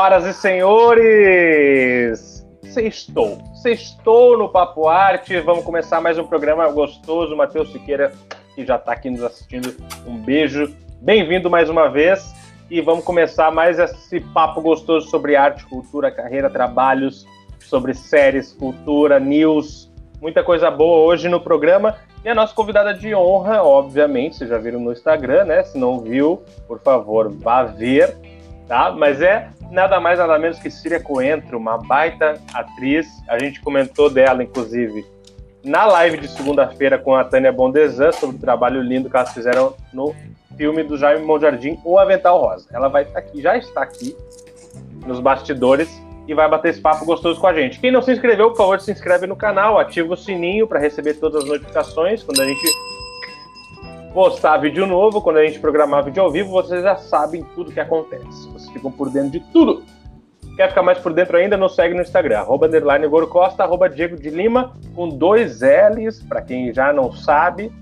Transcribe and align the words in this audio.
Senhoras 0.00 0.24
e 0.24 0.32
senhores, 0.32 2.46
sextou. 2.62 3.36
Sextou 3.60 4.38
no 4.38 4.48
Papo 4.48 4.88
Arte. 4.88 5.38
Vamos 5.40 5.62
começar 5.62 6.00
mais 6.00 6.16
um 6.16 6.24
programa 6.24 6.66
gostoso. 6.70 7.36
Matheus 7.36 7.70
Siqueira, 7.70 8.10
que 8.54 8.64
já 8.64 8.76
está 8.76 8.92
aqui 8.92 9.10
nos 9.10 9.22
assistindo, 9.22 9.76
um 10.06 10.16
beijo. 10.16 10.74
Bem-vindo 11.02 11.50
mais 11.50 11.68
uma 11.68 11.90
vez. 11.90 12.34
E 12.70 12.80
vamos 12.80 13.04
começar 13.04 13.50
mais 13.50 13.78
esse 13.78 14.20
papo 14.20 14.62
gostoso 14.62 15.10
sobre 15.10 15.36
arte, 15.36 15.66
cultura, 15.66 16.10
carreira, 16.10 16.48
trabalhos, 16.48 17.26
sobre 17.58 17.92
séries, 17.92 18.54
cultura, 18.54 19.20
news. 19.20 19.92
Muita 20.18 20.42
coisa 20.42 20.70
boa 20.70 21.04
hoje 21.04 21.28
no 21.28 21.40
programa. 21.40 21.94
E 22.24 22.28
a 22.30 22.34
nossa 22.34 22.54
convidada 22.54 22.94
de 22.94 23.14
honra, 23.14 23.62
obviamente, 23.62 24.36
vocês 24.36 24.48
já 24.48 24.56
viram 24.56 24.80
no 24.80 24.92
Instagram, 24.92 25.44
né? 25.44 25.62
Se 25.62 25.76
não 25.76 26.00
viu, 26.00 26.42
por 26.66 26.80
favor, 26.80 27.30
vá 27.30 27.64
ver, 27.64 28.16
tá? 28.70 28.92
Mas 28.96 29.20
é 29.20 29.48
nada 29.72 29.98
mais 29.98 30.20
nada 30.20 30.38
menos 30.38 30.60
que 30.60 30.70
Síria 30.70 31.00
Coentro, 31.00 31.58
uma 31.58 31.76
baita 31.76 32.40
atriz. 32.54 33.08
A 33.28 33.36
gente 33.36 33.60
comentou 33.60 34.08
dela, 34.08 34.44
inclusive, 34.44 35.04
na 35.64 35.84
live 35.86 36.18
de 36.18 36.28
segunda-feira 36.28 36.96
com 36.96 37.16
a 37.16 37.24
Tânia 37.24 37.50
Bondesan 37.50 38.12
sobre 38.12 38.36
o 38.36 38.38
trabalho 38.38 38.80
lindo 38.80 39.10
que 39.10 39.16
elas 39.16 39.34
fizeram 39.34 39.74
no 39.92 40.14
filme 40.56 40.84
do 40.84 40.96
Jaime 40.96 41.26
Monjardim, 41.26 41.80
O 41.84 41.98
Avental 41.98 42.40
Rosa. 42.40 42.68
Ela 42.72 42.86
vai 42.86 43.02
estar 43.02 43.18
aqui, 43.18 43.42
já 43.42 43.56
está 43.56 43.82
aqui 43.82 44.16
nos 45.04 45.18
bastidores 45.18 45.90
e 46.28 46.32
vai 46.32 46.48
bater 46.48 46.68
esse 46.68 46.80
papo 46.80 47.04
gostoso 47.04 47.40
com 47.40 47.48
a 47.48 47.52
gente. 47.52 47.80
Quem 47.80 47.90
não 47.90 48.00
se 48.00 48.12
inscreveu, 48.12 48.50
por 48.50 48.56
favor, 48.56 48.80
se 48.80 48.92
inscreve 48.92 49.26
no 49.26 49.34
canal, 49.34 49.80
ativa 49.80 50.14
o 50.14 50.16
sininho 50.16 50.68
para 50.68 50.78
receber 50.78 51.14
todas 51.14 51.42
as 51.42 51.48
notificações 51.48 52.22
quando 52.22 52.40
a 52.40 52.44
gente 52.44 52.68
postar 54.12 54.58
vídeo 54.58 54.86
novo, 54.86 55.20
quando 55.20 55.38
a 55.38 55.46
gente 55.46 55.60
programar 55.60 56.04
vídeo 56.04 56.22
ao 56.22 56.30
vivo, 56.30 56.50
vocês 56.50 56.82
já 56.82 56.96
sabem 56.96 57.44
tudo 57.54 57.72
que 57.72 57.80
acontece. 57.80 58.48
Vocês 58.48 58.70
ficam 58.70 58.90
por 58.90 59.10
dentro 59.10 59.30
de 59.30 59.40
tudo. 59.52 59.84
Quer 60.56 60.68
ficar 60.68 60.82
mais 60.82 60.98
por 60.98 61.12
dentro 61.12 61.36
ainda? 61.36 61.56
Nos 61.56 61.74
segue 61.74 61.94
no 61.94 62.02
Instagram, 62.02 62.40
arroba 62.40 62.66
underline 62.66 63.08
Costa, 63.28 63.62
arroba 63.62 63.88
Diego 63.88 64.16
de 64.16 64.30
Lima, 64.30 64.74
com 64.94 65.08
dois 65.08 65.60
L's, 65.60 66.22
para 66.22 66.42
quem 66.42 66.74
já 66.74 66.92
não 66.92 67.12
sabe. 67.12 67.72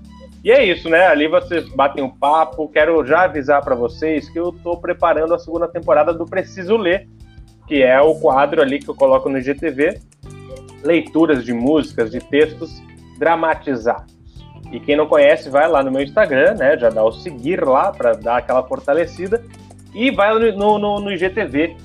E 0.43 0.51
é 0.51 0.63
isso, 0.63 0.87
né? 0.87 1.07
Ali 1.07 1.27
vocês 1.27 1.67
batem 1.69 2.03
um 2.03 2.09
papo. 2.09 2.69
Quero 2.69 3.05
já 3.05 3.23
avisar 3.23 3.61
para 3.61 3.75
vocês 3.75 4.29
que 4.29 4.39
eu 4.39 4.49
estou 4.49 4.77
preparando 4.77 5.33
a 5.33 5.39
segunda 5.39 5.67
temporada 5.67 6.13
do 6.13 6.25
Preciso 6.25 6.77
Ler, 6.77 7.07
que 7.67 7.81
é 7.83 7.99
o 7.99 8.15
quadro 8.15 8.61
ali 8.61 8.79
que 8.79 8.89
eu 8.89 8.95
coloco 8.95 9.27
no 9.27 9.37
IGTV, 9.37 9.99
leituras 10.83 11.43
de 11.43 11.53
músicas, 11.53 12.09
de 12.09 12.19
textos 12.19 12.81
dramatizados. 13.17 14.18
E 14.71 14.79
quem 14.79 14.95
não 14.95 15.07
conhece, 15.07 15.49
vai 15.49 15.67
lá 15.67 15.83
no 15.83 15.91
meu 15.91 16.01
Instagram, 16.01 16.55
né? 16.55 16.77
Já 16.77 16.89
dá 16.89 17.03
o 17.03 17.11
seguir 17.11 17.63
lá 17.63 17.91
para 17.91 18.13
dar 18.13 18.37
aquela 18.37 18.63
fortalecida. 18.63 19.43
E 19.93 20.11
vai 20.11 20.33
no, 20.53 20.77
no, 20.77 20.99
no 20.99 21.11
IGTV. 21.11 21.75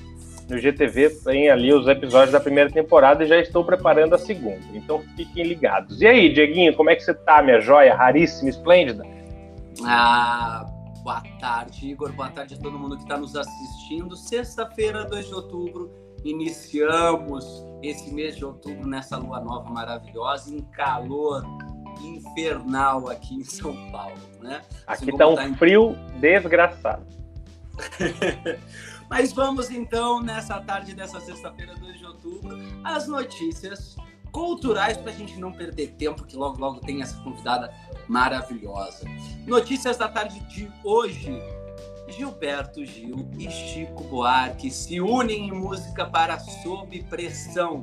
No 0.49 0.59
IGTV 0.59 1.11
tem 1.25 1.49
ali 1.49 1.73
os 1.73 1.89
episódios 1.89 2.33
da 2.33 2.41
primeira 2.41 2.71
temporada 2.71 3.25
e 3.25 3.27
já 3.27 3.39
estou 3.39 3.65
preparando 3.65 4.15
a 4.15 4.19
segunda. 4.19 4.61
Então 4.75 5.03
fiquem 5.17 5.45
ligados. 5.45 6.03
E 6.03 6.07
aí, 6.07 6.33
Dieguinho, 6.33 6.75
como 6.75 6.91
é 6.91 6.97
que 6.97 7.03
você 7.03 7.15
tá, 7.15 7.43
minha 7.43 7.61
joia 7.61 7.95
raríssima, 7.95 8.51
esplêndida? 8.51 9.03
Ah, 9.83 10.67
Boa 11.05 11.23
tarde, 11.39 11.91
Igor. 11.91 12.11
Boa 12.15 12.31
tarde 12.31 12.55
a 12.55 12.57
todo 12.59 12.79
mundo 12.79 12.97
que 12.97 13.03
está 13.03 13.19
nos 13.19 13.37
assistindo. 13.37 14.17
Sexta-feira, 14.17 15.05
2 15.05 15.27
de 15.27 15.35
outubro, 15.35 15.93
iniciamos 16.25 17.63
esse 17.83 18.11
mês 18.11 18.39
de 18.39 18.45
outubro 18.47 18.89
nessa 18.89 19.19
lua 19.19 19.39
nova 19.39 19.69
maravilhosa, 19.69 20.57
em 20.57 20.63
calor 20.63 21.45
infernal 22.03 23.09
aqui 23.09 23.35
em 23.35 23.45
São 23.45 23.91
Paulo, 23.91 24.17
né? 24.41 24.63
Aqui 24.87 25.11
está 25.11 25.27
um 25.27 25.35
tá 25.35 25.49
em... 25.49 25.55
frio 25.55 25.97
desgraçado. 26.21 27.07
Mas 29.09 29.33
vamos 29.33 29.71
então, 29.71 30.21
nessa 30.21 30.61
tarde 30.61 30.95
dessa 30.95 31.21
sexta-feira, 31.21 31.75
2 31.75 31.99
de 31.99 32.07
outubro, 32.07 32.59
as 32.83 33.07
notícias 33.07 33.97
culturais 34.33 34.97
para 34.97 35.13
a 35.13 35.15
gente 35.15 35.39
não 35.39 35.53
perder 35.53 35.93
tempo, 35.93 36.25
que 36.25 36.37
logo 36.37 36.59
logo 36.59 36.81
tem 36.81 37.03
essa 37.03 37.17
convidada 37.23 37.73
maravilhosa. 38.09 39.07
Notícias 39.47 39.97
da 39.97 40.09
tarde 40.09 40.41
de 40.49 40.71
hoje. 40.83 41.41
Gilberto 42.09 42.85
Gil 42.85 43.31
e 43.39 43.51
Chico 43.51 44.05
Buarque 44.05 44.71
se 44.71 45.01
unem 45.01 45.49
em 45.49 45.53
música 45.53 46.05
para 46.05 46.39
Sob 46.39 47.03
Pressão, 47.05 47.81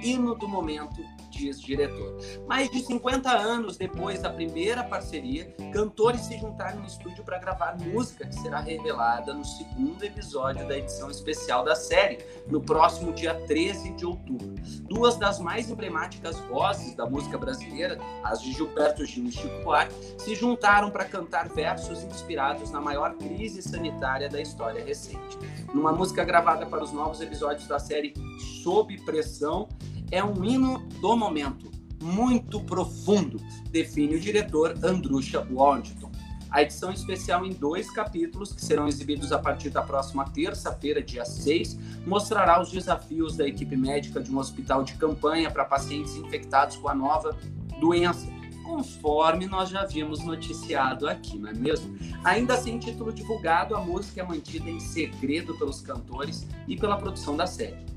hino 0.00 0.36
do 0.36 0.46
momento 0.46 1.02
diz 1.34 1.60
diretor. 1.60 2.16
Mais 2.46 2.70
de 2.70 2.80
50 2.80 3.30
anos 3.30 3.76
depois 3.76 4.22
da 4.22 4.30
primeira 4.30 4.84
parceria, 4.84 5.54
cantores 5.72 6.22
se 6.22 6.38
juntaram 6.38 6.80
no 6.80 6.86
estúdio 6.86 7.24
para 7.24 7.38
gravar 7.38 7.76
música 7.78 8.26
que 8.26 8.34
será 8.34 8.60
revelada 8.60 9.34
no 9.34 9.44
segundo 9.44 10.02
episódio 10.04 10.66
da 10.66 10.78
edição 10.78 11.10
especial 11.10 11.64
da 11.64 11.74
série, 11.74 12.18
no 12.48 12.60
próximo 12.60 13.12
dia 13.12 13.34
13 13.46 13.90
de 13.90 14.06
outubro. 14.06 14.54
Duas 14.88 15.16
das 15.16 15.38
mais 15.38 15.70
emblemáticas 15.70 16.38
vozes 16.40 16.94
da 16.94 17.06
música 17.06 17.36
brasileira, 17.36 17.98
as 18.22 18.40
de 18.40 18.52
Gilberto 18.52 19.04
Gil 19.04 19.26
e 19.26 19.32
Chico 19.32 19.62
Buarque, 19.62 19.94
se 20.18 20.34
juntaram 20.34 20.90
para 20.90 21.04
cantar 21.04 21.48
versos 21.48 22.02
inspirados 22.04 22.70
na 22.70 22.80
maior 22.80 23.14
crise 23.14 23.62
sanitária 23.62 24.28
da 24.28 24.40
história 24.40 24.84
recente. 24.84 25.38
Numa 25.72 25.92
música 25.92 26.24
gravada 26.24 26.66
para 26.66 26.82
os 26.82 26.92
novos 26.92 27.20
episódios 27.20 27.66
da 27.66 27.78
série 27.78 28.14
Sob 28.62 28.96
Pressão, 29.04 29.68
é 30.10 30.22
um 30.22 30.44
hino 30.44 30.78
do 31.00 31.16
momento, 31.16 31.70
muito 32.02 32.60
profundo, 32.60 33.40
define 33.70 34.16
o 34.16 34.20
diretor 34.20 34.74
Andrusha 34.82 35.46
Washington. 35.50 36.10
A 36.50 36.62
edição 36.62 36.92
especial 36.92 37.44
em 37.44 37.52
dois 37.52 37.90
capítulos, 37.90 38.52
que 38.52 38.64
serão 38.64 38.86
exibidos 38.86 39.32
a 39.32 39.38
partir 39.38 39.70
da 39.70 39.82
próxima 39.82 40.24
terça-feira, 40.26 41.02
dia 41.02 41.24
6, 41.24 41.76
mostrará 42.06 42.62
os 42.62 42.70
desafios 42.70 43.36
da 43.36 43.46
equipe 43.46 43.76
médica 43.76 44.22
de 44.22 44.30
um 44.30 44.38
hospital 44.38 44.84
de 44.84 44.94
campanha 44.94 45.50
para 45.50 45.64
pacientes 45.64 46.14
infectados 46.14 46.76
com 46.76 46.88
a 46.88 46.94
nova 46.94 47.36
doença, 47.80 48.28
conforme 48.62 49.46
nós 49.46 49.68
já 49.68 49.80
havíamos 49.80 50.24
noticiado 50.24 51.08
aqui, 51.08 51.36
não 51.38 51.50
é 51.50 51.54
mesmo? 51.54 51.98
Ainda 52.22 52.56
sem 52.56 52.78
título 52.78 53.12
divulgado, 53.12 53.74
a 53.74 53.80
música 53.80 54.20
é 54.20 54.24
mantida 54.24 54.70
em 54.70 54.78
segredo 54.78 55.58
pelos 55.58 55.80
cantores 55.80 56.46
e 56.68 56.76
pela 56.76 56.96
produção 56.96 57.36
da 57.36 57.46
série. 57.46 57.93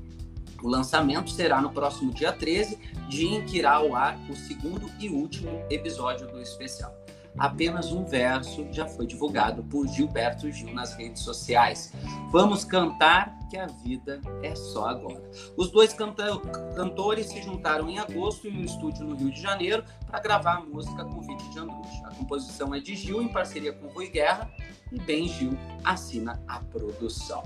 O 0.62 0.68
lançamento 0.68 1.30
será 1.30 1.60
no 1.60 1.70
próximo 1.70 2.12
dia 2.12 2.32
13, 2.32 2.78
dia 3.08 3.38
em 3.38 3.44
que 3.44 3.58
irá 3.58 3.74
ao 3.74 3.94
ar 3.94 4.18
o 4.28 4.34
segundo 4.34 4.90
e 4.98 5.08
último 5.08 5.62
episódio 5.70 6.26
do 6.26 6.40
especial. 6.40 6.94
Apenas 7.38 7.92
um 7.92 8.04
verso 8.04 8.66
já 8.72 8.86
foi 8.86 9.06
divulgado 9.06 9.62
por 9.62 9.86
Gilberto 9.86 10.50
Gil 10.50 10.74
nas 10.74 10.94
redes 10.94 11.22
sociais. 11.22 11.92
Vamos 12.32 12.64
cantar 12.64 13.38
que 13.48 13.56
a 13.56 13.66
vida 13.66 14.20
é 14.42 14.56
só 14.56 14.88
agora. 14.88 15.22
Os 15.56 15.70
dois 15.70 15.92
canta 15.92 16.36
cantores 16.74 17.26
se 17.26 17.40
juntaram 17.40 17.88
em 17.88 17.98
agosto 17.98 18.48
em 18.48 18.58
um 18.58 18.64
estúdio 18.64 19.06
no 19.06 19.14
Rio 19.14 19.30
de 19.30 19.40
Janeiro 19.40 19.84
para 20.06 20.18
gravar 20.18 20.56
a 20.56 20.60
música 20.60 21.04
Convite 21.04 21.48
de 21.50 21.58
Andrucha. 21.60 22.06
A 22.06 22.14
composição 22.14 22.74
é 22.74 22.80
de 22.80 22.96
Gil 22.96 23.22
em 23.22 23.28
parceria 23.28 23.72
com 23.72 23.86
Rui 23.86 24.08
Guerra 24.08 24.50
e 24.92 24.98
Ben 24.98 25.28
Gil 25.28 25.56
assina 25.84 26.42
a 26.48 26.58
produção. 26.58 27.44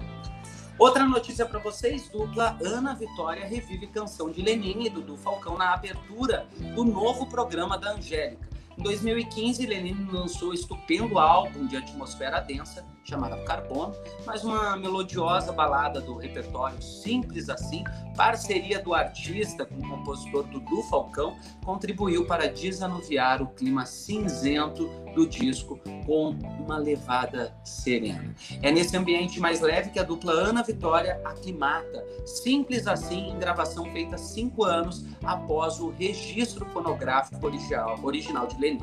Outra 0.78 1.04
notícia 1.06 1.46
para 1.46 1.58
vocês: 1.58 2.08
dupla 2.08 2.56
Ana 2.64 2.94
Vitória 2.94 3.46
revive 3.46 3.86
canção 3.86 4.30
de 4.30 4.42
Lenine 4.42 4.86
e 4.86 4.90
Dudu 4.90 5.16
Falcão 5.16 5.56
na 5.56 5.72
abertura 5.72 6.46
do 6.74 6.84
novo 6.84 7.26
programa 7.26 7.78
da 7.78 7.92
Angélica. 7.92 8.48
Em 8.76 8.82
2015, 8.82 9.66
Lenine 9.66 10.10
lançou 10.10 10.50
o 10.50 10.54
estupendo 10.54 11.18
álbum 11.18 11.66
de 11.66 11.76
atmosfera 11.76 12.40
densa, 12.40 12.86
chamado 13.04 13.42
Carbono, 13.44 13.94
mais 14.24 14.44
uma 14.44 14.76
melodiosa 14.76 15.52
balada 15.52 16.00
do 16.00 16.16
repertório 16.16 16.80
Simples 16.80 17.48
Assim, 17.48 17.84
parceria 18.16 18.80
do 18.80 18.94
artista 18.94 19.64
com 19.66 19.74
o 19.74 19.88
compositor 19.88 20.44
Dudu 20.44 20.82
Falcão, 20.84 21.36
contribuiu 21.64 22.26
para 22.26 22.48
desanuviar 22.48 23.42
o 23.42 23.48
clima 23.48 23.84
cinzento 23.84 24.88
do 25.14 25.26
disco 25.26 25.78
com 26.06 26.30
uma 26.60 26.78
levada 26.78 27.54
serena. 27.64 28.34
É 28.62 28.70
nesse 28.70 28.96
ambiente 28.96 29.40
mais 29.40 29.60
leve 29.60 29.90
que 29.90 29.98
a 29.98 30.02
dupla 30.02 30.32
Ana 30.32 30.62
Vitória 30.62 31.20
aclimata, 31.24 32.04
simples 32.24 32.86
assim, 32.86 33.30
em 33.30 33.38
gravação 33.38 33.84
feita 33.92 34.16
cinco 34.16 34.64
anos 34.64 35.04
após 35.24 35.80
o 35.80 35.90
registro 35.90 36.64
fonográfico 36.66 37.44
original, 37.44 37.98
original 38.02 38.46
de 38.46 38.60
Lenin. 38.60 38.80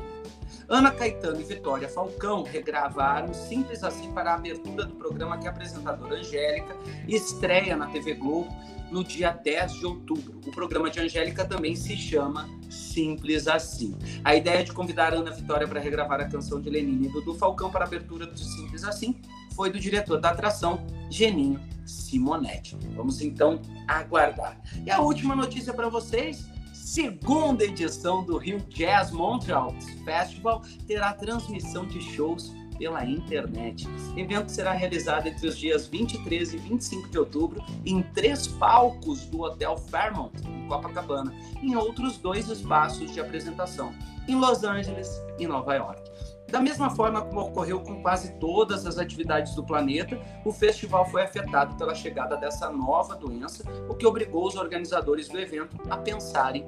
Ana 0.68 0.90
Caetano 0.90 1.40
e 1.40 1.44
Vitória 1.44 1.88
Falcão 1.88 2.42
regravaram 2.42 3.32
Simples 3.34 3.82
Assim 3.82 4.12
para 4.12 4.32
a 4.32 4.34
abertura 4.34 4.84
do 4.84 4.94
programa 4.94 5.38
que 5.38 5.46
a 5.46 5.50
apresentadora 5.50 6.16
Angélica 6.16 6.76
estreia 7.08 7.76
na 7.76 7.86
TV 7.86 8.14
Globo 8.14 8.48
no 8.90 9.04
dia 9.04 9.30
10 9.30 9.74
de 9.74 9.86
outubro. 9.86 10.40
O 10.46 10.50
programa 10.50 10.90
de 10.90 11.00
Angélica 11.00 11.44
também 11.44 11.76
se 11.76 11.96
chama 11.96 12.48
Simples 12.68 13.46
Assim. 13.46 13.96
A 14.24 14.34
ideia 14.34 14.64
de 14.64 14.72
convidar 14.72 15.14
Ana 15.14 15.30
Vitória 15.30 15.66
para 15.66 15.80
regravar 15.80 16.20
a 16.20 16.28
canção 16.28 16.60
de 16.60 16.68
Lenine 16.68 17.06
e 17.06 17.10
Dudu 17.10 17.34
Falcão 17.34 17.70
para 17.70 17.84
a 17.84 17.86
abertura 17.86 18.26
do 18.26 18.38
Simples 18.38 18.84
Assim 18.84 19.20
foi 19.54 19.70
do 19.70 19.78
diretor 19.78 20.20
da 20.20 20.30
atração, 20.30 20.84
Geninho 21.10 21.60
Simonetti. 21.84 22.76
Vamos 22.94 23.20
então 23.20 23.60
aguardar. 23.86 24.60
E 24.84 24.90
a 24.90 25.00
última 25.00 25.34
notícia 25.34 25.72
para 25.72 25.88
vocês 25.88 26.48
segunda 26.90 27.62
edição 27.62 28.24
do 28.24 28.36
Rio 28.36 28.58
Jazz 28.68 29.12
Montreal 29.12 29.72
Festival 30.04 30.60
terá 30.88 31.12
transmissão 31.12 31.86
de 31.86 32.00
shows 32.00 32.52
pela 32.76 33.04
internet. 33.04 33.86
O 33.86 34.18
evento 34.18 34.48
será 34.48 34.72
realizado 34.72 35.28
entre 35.28 35.46
os 35.46 35.56
dias 35.56 35.86
23 35.86 36.52
e 36.54 36.56
25 36.56 37.08
de 37.08 37.16
outubro 37.16 37.64
em 37.86 38.02
três 38.02 38.48
palcos 38.48 39.24
do 39.26 39.42
Hotel 39.42 39.76
Fairmont, 39.76 40.32
em 40.44 40.66
Copacabana, 40.66 41.32
em 41.62 41.76
outros 41.76 42.18
dois 42.18 42.48
espaços 42.48 43.12
de 43.12 43.20
apresentação, 43.20 43.94
em 44.26 44.34
Los 44.34 44.64
Angeles 44.64 45.08
e 45.38 45.46
Nova 45.46 45.74
York. 45.76 46.02
Da 46.50 46.60
mesma 46.60 46.90
forma 46.90 47.22
como 47.22 47.40
ocorreu 47.42 47.80
com 47.80 48.02
quase 48.02 48.32
todas 48.38 48.84
as 48.84 48.98
atividades 48.98 49.54
do 49.54 49.64
planeta, 49.64 50.18
o 50.44 50.52
festival 50.52 51.06
foi 51.06 51.22
afetado 51.22 51.76
pela 51.76 51.94
chegada 51.94 52.36
dessa 52.36 52.70
nova 52.70 53.14
doença, 53.14 53.62
o 53.88 53.94
que 53.94 54.06
obrigou 54.06 54.46
os 54.46 54.56
organizadores 54.56 55.28
do 55.28 55.38
evento 55.38 55.76
a 55.88 55.96
pensarem 55.96 56.66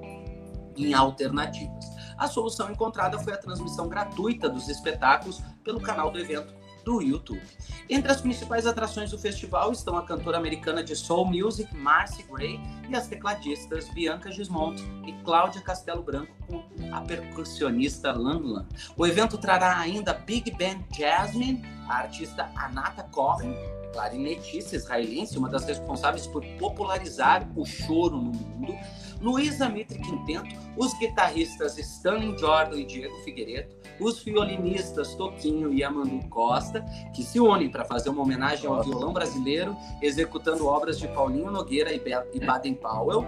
em 0.77 0.95
alternativas. 0.95 1.85
A 2.17 2.29
solução 2.29 2.71
encontrada 2.71 3.19
foi 3.19 3.33
a 3.33 3.39
transmissão 3.39 3.89
gratuita 3.89 4.49
dos 4.49 4.69
espetáculos 4.69 5.43
pelo 5.65 5.81
canal 5.81 6.11
do 6.11 6.19
evento 6.19 6.62
do 6.85 7.01
YouTube. 7.01 7.43
Entre 7.89 8.11
as 8.11 8.21
principais 8.21 8.67
atrações 8.67 9.11
do 9.11 9.19
festival 9.19 9.73
estão 9.73 9.97
a 9.97 10.03
cantora 10.03 10.39
americana 10.39 10.83
de 10.83 10.95
soul 10.97 11.27
music 11.27 11.75
Marcy 11.75 12.23
Gray 12.25 12.61
e 12.89 12.95
as 12.95 13.07
tecladistas 13.07 13.89
Bianca 13.91 14.31
Gismonti 14.31 14.83
e 15.07 15.13
Cláudia 15.25 15.61
Castelo 15.61 16.03
Branco 16.03 16.33
com 16.47 16.63
a 16.93 17.01
percussionista 17.01 18.13
Lan 18.13 18.41
Lan. 18.41 18.67
O 18.97 19.07
evento 19.07 19.39
trará 19.39 19.79
ainda 19.79 20.13
Big 20.13 20.51
Band 20.53 20.85
Jasmine, 20.97 21.63
a 21.89 21.99
artista 21.99 22.51
Anata 22.57 23.03
Cohen, 23.05 23.55
clarinetista 23.93 24.77
israelense, 24.77 25.37
uma 25.37 25.49
das 25.49 25.65
responsáveis 25.65 26.27
por 26.27 26.45
popularizar 26.59 27.49
o 27.55 27.65
choro 27.65 28.17
no 28.17 28.33
mundo, 28.33 28.75
Luísa 29.23 29.69
Mitre 29.69 29.99
Quinteto, 30.01 30.55
os 30.77 30.93
guitarristas 30.99 31.79
Stanley 31.79 32.37
Jordan 32.37 32.77
e 32.77 32.85
Diego 32.85 33.15
Figueiredo, 33.25 33.73
os 34.01 34.23
violinistas 34.23 35.15
Toquinho 35.15 35.73
e 35.73 35.85
Amandu 35.85 36.27
Costa, 36.29 36.85
que 37.15 37.23
se 37.23 37.39
unem 37.39 37.71
para 37.71 37.85
fazer 37.85 38.11
uma 38.11 38.23
homenagem 38.23 38.67
ao 38.67 38.83
violão 38.83 39.13
brasileiro, 39.13 39.77
executando 40.03 40.67
obras 40.67 40.99
de 40.99 41.07
Paulinho 41.09 41.53
Nogueira 41.53 41.93
e 41.93 42.41
Baden 42.41 42.75
Powell, 42.75 43.25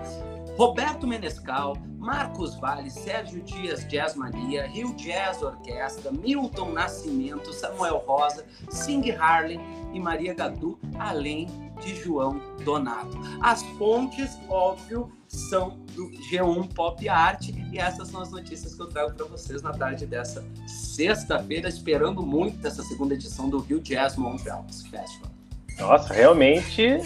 Roberto 0.56 1.06
Menescal, 1.06 1.76
Marcos 1.98 2.54
Vale, 2.56 2.90
Sérgio 2.90 3.40
Dias 3.42 3.88
Jazz 3.88 4.14
Mania, 4.14 4.66
Rio 4.66 4.94
Jazz 4.94 5.42
Orquestra, 5.42 6.12
Milton 6.12 6.70
Nascimento, 6.70 7.52
Samuel 7.52 8.04
Rosa, 8.06 8.44
Sing 8.68 9.10
Harley 9.12 9.58
e 9.92 9.98
Maria 9.98 10.34
Gadu, 10.34 10.78
além 10.98 11.48
de 11.80 11.94
João 11.96 12.40
Donato. 12.64 13.18
As 13.40 13.62
fontes, 13.78 14.38
óbvio, 14.48 15.10
são 15.28 15.78
do 15.94 16.10
G1 16.30 16.72
Pop 16.74 17.08
Art 17.08 17.48
e 17.72 17.78
essas 17.78 18.08
são 18.08 18.20
as 18.20 18.30
notícias 18.30 18.74
que 18.74 18.80
eu 18.80 18.86
trago 18.86 19.14
para 19.14 19.26
vocês 19.26 19.62
na 19.62 19.72
tarde 19.72 20.06
dessa 20.06 20.44
sexta-feira, 20.66 21.68
esperando 21.68 22.22
muito 22.22 22.66
essa 22.66 22.82
segunda 22.82 23.14
edição 23.14 23.48
do 23.48 23.58
Rio 23.58 23.80
Jazz 23.80 24.16
Montreal 24.16 24.64
Festival. 24.68 25.30
Nossa, 25.78 26.14
realmente 26.14 27.00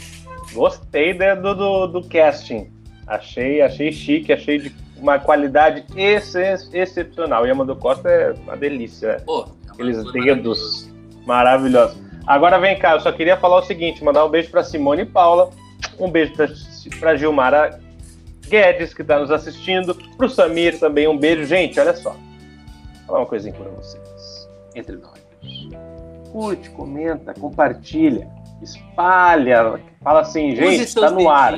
gostei 0.53 1.15
do, 1.15 1.55
do, 1.55 1.87
do 1.87 2.09
casting. 2.09 2.71
Achei, 3.07 3.63
achei 3.63 3.91
chique, 3.91 4.33
achei 4.33 4.59
de 4.59 4.75
uma 4.97 5.19
qualidade 5.19 5.85
ex 5.97 6.35
excepcional. 6.73 7.47
E 7.47 7.51
Amanda 7.51 7.75
Costa 7.75 8.09
é 8.09 8.33
uma 8.33 8.57
delícia. 8.57 9.23
Pô, 9.25 9.49
é 9.67 9.71
Aqueles 9.71 10.13
dedos 10.13 10.89
maravilhosos. 11.25 12.08
Agora 12.29 12.59
vem 12.59 12.79
cá, 12.79 12.93
eu 12.93 13.01
só 13.01 13.11
queria 13.11 13.39
falar 13.39 13.57
o 13.57 13.63
seguinte: 13.63 14.05
mandar 14.05 14.23
um 14.23 14.29
beijo 14.29 14.51
para 14.51 14.63
Simone 14.63 15.03
e 15.03 15.07
Paula, 15.07 15.49
um 15.99 16.11
beijo 16.11 16.35
para 17.01 17.17
Gilmara 17.17 17.81
Guedes, 18.47 18.93
que 18.93 19.01
está 19.01 19.19
nos 19.19 19.31
assistindo, 19.31 19.95
para 19.95 20.27
o 20.27 20.29
Samir 20.29 20.79
também, 20.79 21.09
um 21.09 21.17
beijo. 21.17 21.45
Gente, 21.47 21.81
olha 21.81 21.97
só, 21.97 22.11
vou 22.11 23.07
falar 23.07 23.21
uma 23.21 23.27
coisinha 23.27 23.55
para 23.55 23.71
vocês, 23.71 24.47
entre 24.75 24.97
nós. 24.97 25.19
Curte, 26.31 26.69
comenta, 26.69 27.33
compartilha, 27.33 28.29
espalha, 28.61 29.81
fala 30.03 30.21
assim, 30.21 30.55
gente, 30.55 30.83
está 30.83 31.11
no 31.11 31.31
ar. 31.31 31.55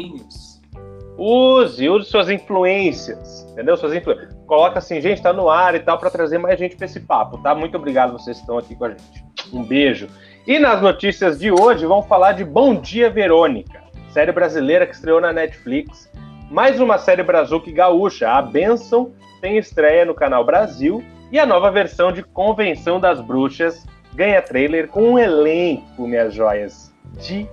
Use, 1.18 1.88
use 1.88 2.08
suas 2.08 2.30
influências, 2.30 3.44
entendeu? 3.50 3.76
Suas 3.76 3.92
influências. 3.92 4.32
Coloca 4.46 4.78
assim, 4.78 5.00
gente, 5.00 5.20
tá 5.20 5.32
no 5.32 5.50
ar 5.50 5.74
e 5.74 5.80
tal, 5.80 5.98
para 5.98 6.10
trazer 6.10 6.38
mais 6.38 6.56
gente 6.58 6.76
para 6.76 6.86
esse 6.86 7.00
papo, 7.00 7.38
tá? 7.38 7.56
Muito 7.56 7.76
obrigado 7.76 8.12
vocês 8.12 8.36
que 8.36 8.42
estão 8.44 8.56
aqui 8.56 8.76
com 8.76 8.84
a 8.84 8.90
gente. 8.90 9.24
Um 9.52 9.64
beijo. 9.64 10.08
E 10.46 10.58
nas 10.58 10.80
notícias 10.80 11.38
de 11.38 11.52
hoje, 11.52 11.84
vamos 11.84 12.06
falar 12.06 12.32
de 12.32 12.44
Bom 12.44 12.74
Dia 12.74 13.10
Verônica, 13.10 13.82
série 14.08 14.32
brasileira 14.32 14.86
que 14.86 14.94
estreou 14.94 15.20
na 15.20 15.34
Netflix. 15.34 16.10
Mais 16.50 16.80
uma 16.80 16.96
série 16.96 17.22
brazuca 17.22 17.70
gaúcha, 17.70 18.30
A 18.30 18.40
Benção, 18.40 19.12
tem 19.42 19.58
estreia 19.58 20.06
no 20.06 20.14
canal 20.14 20.42
Brasil 20.42 21.04
e 21.30 21.38
a 21.38 21.44
nova 21.44 21.70
versão 21.70 22.10
de 22.10 22.22
Convenção 22.22 22.98
das 22.98 23.20
Bruxas 23.20 23.86
ganha 24.14 24.40
trailer 24.40 24.88
com 24.88 25.12
um 25.12 25.18
elenco, 25.18 26.08
minhas 26.08 26.32
joias, 26.32 26.90
de 27.18 27.46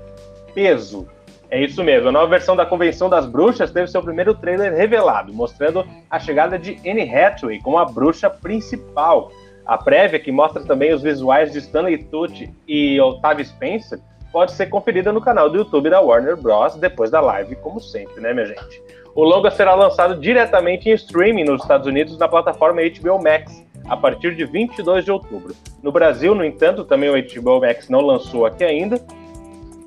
peso. 0.56 1.06
É 1.52 1.62
isso 1.62 1.84
mesmo. 1.84 2.08
A 2.08 2.12
nova 2.12 2.28
versão 2.28 2.56
da 2.56 2.66
Convenção 2.66 3.10
das 3.10 3.26
Bruxas 3.26 3.70
teve 3.70 3.88
seu 3.88 4.02
primeiro 4.02 4.34
trailer 4.34 4.74
revelado, 4.74 5.34
mostrando 5.34 5.86
a 6.10 6.20
chegada 6.20 6.58
de 6.58 6.80
Anne 6.90 7.14
Hathaway 7.14 7.60
como 7.60 7.78
a 7.78 7.86
bruxa 7.86 8.30
principal. 8.30 9.30
A 9.68 9.78
prévia, 9.78 10.18
que 10.18 10.32
mostra 10.32 10.64
também 10.64 10.94
os 10.94 11.02
visuais 11.02 11.52
de 11.52 11.60
Stanley 11.60 11.98
Tucci 12.06 12.50
e 12.66 13.00
Octavia 13.02 13.44
Spencer, 13.44 14.00
pode 14.32 14.54
ser 14.54 14.68
conferida 14.68 15.12
no 15.12 15.20
canal 15.20 15.50
do 15.50 15.58
YouTube 15.58 15.90
da 15.90 16.00
Warner 16.00 16.38
Bros. 16.38 16.76
depois 16.76 17.12
da 17.12 17.20
live, 17.20 17.56
como 17.58 17.82
sempre, 17.82 18.22
né, 18.22 18.34
minha 18.34 18.46
gente? 18.46 18.82
O 19.14 19.24
longa 19.24 19.52
será 19.52 19.76
lançado 19.76 20.20
diretamente 20.22 20.90
em 20.90 20.94
streaming 20.94 21.44
nos 21.44 21.62
Estados 21.62 21.86
Unidos 21.86 22.18
na 22.18 22.28
plataforma 22.28 22.82
HBO 22.82 23.22
Max 23.22 23.62
a 23.90 23.98
partir 23.98 24.36
de 24.36 24.46
22 24.46 25.04
de 25.04 25.12
outubro. 25.12 25.54
No 25.84 25.92
Brasil, 25.92 26.34
no 26.34 26.46
entanto, 26.46 26.86
também 26.86 27.10
o 27.10 27.14
HBO 27.14 27.60
Max 27.60 27.90
não 27.90 28.02
lançou 28.02 28.46
aqui 28.46 28.64
ainda, 28.64 29.02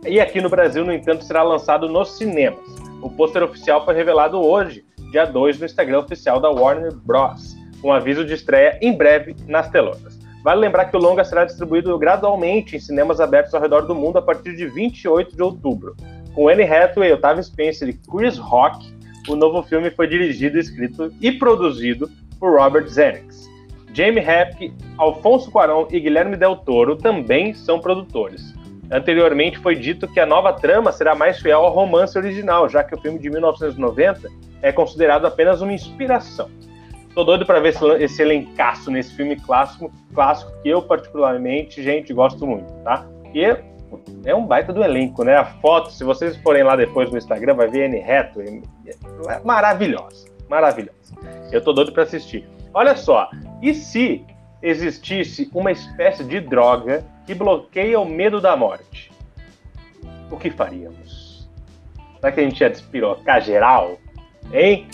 e 0.06 0.20
aqui 0.20 0.40
no 0.40 0.48
Brasil, 0.48 0.84
no 0.84 0.92
entanto, 0.92 1.24
será 1.24 1.42
lançado 1.42 1.88
nos 1.88 2.16
cinemas. 2.16 2.64
O 3.00 3.08
pôster 3.08 3.42
oficial 3.42 3.84
foi 3.84 3.94
revelado 3.94 4.40
hoje, 4.40 4.84
dia 5.10 5.24
2, 5.24 5.58
no 5.58 5.66
Instagram 5.66 6.00
oficial 6.00 6.40
da 6.40 6.50
Warner 6.50 6.94
Bros., 6.94 7.59
com 7.80 7.92
aviso 7.92 8.24
de 8.24 8.34
estreia 8.34 8.78
em 8.80 8.96
breve 8.96 9.34
nas 9.46 9.70
telonas. 9.70 10.18
Vale 10.42 10.60
lembrar 10.60 10.86
que 10.86 10.96
o 10.96 11.00
longa 11.00 11.22
será 11.24 11.44
distribuído 11.44 11.96
gradualmente 11.98 12.76
em 12.76 12.80
cinemas 12.80 13.20
abertos 13.20 13.54
ao 13.54 13.60
redor 13.60 13.82
do 13.82 13.94
mundo 13.94 14.18
a 14.18 14.22
partir 14.22 14.56
de 14.56 14.66
28 14.66 15.36
de 15.36 15.42
outubro. 15.42 15.94
Com 16.34 16.48
Anne 16.48 16.62
Hathaway, 16.62 17.12
Otávio 17.12 17.42
Spencer 17.42 17.88
e 17.88 17.92
Chris 17.92 18.38
Rock, 18.38 18.92
o 19.28 19.36
novo 19.36 19.62
filme 19.62 19.90
foi 19.90 20.06
dirigido, 20.06 20.58
escrito 20.58 21.12
e 21.20 21.30
produzido 21.30 22.10
por 22.38 22.58
Robert 22.58 22.86
Zemeckis. 22.88 23.50
Jamie 23.92 24.24
Hapke, 24.24 24.72
Alfonso 24.96 25.50
Cuarón 25.50 25.86
e 25.90 26.00
Guilherme 26.00 26.36
Del 26.36 26.56
Toro 26.56 26.96
também 26.96 27.52
são 27.52 27.80
produtores. 27.80 28.54
Anteriormente 28.90 29.58
foi 29.58 29.76
dito 29.76 30.08
que 30.08 30.18
a 30.18 30.26
nova 30.26 30.52
trama 30.52 30.90
será 30.90 31.14
mais 31.14 31.40
fiel 31.40 31.60
ao 31.60 31.72
romance 31.72 32.16
original, 32.16 32.68
já 32.68 32.82
que 32.82 32.94
o 32.94 33.00
filme 33.00 33.18
de 33.18 33.28
1990 33.28 34.28
é 34.62 34.72
considerado 34.72 35.26
apenas 35.26 35.60
uma 35.60 35.72
inspiração. 35.72 36.48
Tô 37.14 37.24
doido 37.24 37.44
para 37.44 37.60
ver 37.60 37.70
esse, 37.70 37.84
esse 38.02 38.22
elencaço 38.22 38.90
nesse 38.90 39.14
filme 39.14 39.36
clássico, 39.36 39.92
clássico 40.14 40.52
que 40.62 40.68
eu 40.68 40.80
particularmente, 40.80 41.82
gente, 41.82 42.12
gosto 42.12 42.46
muito, 42.46 42.72
tá? 42.84 43.06
E 43.34 43.44
é 44.24 44.34
um 44.34 44.46
baita 44.46 44.72
do 44.72 44.82
elenco, 44.82 45.24
né? 45.24 45.36
A 45.36 45.44
foto, 45.44 45.90
se 45.90 46.04
vocês 46.04 46.36
forem 46.36 46.62
lá 46.62 46.76
depois 46.76 47.10
no 47.10 47.18
Instagram, 47.18 47.54
vai 47.54 47.68
ver 47.68 47.86
Anne 47.86 48.00
Hathaway, 48.00 48.62
é 48.86 49.40
maravilhosa, 49.44 50.28
maravilhosa. 50.48 50.98
Eu 51.50 51.62
tô 51.62 51.72
doido 51.72 51.92
para 51.92 52.04
assistir. 52.04 52.48
Olha 52.72 52.96
só, 52.96 53.28
e 53.60 53.74
se 53.74 54.24
existisse 54.62 55.50
uma 55.52 55.72
espécie 55.72 56.22
de 56.22 56.40
droga 56.40 57.04
que 57.26 57.34
bloqueia 57.34 57.98
o 57.98 58.04
medo 58.04 58.40
da 58.40 58.56
morte, 58.56 59.10
o 60.30 60.36
que 60.36 60.50
faríamos? 60.50 61.48
Será 62.20 62.30
que 62.30 62.40
a 62.40 62.42
gente 62.42 62.60
ia 62.60 62.70
despirocar 62.70 63.40
geral? 63.40 63.98
Hein? 64.52 64.88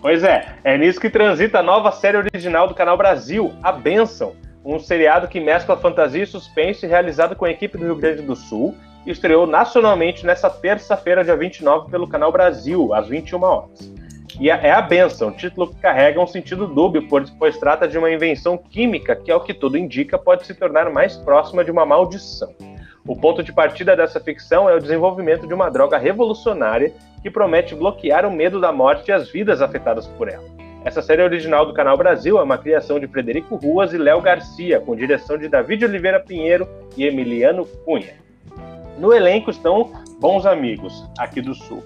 Pois 0.00 0.22
é, 0.24 0.56
é 0.64 0.76
nisso 0.76 1.00
que 1.00 1.08
transita 1.08 1.58
a 1.58 1.62
nova 1.62 1.92
série 1.92 2.16
original 2.16 2.68
do 2.68 2.74
canal 2.74 2.96
Brasil, 2.96 3.52
A 3.62 3.72
Benção, 3.72 4.34
um 4.64 4.78
seriado 4.78 5.28
que 5.28 5.40
mescla 5.40 5.76
fantasia 5.76 6.22
e 6.22 6.26
suspense 6.26 6.86
realizado 6.86 7.34
com 7.34 7.44
a 7.44 7.50
equipe 7.50 7.78
do 7.78 7.84
Rio 7.84 7.96
Grande 7.96 8.22
do 8.22 8.36
Sul 8.36 8.74
e 9.06 9.10
estreou 9.10 9.46
nacionalmente 9.46 10.26
nessa 10.26 10.50
terça-feira, 10.50 11.24
dia 11.24 11.36
29, 11.36 11.90
pelo 11.90 12.08
canal 12.08 12.30
Brasil, 12.30 12.92
às 12.92 13.08
21 13.08 13.42
horas. 13.42 13.92
E 14.38 14.48
é 14.48 14.70
a 14.70 14.80
benção, 14.80 15.32
título 15.32 15.68
que 15.68 15.80
carrega 15.80 16.20
um 16.20 16.26
sentido 16.26 16.66
dúbio, 16.66 17.06
pois 17.08 17.58
trata 17.58 17.88
de 17.88 17.98
uma 17.98 18.10
invenção 18.10 18.56
química 18.56 19.16
que, 19.16 19.30
ao 19.30 19.40
que 19.40 19.52
tudo 19.52 19.76
indica, 19.76 20.18
pode 20.18 20.46
se 20.46 20.54
tornar 20.54 20.90
mais 20.90 21.16
próxima 21.16 21.64
de 21.64 21.70
uma 21.70 21.84
maldição. 21.84 22.54
O 23.06 23.16
ponto 23.16 23.42
de 23.42 23.52
partida 23.52 23.96
dessa 23.96 24.20
ficção 24.20 24.68
é 24.68 24.74
o 24.74 24.80
desenvolvimento 24.80 25.46
de 25.46 25.54
uma 25.54 25.70
droga 25.70 25.98
revolucionária 25.98 26.92
que 27.22 27.30
promete 27.30 27.74
bloquear 27.74 28.26
o 28.26 28.32
medo 28.32 28.60
da 28.60 28.72
morte 28.72 29.08
e 29.08 29.12
as 29.12 29.30
vidas 29.30 29.60
afetadas 29.60 30.06
por 30.06 30.28
ela. 30.28 30.44
Essa 30.84 31.02
série 31.02 31.22
original 31.22 31.66
do 31.66 31.74
Canal 31.74 31.96
Brasil 31.96 32.38
é 32.38 32.42
uma 32.42 32.56
criação 32.56 32.98
de 32.98 33.06
Frederico 33.06 33.56
Ruas 33.56 33.92
e 33.92 33.98
Léo 33.98 34.22
Garcia, 34.22 34.80
com 34.80 34.96
direção 34.96 35.36
de 35.36 35.46
David 35.46 35.84
Oliveira 35.84 36.18
Pinheiro 36.18 36.66
e 36.96 37.04
Emiliano 37.04 37.66
Cunha. 37.84 38.14
No 38.98 39.12
elenco 39.12 39.50
estão 39.50 39.92
bons 40.18 40.46
amigos 40.46 41.06
aqui 41.18 41.40
do 41.40 41.54
Sul. 41.54 41.84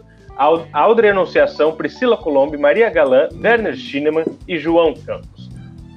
Aldre 0.72 1.08
Anunciação, 1.08 1.72
Priscila 1.72 2.16
Colombe, 2.16 2.56
Maria 2.56 2.90
Galã, 2.90 3.28
Werner 3.40 3.76
Schinemann 3.76 4.24
e 4.46 4.58
João 4.58 4.94
Campos. 4.94 5.48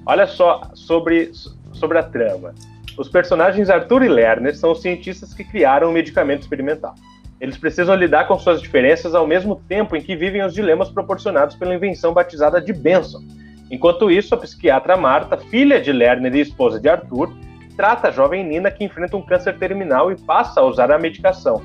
Olha 0.06 0.28
só 0.28 0.62
sobre, 0.74 1.32
sobre 1.74 1.98
a 1.98 2.04
trama. 2.04 2.54
Os 2.98 3.10
personagens 3.10 3.70
Arthur 3.70 4.04
e 4.04 4.08
Lerner 4.08 4.56
são 4.56 4.72
os 4.72 4.82
cientistas 4.82 5.34
que 5.34 5.44
criaram 5.44 5.90
o 5.90 5.94
medicamento 5.94 6.42
experimental. 6.42 6.96
Eles 7.40 7.58
precisam 7.58 7.96
lidar 7.96 8.28
com 8.28 8.38
suas 8.40 8.62
diferenças 8.62 9.14
ao 9.14 9.28
mesmo 9.28 9.62
tempo 9.68 9.96
em 9.96 10.02
que 10.02 10.16
vivem 10.16 10.44
os 10.44 10.54
dilemas 10.54 10.90
proporcionados 10.90 11.56
pela 11.56 11.76
invenção 11.76 12.14
batizada 12.14 12.60
de 12.60 12.74
Benson. 12.74 13.22
Enquanto 13.70 14.10
isso, 14.10 14.34
a 14.34 14.38
psiquiatra 14.38 14.98
Marta, 14.98 15.38
filha 15.38 15.80
de 15.80 15.92
Lerner 15.92 16.34
e 16.36 16.40
esposa 16.40 16.80
de 16.80 16.90
Arthur, 16.90 17.32
trata 17.76 18.08
a 18.08 18.12
jovem 18.12 18.44
Nina 18.44 18.72
que 18.72 18.84
enfrenta 18.84 19.16
um 19.16 19.22
câncer 19.22 19.58
terminal 19.58 20.12
e 20.12 20.16
passa 20.16 20.62
a 20.62 20.66
usar 20.66 20.92
a 20.92 20.98
medicação. 20.98 21.62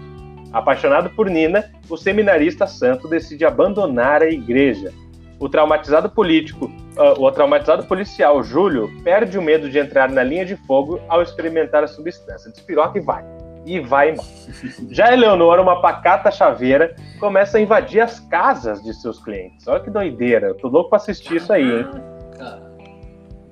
Apaixonado 0.53 1.09
por 1.11 1.31
Nina, 1.31 1.71
o 1.89 1.97
seminarista 1.97 2.67
santo 2.67 3.09
decide 3.09 3.45
abandonar 3.45 4.21
a 4.21 4.29
igreja. 4.29 4.93
O 5.41 5.49
traumatizado 5.49 6.11
político, 6.11 6.67
uh, 6.67 7.19
o 7.19 7.33
traumatizado 7.33 7.85
policial 7.85 8.43
Júlio 8.45 8.91
perde 9.03 9.39
o 9.39 9.43
medo 9.43 9.71
de 9.71 9.79
entrar 9.79 10.11
na 10.11 10.23
linha 10.23 10.45
de 10.45 10.55
fogo 10.55 11.01
ao 11.09 11.23
experimentar 11.23 11.83
a 11.83 11.89
substância. 11.89 12.51
Despiroca 12.51 12.99
e 12.99 13.01
vai 13.01 13.25
e 13.65 13.81
vai 13.81 14.11
embora. 14.11 14.29
Já 14.91 15.13
Eleonora, 15.13 15.63
uma 15.63 15.81
pacata 15.81 16.31
chaveira, 16.31 16.95
começa 17.19 17.59
a 17.59 17.61
invadir 17.61 18.01
as 18.01 18.21
casas 18.21 18.83
de 18.83 18.93
seus 18.95 19.23
clientes. 19.23 19.67
Olha 19.67 19.81
que 19.81 19.91
doideira, 19.91 20.49
eu 20.49 20.55
tô 20.55 20.69
louco 20.69 20.91
pra 20.91 20.97
assistir 20.97 21.37
isso 21.37 21.53
aí, 21.53 21.65
hein? 21.65 21.87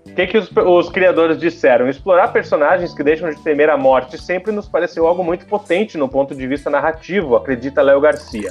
O 0.07 0.13
que, 0.13 0.27
que 0.27 0.39
os, 0.39 0.51
os, 0.51 0.89
criadores 0.89 1.39
disseram? 1.39 1.89
Explorar 1.89 2.29
personagens 2.33 2.93
que 2.93 3.03
deixam 3.03 3.31
de 3.31 3.41
temer 3.43 3.71
a 3.71 3.77
morte 3.77 4.21
sempre 4.21 4.51
nos 4.51 4.69
pareceu 4.69 5.07
algo 5.07 5.23
muito 5.23 5.47
potente 5.47 5.97
no 5.97 6.09
ponto 6.09 6.35
de 6.35 6.47
vista 6.49 6.69
narrativo, 6.69 7.37
acredita 7.37 7.81
Léo 7.81 8.01
Garcia. 8.01 8.51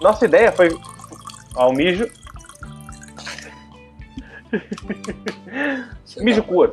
Nossa 0.00 0.24
ideia 0.24 0.52
foi. 0.52 0.70
Ao 1.56 1.72
mijo. 1.72 2.08
mijo 6.22 6.42
cor. 6.44 6.72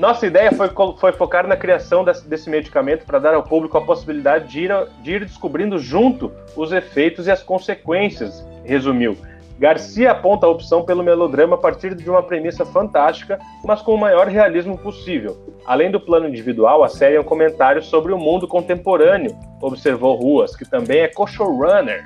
Nossa 0.00 0.26
ideia 0.26 0.50
foi, 0.50 0.70
foi 0.96 1.12
focar 1.12 1.46
na 1.46 1.58
criação 1.58 2.02
desse, 2.02 2.26
desse 2.26 2.48
medicamento 2.48 3.04
para 3.04 3.18
dar 3.18 3.34
ao 3.34 3.42
público 3.42 3.76
a 3.76 3.82
possibilidade 3.82 4.48
de 4.48 4.60
ir, 4.60 4.70
de 5.02 5.12
ir 5.12 5.26
descobrindo 5.26 5.78
junto 5.78 6.32
os 6.56 6.72
efeitos 6.72 7.26
e 7.26 7.30
as 7.30 7.42
consequências, 7.42 8.42
resumiu. 8.64 9.14
Garcia 9.58 10.12
aponta 10.12 10.46
a 10.46 10.48
opção 10.48 10.86
pelo 10.86 11.02
melodrama 11.02 11.54
a 11.54 11.58
partir 11.58 11.94
de 11.94 12.08
uma 12.08 12.22
premissa 12.22 12.64
fantástica, 12.64 13.38
mas 13.62 13.82
com 13.82 13.92
o 13.92 13.98
maior 13.98 14.26
realismo 14.26 14.78
possível. 14.78 15.36
Além 15.66 15.90
do 15.90 16.00
plano 16.00 16.26
individual, 16.26 16.82
a 16.82 16.88
série 16.88 17.16
é 17.16 17.20
um 17.20 17.24
comentário 17.24 17.82
sobre 17.82 18.10
o 18.10 18.18
mundo 18.18 18.48
contemporâneo, 18.48 19.36
observou 19.60 20.14
Ruas, 20.14 20.56
que 20.56 20.64
também 20.64 21.00
é 21.00 21.08
co-showrunner. 21.08 22.02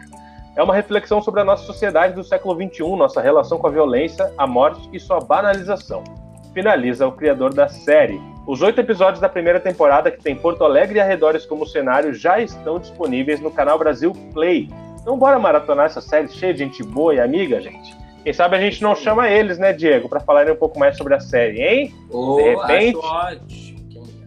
É 0.57 0.63
uma 0.65 0.75
reflexão 0.75 1.23
sobre 1.23 1.43
a 1.43 1.45
nossa 1.45 1.63
sociedade 1.63 2.15
do 2.15 2.25
século 2.25 2.61
XXI, 2.61 2.97
nossa 2.97 3.21
relação 3.21 3.57
com 3.57 3.69
a 3.69 3.71
violência, 3.71 4.33
a 4.37 4.49
morte 4.49 4.89
e 4.93 4.99
sua 4.99 5.21
banalização 5.21 6.24
finaliza 6.54 7.06
o 7.06 7.12
criador 7.12 7.52
da 7.52 7.68
série. 7.68 8.23
Os 8.46 8.62
oito 8.62 8.80
episódios 8.80 9.20
da 9.20 9.28
primeira 9.28 9.58
temporada, 9.58 10.11
que 10.11 10.23
tem 10.23 10.37
Porto 10.37 10.64
Alegre 10.64 10.99
e 10.99 11.00
arredores 11.00 11.44
como 11.44 11.66
cenário, 11.66 12.14
já 12.14 12.40
estão 12.40 12.78
disponíveis 12.78 13.40
no 13.40 13.50
canal 13.50 13.78
Brasil 13.78 14.12
Play. 14.32 14.70
Então 15.00 15.18
bora 15.18 15.38
maratonar 15.38 15.87
essa 15.87 16.00
série 16.00 16.28
cheia 16.28 16.54
de 16.54 16.61
gente 16.61 16.82
boa 16.82 17.14
e 17.14 17.20
amiga, 17.20 17.61
gente. 17.61 17.94
Quem 18.23 18.32
sabe 18.32 18.56
a 18.56 18.61
gente 18.61 18.80
não 18.82 18.94
chama 18.94 19.28
eles, 19.28 19.58
né, 19.58 19.73
Diego, 19.73 20.08
para 20.08 20.20
falarem 20.20 20.52
um 20.52 20.56
pouco 20.56 20.78
mais 20.78 20.96
sobre 20.96 21.14
a 21.14 21.20
série, 21.20 21.61
hein? 21.61 21.94
Oh, 22.11 22.37
de 22.37 22.42
repente. 22.42 22.99
Acho, 23.04 23.75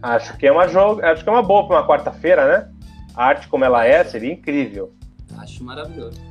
acho 0.02 0.36
que 0.36 0.46
é 0.46 0.52
uma 0.52 0.68
jogo, 0.68 1.04
acho 1.04 1.24
que 1.24 1.28
é 1.28 1.32
uma 1.32 1.42
boa 1.42 1.66
para 1.66 1.78
uma 1.78 1.86
quarta-feira, 1.88 2.46
né? 2.46 2.68
A 3.16 3.24
arte 3.24 3.48
como 3.48 3.64
ela 3.64 3.84
é, 3.84 4.04
seria 4.04 4.32
incrível. 4.32 4.92
Acho 5.36 5.64
maravilhoso. 5.64 6.27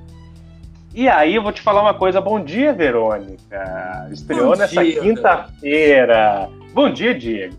E 0.97 1.07
aí 1.07 1.35
eu 1.35 1.43
vou 1.43 1.51
te 1.51 1.61
falar 1.61 1.83
uma 1.83 1.93
coisa. 1.93 2.19
Bom 2.19 2.43
dia, 2.43 2.73
Verônica. 2.73 4.09
Estreou 4.11 4.53
Bom 4.53 4.57
nessa 4.57 4.83
quinta-feira. 4.83 6.49
Bom 6.73 6.89
dia, 6.89 7.13
Diego. 7.13 7.53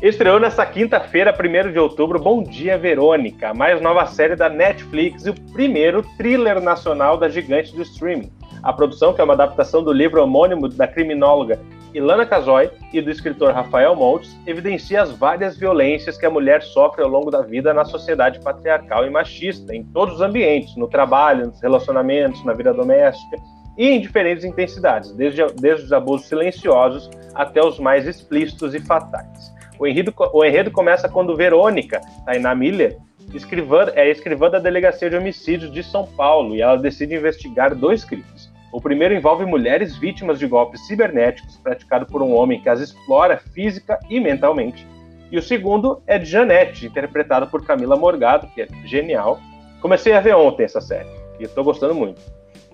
Estreou 0.00 0.40
nessa 0.40 0.64
quinta-feira, 0.64 1.36
1 1.38 1.70
de 1.70 1.78
outubro. 1.78 2.18
Bom 2.18 2.42
dia, 2.42 2.78
Verônica. 2.78 3.50
A 3.50 3.52
mais 3.52 3.78
nova 3.82 4.06
série 4.06 4.34
da 4.34 4.48
Netflix 4.48 5.26
e 5.26 5.28
o 5.28 5.34
primeiro 5.52 6.02
thriller 6.16 6.62
nacional 6.62 7.18
da 7.18 7.28
gigante 7.28 7.76
do 7.76 7.82
streaming. 7.82 8.32
A 8.62 8.72
produção, 8.72 9.12
que 9.12 9.20
é 9.20 9.24
uma 9.24 9.34
adaptação 9.34 9.82
do 9.82 9.92
livro 9.92 10.22
homônimo 10.22 10.66
da 10.66 10.88
criminóloga 10.88 11.60
Ilana 11.94 12.26
Casoy 12.26 12.70
e 12.92 13.00
do 13.00 13.10
escritor 13.10 13.52
Rafael 13.52 13.96
Montes, 13.96 14.36
evidencia 14.46 15.02
as 15.02 15.10
várias 15.12 15.56
violências 15.56 16.18
que 16.18 16.26
a 16.26 16.30
mulher 16.30 16.62
sofre 16.62 17.02
ao 17.02 17.08
longo 17.08 17.30
da 17.30 17.40
vida 17.40 17.72
na 17.72 17.84
sociedade 17.84 18.40
patriarcal 18.40 19.06
e 19.06 19.10
machista, 19.10 19.74
em 19.74 19.82
todos 19.82 20.16
os 20.16 20.20
ambientes, 20.20 20.76
no 20.76 20.86
trabalho, 20.86 21.46
nos 21.46 21.60
relacionamentos, 21.60 22.44
na 22.44 22.52
vida 22.52 22.74
doméstica 22.74 23.36
e 23.76 23.88
em 23.88 24.00
diferentes 24.00 24.44
intensidades, 24.44 25.12
desde, 25.12 25.44
desde 25.54 25.86
os 25.86 25.92
abusos 25.92 26.26
silenciosos 26.26 27.08
até 27.34 27.64
os 27.64 27.78
mais 27.78 28.06
explícitos 28.06 28.74
e 28.74 28.80
fatais. 28.80 29.52
O 29.78 29.86
enredo, 29.86 30.12
o 30.32 30.44
enredo 30.44 30.70
começa 30.70 31.08
quando 31.08 31.36
Verônica, 31.36 32.00
Tainá 32.26 32.54
Miller, 32.54 32.98
escrivã, 33.32 33.86
é 33.94 34.10
escrivã 34.10 34.50
da 34.50 34.58
Delegacia 34.58 35.08
de 35.08 35.16
Homicídios 35.16 35.72
de 35.72 35.82
São 35.82 36.04
Paulo 36.04 36.54
e 36.54 36.60
ela 36.60 36.76
decide 36.76 37.14
investigar 37.14 37.74
dois 37.74 38.04
crimes 38.04 38.50
o 38.72 38.80
primeiro 38.80 39.14
envolve 39.14 39.44
mulheres 39.44 39.96
vítimas 39.96 40.38
de 40.38 40.46
golpes 40.46 40.86
cibernéticos 40.86 41.56
praticados 41.56 42.10
por 42.10 42.22
um 42.22 42.34
homem 42.34 42.60
que 42.60 42.68
as 42.68 42.80
explora 42.80 43.38
física 43.38 43.98
e 44.10 44.20
mentalmente. 44.20 44.86
E 45.30 45.38
o 45.38 45.42
segundo 45.42 46.02
é 46.06 46.18
de 46.18 46.26
Janete, 46.26 46.86
interpretada 46.86 47.46
por 47.46 47.64
Camila 47.64 47.96
Morgado, 47.96 48.48
que 48.54 48.62
é 48.62 48.68
genial. 48.84 49.38
Comecei 49.80 50.12
a 50.12 50.20
ver 50.20 50.34
ontem 50.34 50.64
essa 50.64 50.80
série 50.80 51.08
e 51.38 51.44
estou 51.44 51.64
gostando 51.64 51.94
muito. 51.94 52.20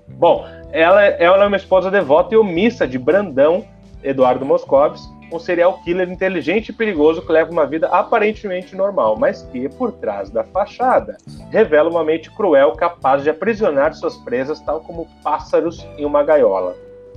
Bom, 0.09 0.45
ela, 0.73 1.03
ela 1.03 1.45
é 1.45 1.47
uma 1.47 1.57
esposa 1.57 1.91
devota 1.91 2.35
e 2.35 2.37
omissa 2.37 2.87
de 2.87 2.99
Brandão, 2.99 3.65
Eduardo 4.03 4.45
Moscovis, 4.45 5.03
um 5.33 5.39
serial 5.39 5.81
killer 5.83 6.11
inteligente 6.11 6.69
e 6.69 6.73
perigoso 6.73 7.23
que 7.23 7.33
leva 7.33 7.51
uma 7.51 7.67
vida 7.67 7.89
aparentemente 7.89 8.77
normal, 8.77 9.17
mas 9.19 9.43
que, 9.43 9.69
por 9.69 9.93
trás 9.93 10.31
da 10.31 10.45
fachada, 10.45 11.17
revela 11.51 11.91
uma 11.91 12.05
mente 12.05 12.31
cruel 12.31 12.73
capaz 12.73 13.23
de 13.23 13.31
aprisionar 13.31 13.95
suas 13.95 14.17
presas 14.19 14.61
tal 14.61 14.81
como 14.81 15.09
pássaros 15.23 15.87
em 15.97 16.05
uma 16.05 16.23
gaiola. 16.23 16.77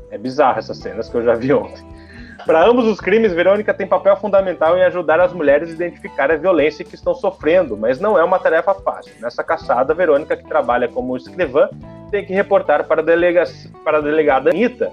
É 0.09 0.17
bizarro 0.17 0.59
essas 0.59 0.77
cenas 0.77 1.09
que 1.09 1.15
eu 1.15 1.23
já 1.23 1.33
vi 1.33 1.51
ontem. 1.53 1.85
Para 2.45 2.65
ambos 2.65 2.85
os 2.85 3.01
crimes, 3.01 3.33
Verônica 3.33 3.73
tem 3.73 3.85
papel 3.85 4.15
fundamental 4.15 4.77
em 4.77 4.83
ajudar 4.83 5.19
as 5.19 5.33
mulheres 5.33 5.69
a 5.69 5.73
identificar 5.73 6.31
a 6.31 6.37
violência 6.37 6.85
que 6.85 6.95
estão 6.95 7.13
sofrendo, 7.13 7.75
mas 7.75 7.99
não 7.99 8.17
é 8.17 8.23
uma 8.23 8.39
tarefa 8.39 8.73
fácil. 8.73 9.13
Nessa 9.19 9.43
caçada, 9.43 9.93
Verônica, 9.93 10.37
que 10.37 10.47
trabalha 10.47 10.87
como 10.87 11.17
escrivã, 11.17 11.67
tem 12.09 12.25
que 12.25 12.33
reportar 12.33 12.85
para 12.85 13.01
a, 13.01 13.03
delega 13.03 13.43
para 13.83 13.97
a 13.97 14.01
delegada 14.01 14.49
Anitta 14.49 14.91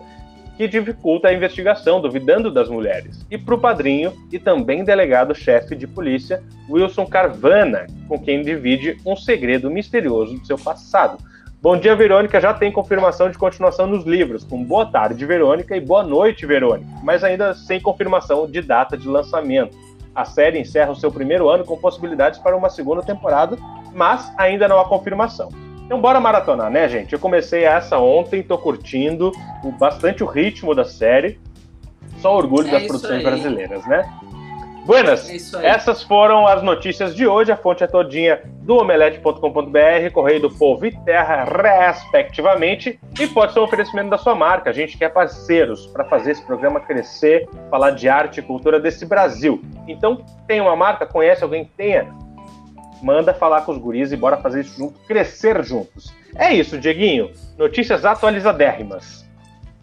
que 0.56 0.68
dificulta 0.68 1.28
a 1.28 1.32
investigação, 1.32 2.00
duvidando 2.00 2.50
das 2.50 2.68
mulheres. 2.68 3.26
E 3.30 3.36
para 3.36 3.54
o 3.54 3.60
padrinho 3.60 4.12
e 4.32 4.38
também 4.38 4.84
delegado-chefe 4.84 5.74
de 5.74 5.86
polícia, 5.86 6.42
Wilson 6.68 7.06
Carvana, 7.06 7.86
com 8.08 8.18
quem 8.18 8.42
divide 8.42 8.96
um 9.04 9.16
segredo 9.16 9.70
misterioso 9.70 10.38
do 10.38 10.46
seu 10.46 10.58
passado. 10.58 11.18
Bom 11.60 11.78
dia, 11.78 11.96
Verônica 11.96 12.40
já 12.40 12.52
tem 12.52 12.70
confirmação 12.70 13.30
de 13.30 13.38
continuação 13.38 13.86
nos 13.86 14.04
livros, 14.04 14.44
com 14.44 14.62
boa 14.62 14.84
tarde, 14.84 15.24
Verônica, 15.24 15.74
e 15.74 15.80
boa 15.80 16.02
noite, 16.02 16.44
Verônica, 16.44 16.86
mas 17.02 17.24
ainda 17.24 17.54
sem 17.54 17.80
confirmação 17.80 18.46
de 18.46 18.60
data 18.60 18.98
de 18.98 19.08
lançamento. 19.08 19.74
A 20.14 20.24
série 20.24 20.60
encerra 20.60 20.92
o 20.92 20.96
seu 20.96 21.10
primeiro 21.10 21.48
ano 21.48 21.64
com 21.64 21.76
possibilidades 21.76 22.38
para 22.38 22.56
uma 22.56 22.68
segunda 22.68 23.02
temporada, 23.02 23.56
mas 23.94 24.30
ainda 24.36 24.68
não 24.68 24.78
há 24.78 24.84
confirmação. 24.84 25.48
Então 25.84 26.00
bora 26.00 26.18
maratonar, 26.18 26.70
né, 26.70 26.88
gente? 26.88 27.12
Eu 27.12 27.18
comecei 27.18 27.64
essa 27.64 27.98
ontem, 27.98 28.42
tô 28.42 28.56
curtindo 28.56 29.30
bastante 29.78 30.24
o 30.24 30.26
ritmo 30.26 30.74
da 30.74 30.84
série. 30.84 31.38
Só 32.18 32.36
orgulho 32.36 32.68
é 32.68 32.72
das 32.72 32.86
produções 32.86 33.18
aí. 33.18 33.22
brasileiras, 33.22 33.86
né? 33.86 34.02
Buenas, 34.86 35.54
é 35.54 35.66
essas 35.66 36.02
foram 36.02 36.46
as 36.46 36.62
notícias 36.62 37.14
de 37.14 37.26
hoje. 37.26 37.50
A 37.50 37.56
fonte 37.56 37.82
é 37.82 37.86
todinha 37.86 38.42
do 38.62 38.76
omelete.com.br, 38.76 40.12
Correio 40.12 40.40
do 40.42 40.50
Povo 40.50 40.84
e 40.84 40.92
Terra, 41.04 41.44
respectivamente. 41.44 43.00
E 43.18 43.26
pode 43.26 43.54
ser 43.54 43.60
um 43.60 43.62
oferecimento 43.62 44.10
da 44.10 44.18
sua 44.18 44.34
marca. 44.34 44.68
A 44.68 44.72
gente 44.74 44.98
quer 44.98 45.10
parceiros 45.10 45.86
para 45.86 46.04
fazer 46.04 46.32
esse 46.32 46.44
programa 46.44 46.80
crescer, 46.80 47.48
falar 47.70 47.92
de 47.92 48.10
arte 48.10 48.40
e 48.40 48.42
cultura 48.42 48.78
desse 48.78 49.06
Brasil. 49.06 49.62
Então, 49.88 50.22
tem 50.46 50.60
uma 50.60 50.76
marca, 50.76 51.06
conhece 51.06 51.42
alguém 51.42 51.64
que 51.64 51.70
tenha? 51.70 52.23
Manda 53.02 53.34
falar 53.34 53.62
com 53.62 53.72
os 53.72 53.78
guris 53.78 54.12
e 54.12 54.16
bora 54.16 54.36
fazer 54.36 54.60
isso 54.60 54.76
junto, 54.76 54.98
crescer 55.00 55.62
juntos. 55.64 56.12
É 56.34 56.52
isso, 56.52 56.78
Dieguinho. 56.78 57.30
Notícias 57.56 58.04
atualizadérrimas. 58.04 59.24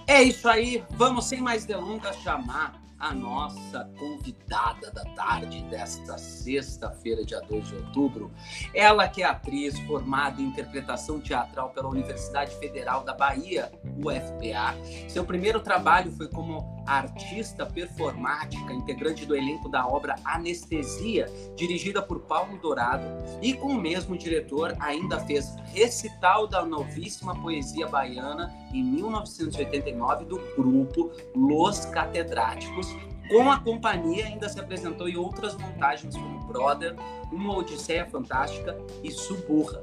É 0.07 0.21
isso 0.21 0.49
aí. 0.49 0.83
Vamos, 0.91 1.25
sem 1.25 1.39
mais 1.39 1.65
delongas, 1.65 2.17
chamar 2.17 2.80
a 3.01 3.15
nossa 3.15 3.89
convidada 3.97 4.91
da 4.91 5.03
tarde 5.15 5.63
desta 5.63 6.19
sexta-feira, 6.19 7.25
dia 7.25 7.41
2 7.41 7.67
de 7.67 7.75
outubro. 7.75 8.31
Ela 8.75 9.07
que 9.07 9.23
é 9.23 9.25
atriz 9.25 9.77
formada 9.81 10.39
em 10.39 10.45
interpretação 10.45 11.19
teatral 11.19 11.71
pela 11.71 11.89
Universidade 11.89 12.55
Federal 12.57 13.03
da 13.03 13.13
Bahia, 13.13 13.71
UFPA. 13.97 14.75
Seu 15.09 15.25
primeiro 15.25 15.59
trabalho 15.61 16.11
foi 16.11 16.27
como 16.27 16.83
artista 16.85 17.65
performática, 17.65 18.71
integrante 18.71 19.25
do 19.25 19.35
elenco 19.35 19.67
da 19.67 19.87
obra 19.87 20.15
Anestesia, 20.23 21.25
dirigida 21.55 22.03
por 22.03 22.21
Paulo 22.21 22.57
Dourado, 22.59 23.03
e 23.41 23.53
com 23.53 23.69
o 23.69 23.81
mesmo 23.81 24.15
diretor 24.15 24.75
ainda 24.79 25.19
fez 25.21 25.55
recital 25.73 26.45
da 26.45 26.63
novíssima 26.63 27.35
poesia 27.41 27.87
baiana 27.87 28.60
em 28.73 28.83
1989 28.83 30.25
do 30.25 30.41
grupo 30.55 31.11
Los 31.35 31.85
Catedráticos 31.85 32.87
Com 33.29 33.49
a 33.49 33.59
companhia, 33.59 34.25
ainda 34.25 34.49
se 34.49 34.59
apresentou 34.59 35.07
em 35.07 35.15
outras 35.15 35.55
montagens 35.55 36.15
como 36.15 36.39
Brother, 36.45 36.95
Uma 37.31 37.57
Odisseia 37.57 38.05
Fantástica 38.05 38.75
e 39.01 39.09
Suburra. 39.09 39.81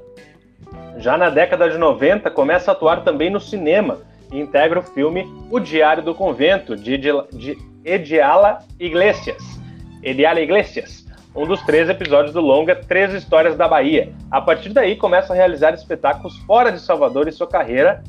Já 0.97 1.17
na 1.17 1.31
década 1.31 1.67
de 1.67 1.77
90, 1.77 2.29
começa 2.29 2.69
a 2.69 2.73
atuar 2.73 3.03
também 3.03 3.29
no 3.29 3.39
cinema 3.39 4.01
e 4.31 4.39
integra 4.39 4.79
o 4.79 4.83
filme 4.83 5.25
O 5.49 5.59
Diário 5.59 6.03
do 6.03 6.13
Convento, 6.13 6.75
de 6.75 7.57
Ediala 7.83 8.59
Iglesias. 8.79 9.41
Ediala 10.03 10.41
Iglesias, 10.41 11.05
um 11.35 11.47
dos 11.47 11.61
três 11.63 11.89
episódios 11.89 12.33
do 12.33 12.41
longa 12.41 12.75
Três 12.75 13.13
Histórias 13.13 13.57
da 13.57 13.67
Bahia. 13.67 14.13
A 14.29 14.39
partir 14.39 14.69
daí, 14.69 14.95
começa 14.95 15.33
a 15.33 15.35
realizar 15.35 15.73
espetáculos 15.73 16.37
fora 16.39 16.71
de 16.71 16.79
Salvador 16.79 17.27
e 17.27 17.31
sua 17.31 17.47
carreira 17.47 18.03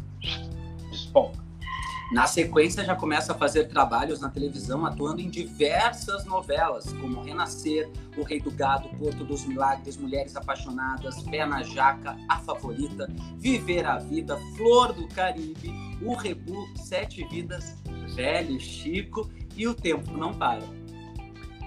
Na 2.13 2.27
sequência, 2.27 2.85
já 2.85 2.97
começa 2.97 3.33
a 3.33 3.37
fazer 3.37 3.69
trabalhos 3.69 4.21
na 4.21 4.29
televisão, 4.29 4.85
atuando 4.85 5.21
em 5.21 5.31
diversas 5.31 6.25
novelas, 6.25 6.93
como 6.95 7.23
Renascer, 7.23 7.89
O 8.17 8.25
Rei 8.25 8.41
do 8.41 8.51
Gado, 8.51 8.89
Porto 8.99 9.25
dos 9.25 9.47
Milagres, 9.47 9.97
Mulheres 9.97 10.35
Apaixonadas, 10.35 11.23
Pé 11.23 11.47
na 11.47 11.63
Jaca, 11.63 12.17
A 12.29 12.39
Favorita, 12.39 13.09
Viver 13.37 13.87
a 13.87 13.99
Vida, 13.99 14.37
Flor 14.57 14.93
do 14.93 15.07
Caribe, 15.07 15.73
O 16.03 16.15
Rebu, 16.15 16.67
Sete 16.75 17.25
Vidas, 17.29 17.81
Velho 18.17 18.59
Chico 18.59 19.31
e 19.57 19.69
O 19.69 19.75
Tempo 19.75 20.11
Não 20.17 20.35
Para. 20.35 20.65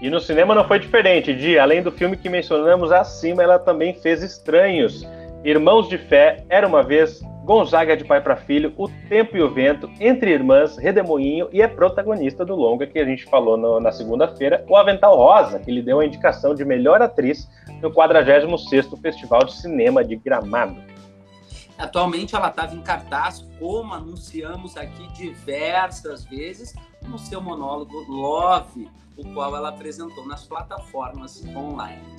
E 0.02 0.10
no 0.10 0.20
cinema 0.20 0.54
não 0.54 0.68
foi 0.68 0.78
diferente, 0.78 1.34
de 1.34 1.58
além 1.58 1.82
do 1.82 1.90
filme 1.90 2.18
que 2.18 2.28
mencionamos 2.28 2.92
acima, 2.92 3.42
ela 3.42 3.58
também 3.58 3.94
fez 3.94 4.22
Estranhos, 4.22 5.06
Irmãos 5.42 5.88
de 5.88 5.96
Fé, 5.96 6.44
Era 6.50 6.66
uma 6.66 6.82
Vez, 6.82 7.22
Gonzaga 7.44 7.94
de 7.94 8.04
pai 8.04 8.22
para 8.22 8.36
filho, 8.36 8.72
O 8.78 8.88
Tempo 8.88 9.36
e 9.36 9.42
o 9.42 9.52
Vento, 9.52 9.90
Entre 10.00 10.32
Irmãs, 10.32 10.78
Redemoinho 10.78 11.46
e 11.52 11.60
é 11.60 11.68
protagonista 11.68 12.42
do 12.42 12.54
longa 12.54 12.86
que 12.86 12.98
a 12.98 13.04
gente 13.04 13.26
falou 13.26 13.58
no, 13.58 13.78
na 13.80 13.92
segunda-feira, 13.92 14.64
O 14.66 14.74
Avental 14.74 15.14
Rosa, 15.14 15.58
que 15.58 15.70
lhe 15.70 15.82
deu 15.82 16.00
a 16.00 16.06
indicação 16.06 16.54
de 16.54 16.64
melhor 16.64 17.02
atriz 17.02 17.46
no 17.82 17.90
46º 17.90 18.98
Festival 18.98 19.44
de 19.44 19.52
Cinema 19.56 20.02
de 20.02 20.16
Gramado. 20.16 20.82
Atualmente 21.76 22.34
ela 22.34 22.48
estava 22.48 22.74
em 22.74 22.80
cartaz, 22.80 23.46
como 23.58 23.92
anunciamos 23.92 24.76
aqui 24.78 25.06
diversas 25.12 26.24
vezes, 26.24 26.74
no 27.02 27.18
seu 27.18 27.42
monólogo 27.42 28.04
Love, 28.08 28.88
o 29.18 29.34
qual 29.34 29.54
ela 29.54 29.68
apresentou 29.68 30.26
nas 30.26 30.44
plataformas 30.46 31.44
online. 31.54 32.13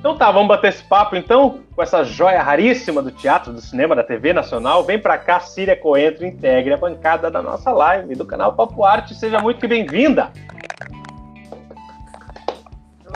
Então 0.00 0.16
tá, 0.16 0.30
vamos 0.30 0.48
bater 0.48 0.68
esse 0.70 0.82
papo 0.82 1.14
então 1.14 1.60
com 1.76 1.82
essa 1.82 2.02
joia 2.02 2.42
raríssima 2.42 3.02
do 3.02 3.10
teatro, 3.10 3.52
do 3.52 3.60
cinema, 3.60 3.94
da 3.94 4.02
TV 4.02 4.32
Nacional. 4.32 4.82
Vem 4.82 4.98
pra 4.98 5.18
cá, 5.18 5.40
Síria 5.40 5.76
Coentro, 5.76 6.24
integre 6.24 6.72
a 6.72 6.78
bancada 6.78 7.30
da 7.30 7.42
nossa 7.42 7.70
live 7.70 8.14
do 8.14 8.24
canal 8.24 8.54
Papo 8.54 8.82
Arte. 8.82 9.14
Seja 9.14 9.38
muito 9.40 9.68
bem-vinda! 9.68 10.32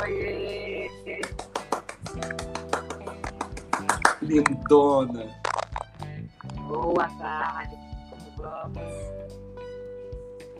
Oi! 0.02 0.90
Lindona! 4.20 5.26
Boa 6.68 7.08
tarde, 7.18 7.78
vamos? 8.36 8.82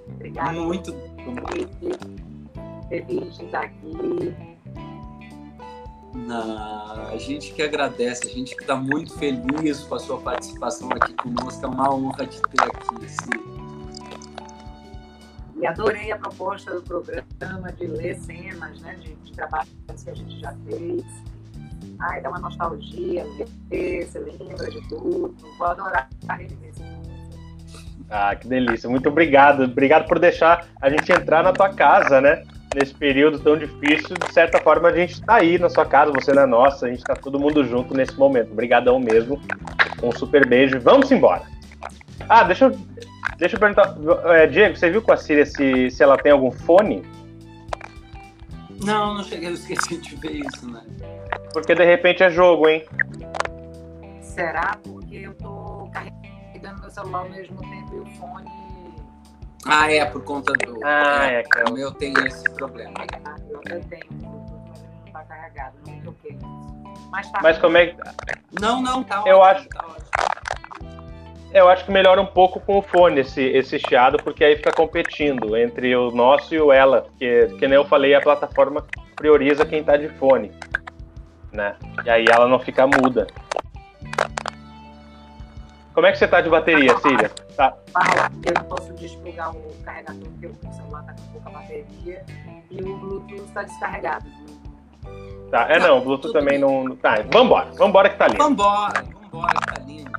Obrigada. 0.08 0.52
Muito 0.52 0.94
feliz 2.88 3.36
de 3.36 3.44
estar 3.44 3.64
aqui 3.64 4.53
a 6.30 7.16
gente 7.18 7.52
que 7.52 7.62
agradece, 7.62 8.26
a 8.26 8.30
gente 8.30 8.54
que 8.56 8.62
está 8.62 8.76
muito 8.76 9.12
feliz 9.18 9.80
com 9.80 9.94
a 9.94 9.98
sua 9.98 10.20
participação 10.20 10.88
aqui 10.92 11.12
conosco. 11.14 11.64
É 11.64 11.68
uma 11.68 11.94
honra 11.94 12.26
te 12.26 12.40
ter 12.42 12.62
aqui, 12.62 13.08
Sim. 13.08 13.64
E 15.60 15.66
adorei 15.66 16.12
a 16.12 16.18
proposta 16.18 16.74
do 16.74 16.82
programa 16.82 17.72
de 17.72 17.86
ler 17.86 18.16
cenas, 18.16 18.80
né, 18.80 18.96
de, 18.96 19.14
de 19.14 19.32
trabalhos 19.32 19.70
que 20.02 20.10
a 20.10 20.14
gente 20.14 20.40
já 20.40 20.52
fez. 20.66 21.04
Ai, 22.00 22.20
dá 22.20 22.28
uma 22.28 22.38
nostalgia, 22.38 23.24
ler, 23.70 24.06
você 24.06 24.18
lembra 24.18 24.70
de 24.70 24.88
tudo. 24.88 25.34
Vou 25.56 25.66
adorar 25.66 26.08
reviver 26.28 26.72
Ah, 28.10 28.34
que 28.34 28.48
delícia. 28.48 28.90
Muito 28.90 29.08
obrigado. 29.08 29.64
Obrigado 29.64 30.06
por 30.06 30.18
deixar 30.18 30.66
a 30.80 30.90
gente 30.90 31.10
entrar 31.12 31.42
na 31.42 31.52
tua 31.52 31.72
casa, 31.72 32.20
né? 32.20 32.44
Nesse 32.74 32.94
período 32.94 33.38
tão 33.38 33.56
difícil, 33.56 34.16
de 34.16 34.32
certa 34.32 34.60
forma 34.60 34.88
a 34.88 34.92
gente 34.92 35.12
está 35.14 35.36
aí 35.36 35.58
na 35.58 35.68
sua 35.68 35.86
casa, 35.86 36.12
você 36.12 36.32
na 36.32 36.46
nossa, 36.46 36.86
a 36.86 36.88
gente 36.88 36.98
está 36.98 37.14
todo 37.14 37.38
mundo 37.38 37.64
junto 37.64 37.94
nesse 37.94 38.18
momento. 38.18 38.52
Obrigadão 38.52 38.98
mesmo. 38.98 39.40
Um 40.02 40.12
super 40.12 40.46
beijo. 40.46 40.80
Vamos 40.80 41.10
embora. 41.10 41.42
Ah, 42.28 42.42
deixa 42.42 42.66
eu, 42.66 42.78
deixa 43.38 43.56
eu 43.56 43.60
perguntar. 43.60 43.96
É, 44.34 44.46
Diego, 44.46 44.76
você 44.76 44.90
viu 44.90 45.02
com 45.02 45.12
a 45.12 45.16
Síria 45.16 45.46
se, 45.46 45.90
se 45.90 46.02
ela 46.02 46.16
tem 46.16 46.32
algum 46.32 46.50
fone? 46.50 47.02
Não, 48.84 49.14
não 49.14 49.24
cheguei, 49.24 49.48
eu 49.48 49.54
esqueci 49.54 49.96
de 49.98 50.16
ver 50.16 50.32
isso, 50.32 50.70
né? 50.70 50.82
Porque 51.52 51.74
de 51.74 51.84
repente 51.84 52.22
é 52.22 52.30
jogo, 52.30 52.68
hein? 52.68 52.84
Será? 54.20 54.76
Porque 54.82 55.16
eu 55.16 55.34
tô 55.34 55.88
carregando 55.92 56.80
meu 56.80 56.90
celular 56.90 57.20
ao 57.20 57.30
mesmo 57.30 57.56
tempo 57.60 57.94
e 57.94 57.98
o 58.00 58.06
fone 58.18 58.63
ah, 59.66 59.90
é, 59.90 60.04
por 60.04 60.22
conta 60.22 60.52
do. 60.52 60.78
Ah, 60.84 61.26
é, 61.26 61.42
é 61.42 61.70
O 61.70 61.72
meu 61.72 61.92
tem 61.92 62.12
esse 62.26 62.44
problema. 62.54 62.92
Ah, 63.24 63.36
eu 63.50 63.80
tenho, 63.84 64.04
não 64.20 65.12
tá 65.12 65.22
carregado, 65.24 65.74
não 65.86 66.00
toquei. 66.00 66.38
Mas, 67.10 67.30
tá 67.30 67.40
Mas 67.42 67.58
como 67.58 67.76
é 67.76 67.86
que. 67.86 67.96
Não, 68.60 68.82
não, 68.82 69.02
tá 69.02 69.22
eu 69.26 69.38
ótimo, 69.38 69.68
acho... 69.68 69.68
tá. 69.68 70.14
Eu 71.54 71.68
acho 71.68 71.84
que 71.84 71.92
melhora 71.92 72.20
um 72.20 72.26
pouco 72.26 72.58
com 72.58 72.78
o 72.78 72.82
fone 72.82 73.20
esse, 73.20 73.40
esse 73.40 73.78
chiado, 73.78 74.16
porque 74.24 74.44
aí 74.44 74.56
fica 74.56 74.72
competindo 74.72 75.56
entre 75.56 75.94
o 75.94 76.10
nosso 76.10 76.52
e 76.52 76.60
o 76.60 76.72
ela. 76.72 77.02
Porque, 77.02 77.46
que 77.58 77.68
nem 77.68 77.76
eu 77.76 77.84
falei, 77.84 78.12
a 78.12 78.20
plataforma 78.20 78.84
prioriza 79.14 79.64
quem 79.64 79.84
tá 79.84 79.96
de 79.96 80.08
fone. 80.08 80.50
Né? 81.52 81.76
E 82.04 82.10
aí 82.10 82.24
ela 82.28 82.48
não 82.48 82.58
fica 82.58 82.84
muda. 82.88 83.28
Como 85.94 86.06
é 86.06 86.12
que 86.12 86.18
você 86.18 86.26
tá 86.26 86.40
de 86.40 86.50
bateria, 86.50 86.96
Cília? 86.98 87.30
Tá. 87.56 87.72
Eu 88.44 88.52
não 88.54 88.64
posso 88.64 88.92
desplugar 88.94 89.56
o 89.56 89.72
carregador 89.84 90.28
porque 90.28 90.46
o 90.48 90.72
celular 90.72 91.04
tá 91.04 91.14
com 91.14 91.32
pouca 91.32 91.50
bateria 91.50 92.24
e 92.68 92.82
o 92.82 92.96
Bluetooth 92.96 93.44
está 93.44 93.62
descarregado. 93.62 94.26
Tá, 95.52 95.68
é 95.70 95.78
não, 95.78 95.98
o 95.98 96.00
Bluetooth 96.00 96.32
também 96.32 96.58
não. 96.58 96.96
Tá, 96.96 97.22
vambora, 97.32 97.70
vambora 97.76 98.08
que 98.10 98.16
tá 98.16 98.26
lindo. 98.26 98.42
Vambora, 98.42 99.04
vambora 99.30 99.54
que 99.54 99.66
tá 99.72 99.82
lindo. 99.86 100.10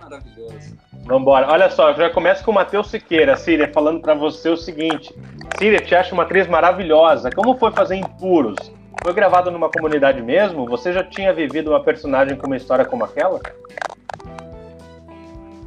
Maravilhoso. 0.00 0.76
Vambora. 1.04 1.50
Olha 1.50 1.68
só, 1.68 1.92
já 1.94 2.08
começa 2.10 2.44
com 2.44 2.52
o 2.52 2.54
Matheus 2.54 2.88
Siqueira, 2.88 3.36
Síria, 3.36 3.70
falando 3.74 4.00
para 4.00 4.14
você 4.14 4.48
o 4.48 4.56
seguinte. 4.56 5.12
Síria, 5.58 5.80
te 5.80 5.96
acho 5.96 6.14
uma 6.14 6.22
atriz 6.22 6.46
maravilhosa. 6.46 7.28
Como 7.30 7.58
foi 7.58 7.72
fazer 7.72 7.96
Impuros? 7.96 8.72
Foi 9.02 9.12
gravado 9.12 9.50
numa 9.50 9.68
comunidade 9.68 10.22
mesmo? 10.22 10.64
Você 10.66 10.92
já 10.92 11.02
tinha 11.02 11.32
vivido 11.32 11.72
uma 11.72 11.82
personagem 11.82 12.36
com 12.36 12.46
uma 12.46 12.56
história 12.56 12.84
como 12.84 13.04
aquela? 13.04 13.40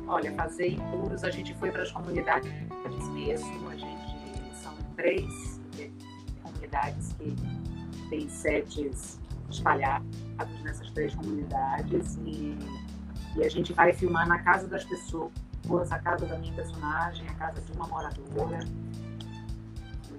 Olha, 0.07 0.31
fazer 0.33 0.69
impuros, 0.69 1.23
a 1.23 1.29
gente 1.29 1.53
foi 1.55 1.69
para 1.69 1.83
as 1.83 1.91
comunidades 1.91 2.49
mesmo, 3.13 3.69
a 3.69 3.75
gente 3.75 4.55
são 4.55 4.73
três 4.95 5.59
comunidades 6.41 7.13
que 7.13 7.35
têm 8.09 8.29
setes 8.29 9.19
espalhados 9.49 10.07
nessas 10.63 10.89
três 10.91 11.13
comunidades 11.13 12.17
e, 12.25 12.57
e 13.35 13.43
a 13.43 13.49
gente 13.49 13.73
vai 13.73 13.91
filmar 13.91 14.27
na 14.27 14.39
casa 14.39 14.67
das 14.67 14.85
pessoas, 14.85 15.31
a 15.91 15.99
casa 15.99 16.25
da 16.25 16.37
minha 16.37 16.53
personagem, 16.53 17.27
a 17.27 17.33
casa 17.33 17.61
de 17.61 17.71
uma 17.73 17.87
moradora. 17.87 18.59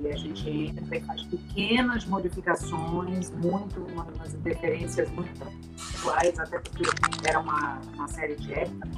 E 0.00 0.06
a 0.06 0.16
gente 0.16 0.48
entra 0.48 0.96
e 0.96 1.00
faz 1.00 1.24
pequenas 1.24 2.04
modificações, 2.04 3.30
muito, 3.30 3.80
umas 3.80 4.32
interferências 4.34 5.10
muito 5.10 5.42
atuais, 5.42 6.38
até 6.38 6.58
porque 6.60 6.84
era 7.26 7.40
uma, 7.40 7.80
uma 7.94 8.06
série 8.06 8.36
de 8.36 8.52
época, 8.52 8.88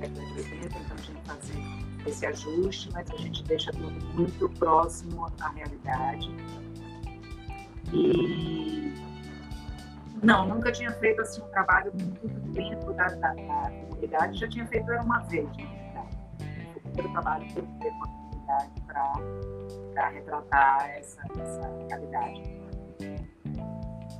década 0.00 0.26
de 0.26 0.32
80, 0.32 0.66
então 0.66 0.96
a 0.96 1.00
gente 1.00 1.20
fazer 1.26 1.80
esse 2.06 2.26
ajuste, 2.26 2.90
mas 2.92 3.10
a 3.10 3.16
gente 3.16 3.44
deixa 3.44 3.70
tudo 3.72 4.04
muito 4.14 4.48
próximo 4.48 5.26
à 5.40 5.48
realidade. 5.50 6.30
E 7.92 8.94
não, 10.22 10.46
nunca 10.46 10.70
tinha 10.70 10.90
feito 10.92 11.20
assim, 11.22 11.42
um 11.42 11.48
trabalho 11.48 11.92
muito 11.94 12.28
dentro 12.52 12.92
da, 12.94 13.06
da, 13.06 13.32
da 13.34 13.70
comunidade, 13.88 14.38
já 14.38 14.48
tinha 14.48 14.66
feito 14.66 14.90
era 14.90 15.02
uma 15.02 15.20
vez, 15.20 15.48
na 15.56 15.64
verdade. 15.64 16.16
Foi 16.94 17.04
o 17.04 17.12
trabalho 17.12 17.46
que 17.46 17.58
eu 17.58 17.66
fiz 17.80 17.92
com 17.92 18.04
a 18.04 18.08
comunidade 18.08 18.70
para 19.94 20.08
retratar 20.08 20.90
essa, 20.90 21.22
essa 21.38 21.86
realidade. 21.88 22.60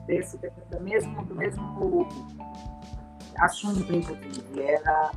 Desse, 0.07 0.39
do 0.39 0.81
mesmo, 0.81 1.25
do 1.25 1.35
mesmo 1.35 2.09
assunto, 3.39 3.95
inclusive, 3.95 4.63
era 4.63 5.13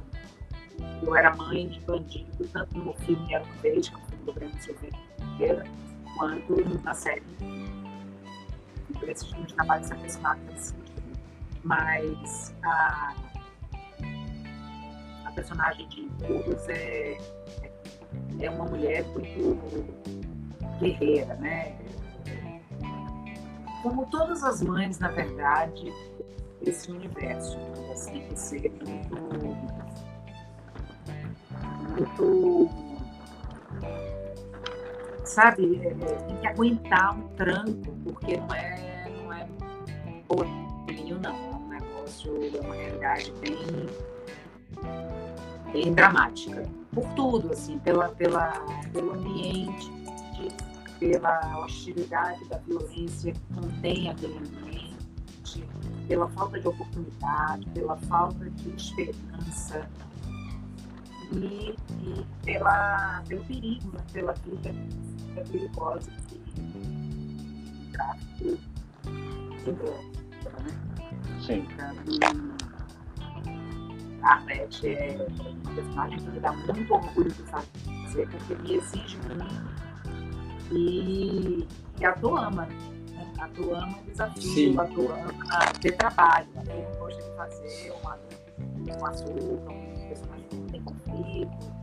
eu 1.06 1.16
era 1.16 1.36
mãe 1.36 1.68
de 1.68 1.80
bandido, 1.82 2.48
tanto 2.52 2.78
no 2.78 2.94
filme 2.94 3.34
Era 3.34 3.44
uma 3.44 3.56
Vez, 3.56 3.90
que 3.90 3.96
é 3.96 3.98
um 3.98 4.06
filme 4.06 4.26
do 4.26 4.34
Grêmio 4.34 4.62
Silveira, 4.62 5.64
quanto 6.18 6.84
na 6.84 6.94
série. 6.94 7.24
Esses 9.08 9.28
filmes 9.28 9.48
de 9.48 9.54
trabalho 9.56 9.84
se 9.84 9.94
nesse 9.96 10.68
sentido. 10.70 11.20
Mas 11.64 12.56
a, 12.64 13.14
a 15.26 15.32
personagem 15.32 15.88
de 15.90 16.10
Cruz 16.26 16.70
é, 16.70 17.18
é 18.40 18.50
uma 18.50 18.66
mulher 18.66 19.04
muito 19.08 19.86
guerreira, 20.80 21.36
né? 21.36 21.78
Como 23.82 24.06
todas 24.06 24.44
as 24.44 24.62
mães, 24.62 25.00
na 25.00 25.10
verdade, 25.10 25.92
esse 26.62 26.90
universo. 26.92 27.58
Tem 28.06 28.28
que 28.28 28.40
ser 28.40 28.72
muito, 28.86 29.16
muito 31.94 32.70
sabe, 35.34 35.80
é, 35.84 35.88
é, 35.88 35.94
tem 35.94 36.38
que 36.38 36.48
aguentar 36.48 37.18
um 37.18 37.28
tranco, 37.30 37.92
porque 38.04 38.38
não 38.38 38.54
é, 38.54 39.10
não 39.24 39.34
é 39.34 39.48
bolinho, 40.28 41.20
não. 41.20 41.36
É 41.36 41.56
um 41.56 41.70
negócio, 41.70 42.34
é 42.56 42.62
uma 42.62 42.76
realidade 42.76 43.34
bem, 43.40 43.58
bem 45.72 45.94
dramática. 45.94 46.64
Por 46.94 47.06
tudo, 47.16 47.52
assim, 47.52 47.80
pela, 47.80 48.10
pela, 48.10 48.52
pelo 48.92 49.14
ambiente, 49.14 49.92
pela 51.00 51.60
hostilidade 51.60 52.48
da 52.48 52.58
violência 52.60 53.34
que 53.34 53.54
contém 53.56 54.10
aquele 54.10 54.38
ambiente, 54.38 55.68
pela 56.08 56.28
falta 56.30 56.60
de 56.60 56.68
oportunidade, 56.68 57.66
pela 57.72 57.98
falta 57.98 58.50
de 58.50 58.70
esperança 58.76 59.90
e, 61.32 61.76
e 62.02 62.26
pela, 62.44 63.24
pelo 63.28 63.44
perigo, 63.46 63.92
né? 63.94 64.04
pela 64.12 64.34
vida 64.34 64.76
é 65.36 65.44
perigosa 65.44 66.12
que 66.28 66.44
tráfico 67.92 68.58
drogas. 69.72 70.14
Né? 70.64 70.72
Sim. 71.46 71.68
A 74.22 74.36
Arlete 74.36 74.88
é 74.88 75.28
um 75.30 75.76
personagem 75.76 76.20
que 76.20 76.30
me 76.30 76.40
dá 76.40 76.52
muito 76.54 76.94
orgulho 76.94 77.32
de 77.32 77.44
fazer, 77.44 78.30
porque 78.30 78.56
me 78.56 78.76
exige 78.76 79.18
muito. 79.18 79.84
E, 80.72 81.68
e 82.00 82.06
a 82.06 82.14
Tu 82.14 82.38
ama, 82.38 82.66
né? 82.66 82.78
A 83.40 83.48
Tu 83.50 83.76
ama 83.76 83.98
o 84.00 84.04
desafio, 84.06 84.42
Sim. 84.42 84.80
a 84.80 84.86
Tu 84.86 85.02
ama 85.12 85.74
ter 85.82 85.92
trabalho. 85.98 86.48
Né? 86.66 86.86
gosta 86.98 87.22
de 87.22 87.36
fazer 87.36 87.94
uma, 88.02 88.18
um 88.98 89.06
açúcar, 89.06 89.72
um 89.72 90.08
personagem 90.08 90.43
tem 90.72 90.82
conflito. 90.84 91.74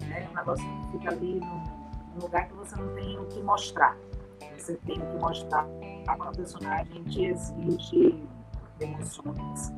Né? 0.00 0.28
Um 0.30 0.34
negócio 0.34 0.64
que 0.64 0.98
fica 0.98 1.10
ali 1.10 1.40
no 1.40 1.82
um 2.14 2.20
lugar 2.20 2.46
que 2.46 2.54
você 2.54 2.76
não 2.76 2.94
tem 2.94 3.18
o 3.18 3.24
que 3.26 3.42
mostrar. 3.42 3.96
Você 4.56 4.74
tem 4.76 4.98
o 4.98 5.06
que 5.06 5.16
mostrar 5.18 5.66
para 6.04 6.30
o 6.30 6.36
personagem 6.36 7.04
que 7.04 7.26
exige 7.26 8.22
emoções 8.80 9.72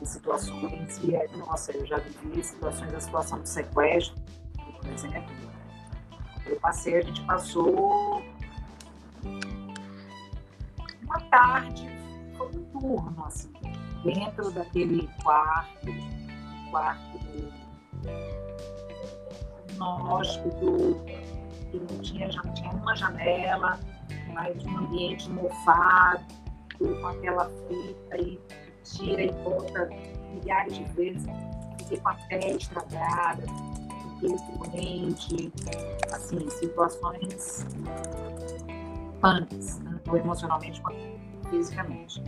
e 0.00 0.06
situações. 0.06 0.98
E 1.04 1.14
é, 1.14 1.28
nossa, 1.36 1.72
eu 1.72 1.86
já 1.86 1.98
vivi 1.98 2.42
situações, 2.42 2.92
a 2.94 3.00
situação 3.00 3.40
de 3.40 3.48
sequestro, 3.48 4.16
por 4.80 4.90
exemplo. 4.90 5.36
Eu 6.46 6.58
passei, 6.60 6.96
a 6.96 7.02
gente 7.02 7.24
passou 7.24 8.22
uma 11.02 11.20
tarde, 11.30 11.88
foi 12.36 12.48
um 12.48 12.64
turno, 12.64 13.24
assim, 13.24 13.52
dentro 14.02 14.50
daquele 14.50 15.08
quarto, 15.22 15.86
quarto 16.70 17.18
diagnóstico 19.78 20.50
que 21.70 21.78
não 21.78 22.00
tinha, 22.00 22.30
já 22.30 22.42
tinha 22.52 22.70
uma 22.70 22.96
janela, 22.96 23.78
mas 24.32 24.64
um 24.64 24.78
ambiente 24.78 25.28
mofado, 25.30 26.24
com 26.78 27.06
aquela 27.06 27.50
fita 27.68 28.16
e 28.18 28.40
tira 28.84 29.22
e 29.22 29.32
bota 29.32 29.88
milhares 30.32 30.76
de 30.76 30.84
vezes, 30.84 31.26
fiquei 31.78 31.98
com 31.98 32.08
a 32.08 32.14
pele 32.14 32.56
estragada, 32.56 33.42
fiquei 34.20 34.36
doente, 34.70 35.52
assim, 36.12 36.48
situações 36.50 37.66
punks, 39.20 39.80
tanto 39.80 40.16
emocionalmente 40.16 40.80
quanto 40.80 40.98
fisicamente. 41.50 42.22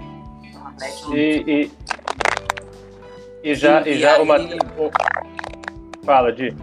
E, 1.12 1.44
e, 1.46 1.72
e, 3.42 3.54
já, 3.54 3.86
e, 3.86 3.92
e 3.92 3.98
já 3.98 4.16
aí... 4.16 4.22
uma. 4.22 4.36
Fala, 6.04 6.32
Di 6.32 6.54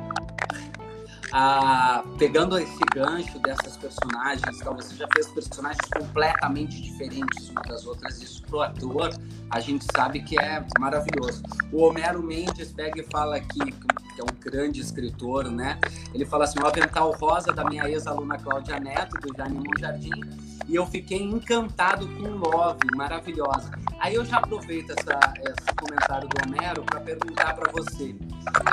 ah, 1.34 2.04
pegando 2.18 2.58
esse 2.58 2.80
gancho 2.96 3.38
dessas 3.40 3.76
personagens, 3.76 4.60
então 4.60 4.74
você 4.74 4.96
já 4.96 5.06
fez 5.14 5.28
personagens 5.28 5.86
completamente 5.94 6.82
diferentes 6.82 7.50
umas 7.50 7.68
das 7.68 7.86
outras, 7.86 8.22
isso 8.22 8.42
pro 8.44 8.62
ator 8.62 9.10
a 9.50 9.60
gente 9.60 9.86
sabe 9.96 10.22
que 10.22 10.40
é 10.40 10.64
maravilhoso. 10.80 11.44
O 11.72 11.84
Homero 11.84 12.24
Mendes 12.24 12.72
pega 12.72 13.02
e 13.02 13.04
fala 13.04 13.38
aqui, 13.38 13.60
que 13.60 14.22
é 14.22 14.24
um 14.24 14.36
grande 14.40 14.82
escritor, 14.82 15.50
né? 15.52 15.80
Ele 16.14 16.26
fala 16.26 16.46
assim: 16.46 16.60
o 16.60 16.66
avental 16.66 17.12
rosa 17.12 17.54
da 17.54 17.64
minha 17.66 17.90
ex-aluna 17.90 18.38
Cláudia 18.38 18.80
Neto, 18.80 19.20
do 19.22 19.36
Jaime 19.38 19.62
Jardim, 19.80 20.22
e 20.68 20.76
eu 20.76 20.86
fiquei 20.86 21.22
encantado 21.22 22.08
com 22.16 22.28
Love, 22.28 22.80
maravilhosa. 22.96 23.72
Aí 24.00 24.16
eu 24.16 24.26
já 24.26 24.38
aproveito 24.38 24.92
essa, 24.92 25.20
esse 25.42 25.76
comentário 25.76 26.28
do 26.28 26.36
Homero 26.46 26.84
para 26.84 27.00
perguntar 27.00 27.54
para 27.56 27.72
você: 27.72 28.16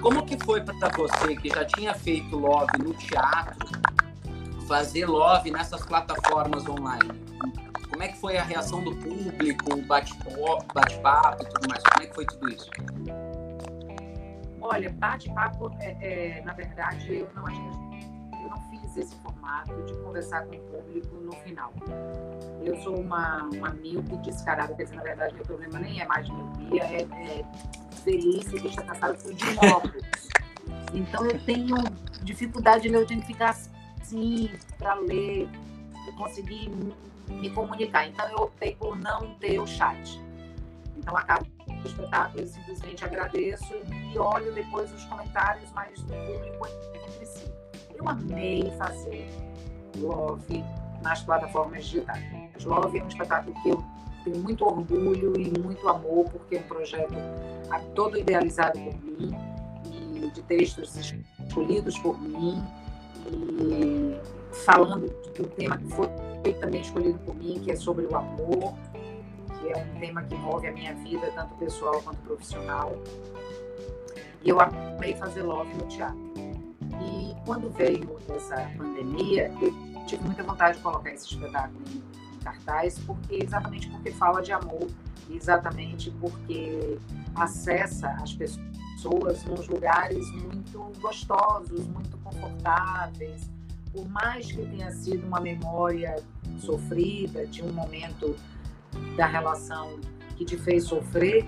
como 0.01 0.25
que 0.25 0.39
foi 0.45 0.61
para 0.61 0.89
você 0.91 1.37
que 1.37 1.49
já 1.49 1.65
tinha 1.65 1.95
feito 1.95 2.37
Love 2.37 2.79
no 2.79 2.95
teatro, 2.95 3.69
fazer 4.67 5.07
Love 5.07 5.51
nessas 5.51 5.85
plataformas 5.85 6.67
online? 6.69 7.23
Como 7.91 8.03
é 8.03 8.09
que 8.09 8.19
foi 8.19 8.37
a 8.37 8.43
reação 8.43 8.83
do 8.83 8.95
público, 8.97 9.81
bate-papo 9.83 11.03
bate 11.03 11.43
e 11.43 11.47
tudo 11.47 11.69
mais? 11.69 11.83
Como 11.85 12.03
é 12.03 12.07
que 12.07 12.15
foi 12.15 12.27
tudo 12.27 12.49
isso? 12.49 12.71
Olha, 14.61 14.91
bate-papo, 14.91 15.71
é, 15.79 16.39
é, 16.39 16.43
na 16.43 16.55
verdade, 16.55 17.15
eu 17.15 17.29
não, 17.37 17.47
eu 17.49 17.94
fiz 18.95 19.07
esse 19.07 19.15
formato 19.17 19.75
de 19.83 19.95
conversar 19.95 20.47
com 20.47 20.57
o 20.57 20.61
público 20.61 21.17
no 21.17 21.33
final. 21.33 21.73
Eu 22.63 22.77
sou 22.81 22.99
uma, 22.99 23.43
uma 23.53 23.71
míope 23.71 24.17
descarada, 24.19 24.75
dizer, 24.75 24.95
na 24.95 25.03
verdade, 25.03 25.35
meu 25.35 25.45
problema 25.45 25.79
nem 25.81 26.01
é 26.01 26.07
mais 26.07 26.29
miopia, 26.29 26.85
é, 26.85 27.03
é 27.03 27.45
velhice, 28.05 28.59
deixa 28.61 28.83
passar 28.83 29.15
por 29.15 29.35
de 29.35 29.45
óculos. 29.67 30.29
Então, 30.95 31.27
eu 31.27 31.45
tenho 31.45 31.77
dificuldade 32.23 32.85
de 32.85 32.89
ler, 32.89 33.03
eu 33.03 33.07
tenho 33.07 33.21
que 33.21 33.27
ficar 33.27 33.51
assim 34.01 34.51
para 34.79 34.95
ler, 34.95 35.49
conseguir 36.17 36.71
me 37.29 37.51
comunicar. 37.51 38.07
Então, 38.07 38.29
eu 38.31 38.39
optei 38.39 38.77
por 38.77 38.97
não 38.97 39.35
ter 39.35 39.59
o 39.59 39.67
chat. 39.67 40.21
Então, 40.97 41.17
acabo 41.17 41.47
o 41.69 41.87
espetáculo, 41.87 42.41
eu 42.41 42.47
simplesmente 42.47 43.05
agradeço 43.05 43.75
e 44.13 44.19
olho 44.19 44.55
depois 44.55 44.91
os 44.93 45.05
comentários 45.05 45.71
mais 45.73 46.01
do 46.03 46.15
público 46.15 46.67
entre. 46.67 46.95
Eu 47.97 48.09
amei 48.09 48.71
fazer 48.79 49.29
Love 49.97 50.65
nas 51.03 51.23
plataformas 51.23 51.85
digitais. 51.85 52.23
Love 52.65 52.99
é 52.99 53.05
um 53.05 53.09
espetáculo 53.09 53.55
que 53.63 53.69
eu 53.71 53.85
tenho 54.25 54.39
muito 54.39 54.65
orgulho 54.65 55.39
e 55.39 55.59
muito 55.59 55.87
amor, 55.89 56.29
porque 56.31 56.57
é 56.57 56.61
um 56.61 56.63
projeto 56.63 57.15
todo 57.95 58.19
idealizado 58.19 58.79
por 58.81 58.95
mim, 59.03 59.35
e 60.15 60.31
de 60.31 60.43
textos 60.43 60.97
escolhidos 60.97 61.99
por 61.99 62.19
mim, 62.21 62.63
e 63.31 64.19
falando 64.65 65.09
do 65.37 65.47
tema 65.49 65.77
que 65.77 65.89
foi 65.89 66.09
também 66.61 66.81
escolhido 66.81 67.19
por 67.21 67.35
mim, 67.35 67.61
que 67.63 67.71
é 67.71 67.77
sobre 67.77 68.07
o 68.07 68.17
amor, 68.17 68.75
que 69.61 69.69
é 69.73 69.77
um 69.77 70.01
tema 70.01 70.23
que 70.23 70.35
envolve 70.35 70.67
a 70.67 70.73
minha 70.73 70.95
vida, 70.95 71.31
tanto 71.35 71.55
pessoal 71.57 72.01
quanto 72.03 72.19
profissional. 72.23 72.97
E 74.43 74.49
eu 74.49 74.61
amei 74.61 75.15
fazer 75.17 75.43
Love 75.43 75.75
no 75.75 75.87
teatro. 75.87 76.34
Quando 77.45 77.71
veio 77.71 78.19
essa 78.35 78.57
pandemia, 78.77 79.53
eu 79.61 79.73
tive 80.07 80.25
muita 80.25 80.43
vontade 80.43 80.79
de 80.79 80.83
colocar 80.83 81.11
esse 81.13 81.27
espetáculo 81.27 81.83
em, 81.93 82.03
cartaz, 82.45 82.99
porque 82.99 83.37
exatamente 83.43 83.89
porque 83.89 84.11
fala 84.11 84.43
de 84.43 84.53
amor, 84.53 84.87
exatamente 85.31 86.11
porque 86.21 86.99
acessa 87.35 88.11
as 88.21 88.35
pessoas 88.35 89.43
nos 89.45 89.67
lugares 89.67 90.31
muito 90.33 90.93
gostosos, 91.01 91.87
muito 91.87 92.19
confortáveis, 92.19 93.51
por 93.93 94.07
mais 94.09 94.51
que 94.51 94.67
tenha 94.67 94.91
sido 94.91 95.27
uma 95.27 95.41
memória 95.41 96.17
sofrida 96.59 97.47
de 97.47 97.63
um 97.63 97.73
momento 97.73 98.37
da 99.17 99.27
relação 99.27 99.99
que 100.37 100.45
te 100.45 100.57
fez 100.57 100.85
sofrer, 100.85 101.45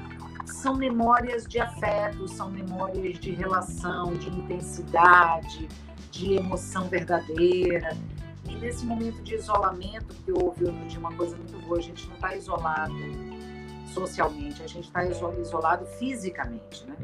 são 0.47 0.77
memórias 0.77 1.45
de 1.45 1.59
afeto, 1.59 2.29
são 2.29 2.51
memórias 2.51 3.19
de 3.19 3.33
relação, 3.33 4.15
de 4.15 4.29
intensidade, 4.29 5.69
de 6.17 6.35
emoção 6.35 6.89
verdadeira. 6.89 7.97
E 8.49 8.55
nesse 8.57 8.87
momento 8.87 9.23
de 9.23 9.35
isolamento 9.35 10.15
que 10.25 10.33
houve 10.33 10.71
de 10.87 10.99
uma 10.99 11.13
coisa 11.13 11.37
muito 11.37 11.59
boa, 11.67 11.79
a 11.79 11.83
gente 11.83 12.07
não 12.07 12.15
está 12.15 12.35
isolado 12.35 12.95
socialmente, 13.93 14.63
a 14.63 14.67
gente 14.67 14.85
está 14.85 15.05
isolado 15.05 15.87
fisicamente, 15.99 16.87
né? 16.87 16.97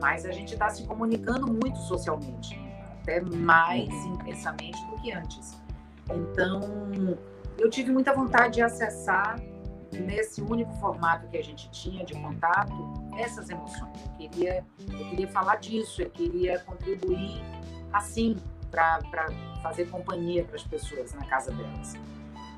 Mas 0.00 0.24
a 0.26 0.32
gente 0.32 0.52
está 0.52 0.68
se 0.68 0.84
comunicando 0.84 1.46
muito 1.46 1.78
socialmente 1.78 2.60
até 3.02 3.20
mais 3.20 3.88
intensamente 4.06 4.84
do 4.86 4.96
que 5.00 5.12
antes. 5.12 5.56
Então, 6.10 7.16
eu 7.58 7.70
tive 7.70 7.92
muita 7.92 8.12
vontade 8.12 8.54
de 8.54 8.62
acessar 8.62 9.40
nesse 9.92 10.42
único 10.42 10.72
formato 10.74 11.28
que 11.28 11.36
a 11.36 11.42
gente 11.42 11.70
tinha 11.70 12.04
de 12.04 12.14
contato 12.14 12.72
essas 13.16 13.48
emoções. 13.48 13.96
Eu 14.04 14.28
queria, 14.28 14.64
eu 14.80 15.08
queria 15.10 15.28
falar 15.28 15.56
disso, 15.56 16.02
eu 16.02 16.10
queria 16.10 16.58
contribuir 16.60 17.40
assim 17.96 18.36
para 18.70 19.00
fazer 19.62 19.86
companhia 19.86 20.44
para 20.44 20.56
as 20.56 20.64
pessoas 20.64 21.12
na 21.14 21.24
casa 21.26 21.50
delas. 21.52 21.94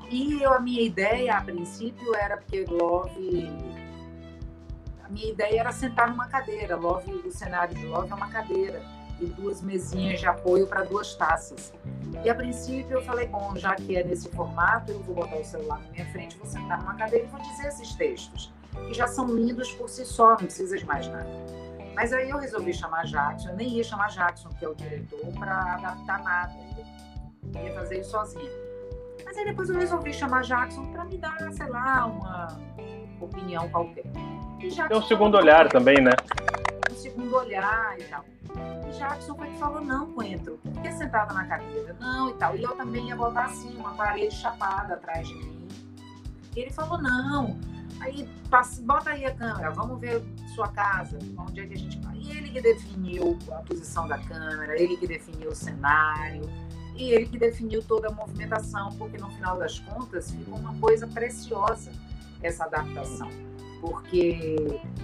E 0.09 0.41
eu, 0.41 0.53
a 0.53 0.59
minha 0.59 0.81
ideia, 0.81 1.37
a 1.37 1.41
princípio, 1.41 2.15
era 2.15 2.37
porque 2.37 2.65
Love. 2.65 3.51
A 5.03 5.09
minha 5.09 5.31
ideia 5.31 5.59
era 5.59 5.71
sentar 5.71 6.09
numa 6.09 6.27
cadeira. 6.27 6.75
Love, 6.75 7.11
o 7.11 7.31
cenário 7.31 7.75
de 7.75 7.85
Love 7.85 8.11
é 8.11 8.15
uma 8.15 8.29
cadeira 8.29 8.81
e 9.21 9.25
duas 9.25 9.61
mesinhas 9.61 10.19
de 10.19 10.27
apoio 10.27 10.65
para 10.65 10.83
duas 10.83 11.13
taças. 11.15 11.73
E 12.23 12.29
a 12.29 12.35
princípio 12.35 12.97
eu 12.97 13.01
falei, 13.03 13.27
bom, 13.27 13.55
já 13.55 13.75
que 13.75 13.95
é 13.95 14.03
nesse 14.03 14.29
formato, 14.29 14.91
eu 14.91 14.99
vou 15.03 15.15
botar 15.15 15.37
o 15.37 15.43
celular 15.43 15.79
na 15.79 15.91
minha 15.91 16.05
frente, 16.11 16.37
vou 16.37 16.47
sentar 16.47 16.79
numa 16.79 16.95
cadeira 16.95 17.25
e 17.25 17.29
vou 17.29 17.39
dizer 17.41 17.67
esses 17.67 17.93
textos, 17.95 18.51
que 18.87 18.93
já 18.93 19.07
são 19.07 19.27
lindos 19.27 19.71
por 19.73 19.89
si 19.89 20.05
só, 20.05 20.29
não 20.31 20.37
precisa 20.37 20.77
de 20.77 20.85
mais 20.85 21.07
nada. 21.07 21.29
Mas 21.95 22.13
aí 22.13 22.29
eu 22.29 22.37
resolvi 22.37 22.73
chamar 22.73 23.05
Jackson, 23.05 23.49
eu 23.49 23.55
nem 23.55 23.69
ia 23.69 23.83
chamar 23.83 24.07
Jackson, 24.09 24.49
que 24.49 24.65
é 24.65 24.69
o 24.69 24.75
diretor, 24.75 25.25
para 25.37 25.75
adaptar 25.75 26.23
nada. 26.23 26.53
Eu 27.55 27.63
ia 27.63 27.73
fazer 27.73 27.99
isso 27.99 28.11
sozinha. 28.11 28.51
Mas 29.25 29.37
aí 29.37 29.45
depois 29.45 29.69
eu 29.69 29.77
resolvi 29.77 30.13
chamar 30.13 30.43
Jackson 30.43 30.85
para 30.91 31.05
me 31.05 31.17
dar, 31.17 31.37
sei 31.51 31.67
lá, 31.67 32.05
uma 32.05 32.47
opinião 33.19 33.67
qualquer. 33.69 34.03
Tem 34.59 34.97
um 34.97 35.01
segundo 35.01 35.35
olhar 35.35 35.69
também, 35.69 36.01
né? 36.01 36.11
Um 36.91 36.95
segundo 36.95 37.35
olhar 37.35 37.99
e 37.99 38.03
tal. 38.03 38.25
E 38.87 38.91
Jackson 38.97 39.35
foi 39.35 39.47
que 39.47 39.57
falou, 39.57 39.81
não, 39.81 40.11
Coentro, 40.11 40.57
por 40.57 40.81
que 40.81 40.91
sentada 40.91 41.33
na 41.33 41.45
cadeira? 41.45 41.95
Não, 41.99 42.29
e 42.29 42.33
tal. 42.33 42.55
E 42.55 42.63
eu 42.63 42.75
também 42.75 43.07
ia 43.07 43.15
botar 43.15 43.45
assim, 43.45 43.75
uma 43.77 43.93
parede 43.93 44.33
chapada 44.35 44.95
atrás 44.95 45.27
de 45.27 45.35
mim. 45.35 45.67
E 46.55 46.61
ele 46.61 46.71
falou, 46.71 46.97
não, 47.01 47.57
Aí 47.99 48.27
passa, 48.49 48.81
bota 48.81 49.11
aí 49.11 49.25
a 49.25 49.33
câmera, 49.33 49.71
vamos 49.71 49.99
ver 49.99 50.21
sua 50.55 50.67
casa, 50.69 51.17
onde 51.37 51.59
é 51.59 51.65
que 51.67 51.73
a 51.73 51.77
gente 51.77 51.99
vai. 51.99 52.15
E 52.17 52.31
ele 52.31 52.49
que 52.49 52.61
definiu 52.61 53.37
a 53.51 53.61
posição 53.61 54.07
da 54.07 54.17
câmera, 54.17 54.81
ele 54.81 54.97
que 54.97 55.07
definiu 55.07 55.49
o 55.49 55.55
cenário, 55.55 56.41
e 56.95 57.11
ele 57.11 57.25
que 57.27 57.37
definiu 57.37 57.81
toda 57.81 58.09
a 58.09 58.11
movimentação, 58.11 58.89
porque 58.97 59.17
no 59.17 59.29
final 59.31 59.57
das 59.57 59.79
contas 59.79 60.31
ficou 60.31 60.57
uma 60.57 60.73
coisa 60.79 61.07
preciosa 61.07 61.91
essa 62.41 62.65
adaptação. 62.65 63.29
Porque 63.79 64.55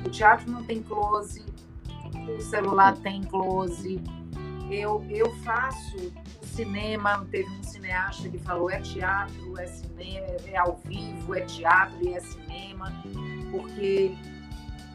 o 0.06 0.10
teatro 0.10 0.52
não 0.52 0.64
tem 0.64 0.84
close, 0.84 1.46
o 2.38 2.42
celular 2.42 2.98
tem 2.98 3.24
close. 3.24 4.02
Eu, 4.70 5.06
eu 5.10 5.34
faço 5.38 6.12
cinema, 6.56 7.28
teve 7.30 7.50
um 7.50 7.64
cineasta 7.64 8.30
que 8.30 8.38
falou 8.40 8.70
é 8.70 8.80
teatro, 8.80 9.60
é 9.60 9.68
cinema, 9.68 10.28
é 10.48 10.58
ao 10.58 10.78
vivo, 10.86 11.36
é 11.36 11.42
teatro 11.42 11.98
e 12.02 12.14
é 12.14 12.20
cinema, 12.22 12.94
porque 13.52 14.16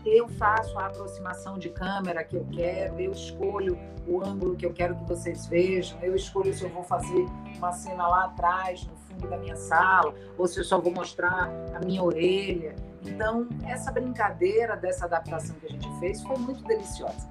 eu 0.07 0.27
faço 0.31 0.79
a 0.79 0.87
aproximação 0.87 1.59
de 1.59 1.69
câmera 1.69 2.25
que 2.25 2.35
eu 2.35 2.47
quero, 2.51 2.99
eu 2.99 3.13
escolho 3.13 3.79
o 4.07 4.25
ângulo 4.25 4.57
que 4.57 4.65
eu 4.65 4.73
quero 4.73 4.97
que 4.97 5.05
vocês 5.05 5.47
vejam, 5.47 5.99
eu 6.01 6.17
escolho 6.17 6.53
se 6.55 6.65
eu 6.65 6.71
vou 6.71 6.83
fazer 6.83 7.27
uma 7.59 7.73
cena 7.73 8.09
lá 8.09 8.25
atrás, 8.25 8.87
no 8.87 8.97
fundo 8.97 9.29
da 9.29 9.37
minha 9.37 9.57
sala, 9.57 10.15
ou 10.39 10.47
se 10.47 10.59
eu 10.59 10.65
só 10.65 10.81
vou 10.81 10.93
mostrar 10.93 11.51
a 11.75 11.85
minha 11.85 12.03
orelha. 12.03 12.75
Então, 13.03 13.47
essa 13.67 13.93
brincadeira 13.93 14.77
dessa 14.77 15.05
adaptação 15.05 15.55
que 15.57 15.67
a 15.67 15.71
gente 15.71 16.01
fez 16.01 16.23
foi 16.23 16.39
muito 16.39 16.65
deliciosa. 16.65 17.29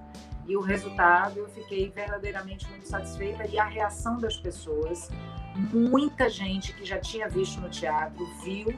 E 0.49 0.57
o 0.57 0.61
resultado, 0.61 1.37
eu 1.37 1.47
fiquei 1.49 1.91
verdadeiramente 1.91 2.67
muito 2.69 2.87
satisfeita. 2.87 3.45
E 3.45 3.59
a 3.59 3.65
reação 3.65 4.17
das 4.17 4.35
pessoas, 4.35 5.07
muita 5.71 6.27
gente 6.27 6.73
que 6.73 6.83
já 6.83 6.97
tinha 6.97 7.29
visto 7.29 7.61
no 7.61 7.69
teatro 7.69 8.25
viu 8.43 8.75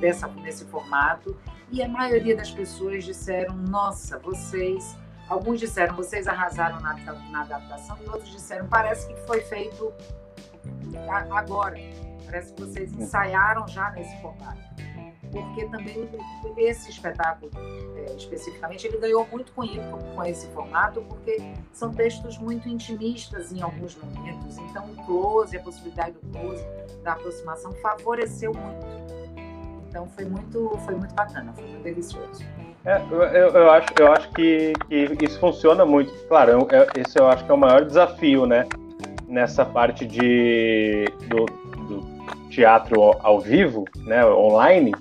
dessa 0.00 0.26
nesse 0.26 0.64
formato. 0.64 1.36
E 1.70 1.80
a 1.80 1.88
maioria 1.88 2.34
das 2.36 2.50
pessoas 2.50 3.04
disseram: 3.04 3.54
"Nossa, 3.54 4.18
vocês 4.18 4.98
Alguns 5.28 5.60
disseram, 5.60 5.94
vocês 5.94 6.26
arrasaram 6.26 6.80
na, 6.80 6.92
na, 7.30 7.42
adaptação, 7.42 7.96
e 8.02 8.08
outros 8.08 8.32
disseram, 8.32 8.66
parece 8.66 9.06
que 9.06 9.14
foi 9.28 9.40
feito 9.42 9.92
agora. 11.30 11.76
Parece 12.24 12.52
que 12.52 12.60
vocês 12.60 12.92
ensaiaram 12.94 13.68
já 13.68 13.92
nesse 13.92 14.20
formato 14.20 14.58
porque 15.30 15.64
também 15.66 16.08
esse 16.56 16.90
espetáculo 16.90 17.50
é, 17.96 18.14
especificamente 18.16 18.86
ele 18.86 18.98
ganhou 18.98 19.26
muito 19.30 19.52
com, 19.52 19.66
com 19.66 20.24
esse 20.24 20.46
formato 20.48 21.02
porque 21.02 21.40
são 21.72 21.92
textos 21.92 22.38
muito 22.38 22.68
intimistas 22.68 23.52
em 23.52 23.62
alguns 23.62 23.96
momentos 23.96 24.58
então 24.58 24.84
o 24.90 25.06
close 25.06 25.56
a 25.56 25.60
possibilidade 25.60 26.16
do 26.22 26.38
close 26.38 26.64
da 27.02 27.12
aproximação 27.12 27.72
favoreceu 27.74 28.52
muito 28.52 28.86
então 29.88 30.08
foi 30.08 30.24
muito 30.24 30.78
foi 30.84 30.94
muito 30.94 31.14
bacana 31.14 31.52
foi 31.52 31.64
muito 31.64 31.82
delicioso 31.82 32.44
é, 32.84 32.98
eu, 33.10 33.22
eu, 33.22 33.70
acho, 33.70 33.88
eu 33.98 34.12
acho 34.12 34.30
que, 34.30 34.72
que 34.88 35.24
isso 35.26 35.38
funciona 35.38 35.84
muito. 35.84 36.10
Claro, 36.28 36.52
eu, 36.52 36.66
esse 36.96 37.18
eu 37.18 37.28
acho 37.28 37.44
que 37.44 37.50
é 37.50 37.54
o 37.54 37.58
maior 37.58 37.84
desafio, 37.84 38.46
né? 38.46 38.66
Nessa 39.28 39.66
parte 39.66 40.06
de, 40.06 41.04
do, 41.28 41.44
do 41.44 42.48
teatro 42.48 43.02
ao, 43.02 43.20
ao 43.22 43.38
vivo, 43.40 43.84
né? 43.98 44.24
Online, 44.24 44.92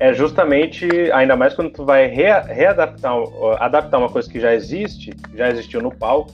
é 0.00 0.12
justamente, 0.12 0.86
ainda 1.12 1.36
mais 1.36 1.54
quando 1.54 1.70
tu 1.70 1.84
vai 1.84 2.06
re, 2.06 2.30
readaptar, 2.46 3.14
adaptar 3.58 3.98
uma 3.98 4.08
coisa 4.08 4.30
que 4.30 4.38
já 4.38 4.54
existe, 4.54 5.10
já 5.34 5.48
existiu 5.48 5.82
no 5.82 5.94
palco, 5.94 6.32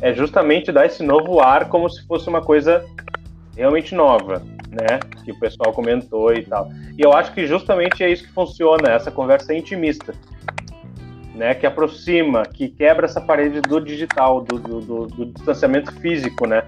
é 0.00 0.12
justamente 0.14 0.72
dar 0.72 0.86
esse 0.86 1.02
novo 1.02 1.40
ar 1.40 1.68
como 1.68 1.88
se 1.88 2.06
fosse 2.06 2.28
uma 2.28 2.40
coisa 2.40 2.84
realmente 3.56 3.94
nova, 3.94 4.42
né? 4.70 5.00
Que 5.24 5.32
o 5.32 5.38
pessoal 5.38 5.72
comentou 5.72 6.32
e 6.32 6.42
tal. 6.44 6.70
E 6.96 7.02
eu 7.02 7.12
acho 7.12 7.32
que 7.34 7.46
justamente 7.46 8.02
é 8.02 8.10
isso 8.10 8.24
que 8.24 8.32
funciona, 8.32 8.90
essa 8.90 9.10
conversa 9.10 9.52
intimista, 9.52 10.14
né? 11.34 11.54
Que 11.54 11.66
aproxima, 11.66 12.44
que 12.44 12.68
quebra 12.68 13.06
essa 13.06 13.20
parede 13.20 13.60
do 13.60 13.80
digital, 13.80 14.40
do, 14.40 14.58
do, 14.58 14.80
do, 14.80 15.06
do 15.06 15.26
distanciamento 15.26 15.92
físico, 16.00 16.46
né? 16.46 16.62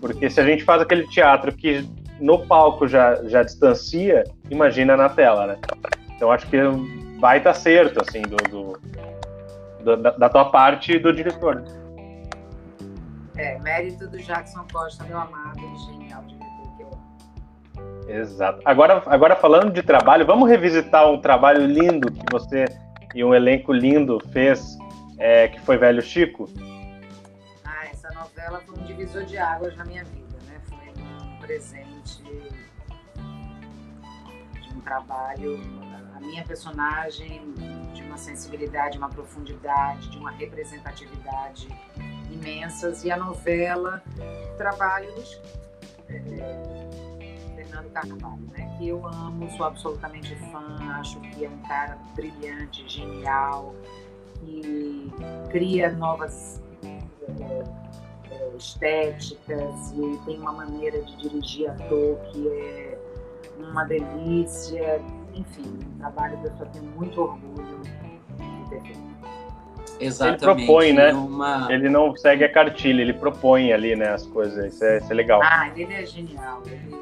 Porque 0.00 0.30
se 0.30 0.40
a 0.40 0.44
gente 0.44 0.62
faz 0.62 0.80
aquele 0.80 1.06
teatro 1.08 1.52
que 1.52 1.84
no 2.20 2.38
palco 2.46 2.86
já, 2.86 3.16
já 3.24 3.42
distancia, 3.42 4.24
imagina 4.50 4.96
na 4.96 5.08
tela, 5.08 5.46
né? 5.46 5.58
Então 6.14 6.30
acho 6.30 6.46
que 6.46 6.56
vai 7.18 7.38
estar 7.38 7.52
tá 7.52 7.58
certo, 7.58 8.00
assim, 8.00 8.22
do, 8.22 8.36
do, 8.36 8.80
do 9.82 9.96
da, 9.96 10.10
da, 10.10 10.28
tua 10.28 10.46
parte 10.50 10.92
e 10.92 10.98
do 10.98 11.12
diretor. 11.12 11.64
É, 13.36 13.58
mérito 13.58 14.08
do 14.08 14.18
Jackson 14.18 14.66
Costa, 14.72 15.04
meu 15.04 15.18
amado 15.18 15.60
e 15.60 15.78
genial 15.92 16.22
diretor 16.22 16.76
que 16.76 16.82
eu 16.82 16.88
amo. 16.88 18.10
Exato. 18.10 18.60
Agora, 18.64 19.02
agora 19.06 19.36
falando 19.36 19.70
de 19.72 19.82
trabalho, 19.82 20.24
vamos 20.24 20.48
revisitar 20.48 21.10
um 21.10 21.20
trabalho 21.20 21.66
lindo 21.66 22.10
que 22.10 22.24
você 22.30 22.64
e 23.14 23.24
um 23.24 23.34
elenco 23.34 23.72
lindo 23.72 24.20
fez, 24.32 24.76
é, 25.18 25.48
que 25.48 25.60
foi 25.60 25.78
Velho 25.78 26.02
Chico. 26.02 26.48
Ah, 27.64 27.86
essa 27.90 28.10
novela 28.12 28.60
foi 28.66 28.78
um 28.78 28.84
divisor 28.84 29.24
de 29.24 29.38
águas 29.38 29.76
na 29.76 29.84
minha 29.84 30.04
vida, 30.04 30.36
né? 30.46 30.60
Foi 30.68 31.02
um 31.26 31.38
presente 31.38 32.22
trabalho, 34.86 35.60
a 36.14 36.20
minha 36.20 36.44
personagem 36.44 37.42
de 37.92 38.02
uma 38.02 38.16
sensibilidade, 38.16 38.96
uma 38.96 39.08
profundidade, 39.08 40.08
de 40.08 40.16
uma 40.16 40.30
representatividade 40.30 41.68
imensas 42.30 43.04
e 43.04 43.10
a 43.10 43.16
novela 43.16 44.02
trabalho 44.56 45.12
dos 45.14 45.40
é, 46.08 46.86
Fernando 47.56 47.90
Carvalho, 47.92 48.48
né? 48.52 48.76
Que 48.78 48.88
eu 48.88 49.04
amo, 49.06 49.50
sou 49.56 49.66
absolutamente 49.66 50.34
fã, 50.52 50.78
acho 51.00 51.20
que 51.20 51.44
é 51.44 51.48
um 51.48 51.58
cara 51.62 51.98
brilhante, 52.14 52.88
genial, 52.88 53.74
que 54.34 55.12
cria 55.50 55.90
novas 55.92 56.62
é, 56.84 58.56
estéticas 58.56 59.92
e 59.92 60.16
tem 60.24 60.38
uma 60.38 60.52
maneira 60.52 61.02
de 61.02 61.16
dirigir 61.16 61.70
ator 61.70 62.18
que 62.30 62.48
é 62.48 63.05
uma 63.58 63.84
delícia. 63.84 65.00
Enfim, 65.34 65.78
um 65.94 65.98
trabalho 65.98 66.38
que 66.38 66.46
eu 66.46 66.56
só 66.56 66.64
tenho 66.66 66.86
muito 66.96 67.20
orgulho 67.20 67.80
de 67.82 68.70
ter 68.70 68.82
feito. 68.82 69.06
Exatamente. 70.00 70.44
Ele 70.44 70.66
propõe, 70.66 70.92
né? 70.92 71.12
Uma... 71.12 71.72
Ele 71.72 71.88
não 71.88 72.16
segue 72.16 72.44
a 72.44 72.52
cartilha, 72.52 73.00
ele 73.00 73.12
propõe 73.12 73.72
ali, 73.72 73.96
né, 73.96 74.10
as 74.10 74.26
coisas. 74.26 74.74
Isso 74.74 74.84
é, 74.84 74.98
isso 74.98 75.10
é 75.10 75.14
legal. 75.14 75.40
Ah, 75.42 75.70
ele 75.74 75.92
é 75.92 76.04
genial. 76.04 76.62
Ele... 76.66 76.94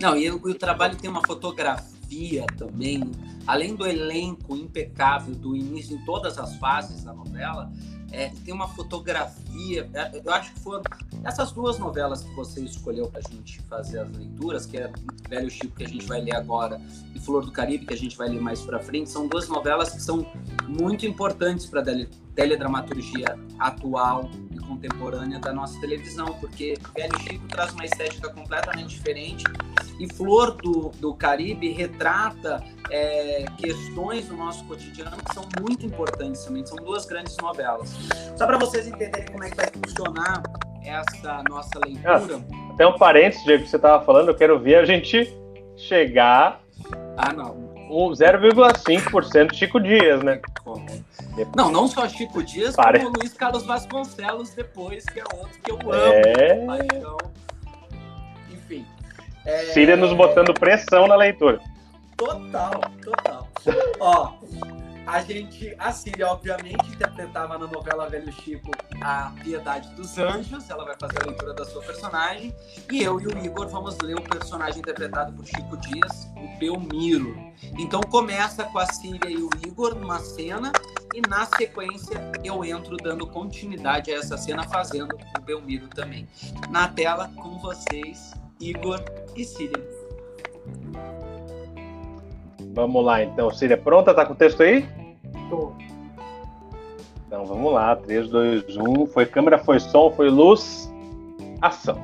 Não, 0.00 0.16
e 0.16 0.30
o, 0.30 0.36
o 0.36 0.54
trabalho 0.54 0.96
tem 0.96 1.10
uma 1.10 1.22
fotografia 1.26 2.46
também, 2.56 3.10
além 3.46 3.74
do 3.74 3.86
elenco 3.86 4.56
impecável 4.56 5.34
do 5.34 5.56
início 5.56 5.96
em 5.96 6.04
todas 6.04 6.38
as 6.38 6.56
fases 6.56 7.04
da 7.04 7.12
novela, 7.12 7.70
é, 8.12 8.30
tem 8.44 8.52
uma 8.52 8.68
fotografia. 8.68 9.88
É, 9.94 10.20
eu 10.24 10.32
acho 10.32 10.52
que 10.52 10.60
foram 10.60 10.82
essas 11.24 11.50
duas 11.52 11.78
novelas 11.78 12.22
que 12.22 12.34
você 12.34 12.60
escolheu 12.60 13.08
para 13.08 13.20
a 13.20 13.30
gente 13.30 13.60
fazer 13.62 14.00
as 14.00 14.16
leituras, 14.16 14.66
que 14.66 14.76
é 14.76 14.92
Velho 15.28 15.50
Chico, 15.50 15.74
que 15.76 15.84
a 15.84 15.88
gente 15.88 16.06
vai 16.06 16.20
ler 16.20 16.36
agora, 16.36 16.80
e 17.14 17.18
Flor 17.18 17.44
do 17.44 17.50
Caribe, 17.50 17.86
que 17.86 17.94
a 17.94 17.96
gente 17.96 18.16
vai 18.16 18.28
ler 18.28 18.40
mais 18.40 18.60
para 18.60 18.78
frente, 18.78 19.10
são 19.10 19.26
duas 19.26 19.48
novelas 19.48 19.90
que 19.90 20.02
são 20.02 20.26
muito 20.68 21.06
importantes 21.06 21.66
para 21.66 21.80
a 21.80 21.84
teledramaturgia 22.34 23.38
atual 23.58 24.30
e 24.50 24.58
contemporânea 24.58 25.38
da 25.38 25.52
nossa 25.52 25.80
televisão, 25.80 26.26
porque 26.40 26.74
Velho 26.94 27.18
Chico 27.20 27.46
traz 27.48 27.72
uma 27.72 27.84
estética 27.84 28.28
completamente 28.30 28.90
diferente 28.90 29.44
E 29.98 30.12
Flor 30.12 30.52
do, 30.52 30.90
do 31.00 31.14
Caribe 31.14 31.70
retrata 31.72 32.62
é, 32.90 33.44
questões 33.58 34.28
do 34.28 34.36
nosso 34.36 34.64
cotidiano 34.64 35.16
que 35.16 35.34
são 35.34 35.44
muito 35.60 35.86
importantes 35.86 36.44
também. 36.44 36.64
São 36.66 36.76
duas 36.76 37.06
grandes 37.06 37.36
novelas. 37.38 37.90
Só 38.36 38.46
para 38.46 38.58
vocês 38.58 38.86
entenderem 38.86 39.26
como 39.30 39.44
é 39.44 39.50
que 39.50 39.56
vai 39.56 39.66
funcionar 39.66 40.42
essa 40.84 41.42
nossa 41.48 41.78
leitura. 41.84 42.40
Ah, 42.52 42.72
até 42.74 42.86
um 42.86 42.98
parênteses, 42.98 43.44
Diego, 43.44 43.64
que 43.64 43.70
você 43.70 43.76
estava 43.76 44.04
falando, 44.04 44.28
eu 44.28 44.34
quero 44.34 44.58
ver 44.58 44.76
a 44.76 44.84
gente 44.84 45.32
chegar. 45.76 46.60
Ah, 47.16 47.32
não. 47.32 47.72
Um 47.90 48.10
0,5% 48.10 49.54
Chico 49.54 49.78
Dias, 49.78 50.22
né? 50.22 50.40
Não, 51.54 51.70
não 51.70 51.86
só 51.86 52.08
Chico 52.08 52.42
Dias, 52.42 52.74
Pare. 52.74 53.00
como 53.00 53.18
Luiz 53.18 53.34
Carlos 53.34 53.64
Vasconcelos 53.64 54.50
depois, 54.50 55.04
que 55.04 55.20
é 55.20 55.24
outro 55.34 55.58
que 55.62 55.70
eu 55.70 55.78
amo. 55.92 56.12
É. 56.14 56.66
Paixão. 56.66 57.16
É... 59.44 59.66
Síria 59.72 59.96
nos 59.96 60.12
botando 60.12 60.54
pressão 60.54 61.06
na 61.06 61.16
leitura. 61.16 61.60
Total, 62.16 62.80
total. 63.02 63.48
Ó, 64.00 64.34
a 65.06 65.20
gente, 65.20 65.74
a 65.78 65.92
Síria, 65.92 66.28
obviamente, 66.28 66.86
interpretava 66.88 67.58
na 67.58 67.66
novela 67.66 68.08
Velho 68.08 68.32
Chico 68.32 68.70
a 69.00 69.32
Piedade 69.42 69.92
dos 69.94 70.16
Anjos, 70.16 70.70
ela 70.70 70.84
vai 70.84 70.94
fazer 70.98 71.22
a 71.22 71.26
leitura 71.26 71.52
da 71.54 71.64
sua 71.64 71.82
personagem, 71.82 72.54
e 72.90 73.02
eu 73.02 73.20
e 73.20 73.26
o 73.26 73.44
Igor 73.44 73.68
vamos 73.68 73.98
ler 73.98 74.14
o 74.14 74.22
personagem 74.22 74.78
interpretado 74.78 75.32
por 75.32 75.44
Chico 75.44 75.76
Dias, 75.78 76.30
o 76.36 76.58
Belmiro. 76.58 77.36
Então 77.78 78.00
começa 78.00 78.64
com 78.64 78.78
a 78.78 78.86
Síria 78.86 79.28
e 79.28 79.38
o 79.38 79.50
Igor 79.66 79.96
numa 79.96 80.20
cena, 80.20 80.70
e 81.12 81.20
na 81.28 81.46
sequência 81.46 82.30
eu 82.44 82.64
entro 82.64 82.96
dando 82.96 83.26
continuidade 83.26 84.12
a 84.12 84.18
essa 84.18 84.36
cena, 84.36 84.62
fazendo 84.62 85.18
o 85.36 85.40
Belmiro 85.42 85.88
também. 85.88 86.28
Na 86.70 86.86
tela, 86.86 87.28
com 87.36 87.58
vocês, 87.58 88.32
Igor 88.62 89.02
e 89.34 89.44
Síria. 89.44 89.82
Vamos 92.74 93.04
lá, 93.04 93.22
então. 93.22 93.50
Síria, 93.50 93.76
pronta? 93.76 94.14
Tá 94.14 94.24
com 94.24 94.34
o 94.34 94.36
texto 94.36 94.62
aí? 94.62 94.86
Tô. 95.50 95.72
Então 97.26 97.44
vamos 97.44 97.72
lá. 97.72 97.96
3, 97.96 98.30
2, 98.30 98.76
1. 98.76 99.06
Foi 99.08 99.26
câmera, 99.26 99.58
foi 99.58 99.80
som, 99.80 100.12
foi 100.12 100.30
luz. 100.30 100.88
Ação. 101.60 102.00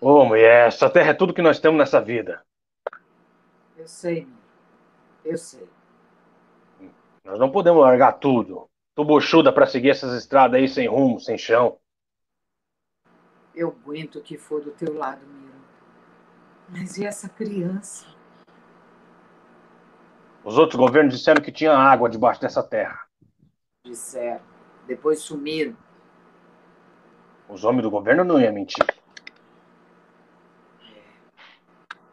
Ô, 0.00 0.20
oh, 0.20 0.24
mulher, 0.24 0.66
essa 0.66 0.90
terra 0.90 1.10
é 1.10 1.14
tudo 1.14 1.32
que 1.32 1.40
nós 1.40 1.60
temos 1.60 1.78
nessa 1.78 2.00
vida. 2.00 2.42
Eu 3.78 3.86
sei. 3.86 4.26
Eu 5.24 5.38
sei. 5.38 5.66
Nós 7.24 7.38
não 7.38 7.50
podemos 7.50 7.80
largar 7.80 8.12
tudo. 8.14 8.68
Tubuchuda 8.94 9.52
pra 9.52 9.66
seguir 9.66 9.90
essas 9.90 10.14
estradas 10.16 10.60
aí 10.60 10.68
sem 10.68 10.88
rumo, 10.88 11.18
sem 11.18 11.36
chão. 11.36 11.78
Eu 13.54 13.68
aguento 13.68 14.20
que 14.20 14.38
for 14.38 14.62
do 14.62 14.70
teu 14.70 14.96
lado, 14.96 15.26
Miro. 15.26 15.54
Mas 16.68 16.96
e 16.96 17.04
essa 17.04 17.28
criança? 17.28 18.06
Os 20.44 20.58
outros 20.58 20.78
governos 20.78 21.14
disseram 21.14 21.42
que 21.42 21.50
tinha 21.50 21.72
água 21.72 22.08
debaixo 22.08 22.40
dessa 22.40 22.62
terra. 22.62 23.06
Disseram. 23.84 24.44
Depois 24.86 25.20
sumiram. 25.20 25.76
Os 27.48 27.64
homens 27.64 27.82
do 27.82 27.90
governo 27.90 28.24
não 28.24 28.40
iam 28.40 28.52
mentir. 28.52 28.84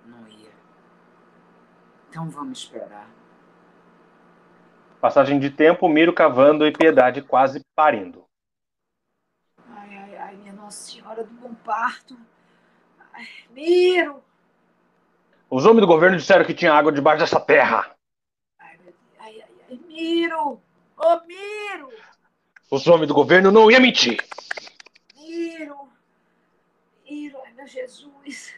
Não 0.06 0.28
ia. 0.28 0.52
Então 2.10 2.30
vamos 2.30 2.60
esperar. 2.60 3.21
Passagem 5.02 5.40
de 5.40 5.50
tempo, 5.50 5.90
Miro 5.90 6.14
cavando 6.14 6.64
e 6.64 6.72
Piedade 6.72 7.24
quase 7.24 7.66
parindo. 7.76 8.24
Ai, 9.68 9.98
ai, 9.98 10.16
ai, 10.16 10.36
minha 10.36 10.54
Nossa 10.54 10.92
Senhora 10.92 11.24
do 11.24 11.34
Bom 11.34 11.56
Parto. 11.56 12.16
Ai, 13.12 13.26
Miro! 13.50 14.24
Os 15.50 15.66
homens 15.66 15.82
do 15.82 15.88
governo 15.88 16.18
disseram 16.18 16.46
que 16.46 16.54
tinha 16.54 16.72
água 16.72 16.92
debaixo 16.92 17.22
dessa 17.22 17.40
terra. 17.40 17.96
Ai, 18.60 18.78
ai, 19.18 19.44
ai, 19.72 19.80
Miro! 19.88 20.62
Ô, 20.96 21.22
Miro! 21.26 21.90
Os 22.70 22.86
homens 22.86 23.08
do 23.08 23.16
governo 23.16 23.52
não 23.52 23.72
iam 23.72 23.82
mentir. 23.82 24.24
Miro! 25.16 25.90
Miro, 27.04 27.40
ai, 27.44 27.54
meu 27.54 27.66
Jesus! 27.66 28.54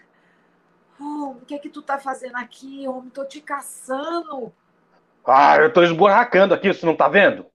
Homem, 1.00 1.42
o 1.42 1.46
que 1.46 1.56
é 1.56 1.60
que 1.60 1.70
tu 1.70 1.82
tá 1.82 1.98
fazendo 1.98 2.36
aqui, 2.36 2.86
homem? 2.86 3.10
Tô 3.10 3.24
te 3.24 3.40
caçando. 3.40 4.54
Ah, 5.26 5.58
eu 5.58 5.72
tô 5.72 5.82
esburacando 5.84 6.54
aqui, 6.54 6.74
você 6.74 6.86
não 6.86 6.96
tá 6.96 7.08
vendo? 7.08 7.46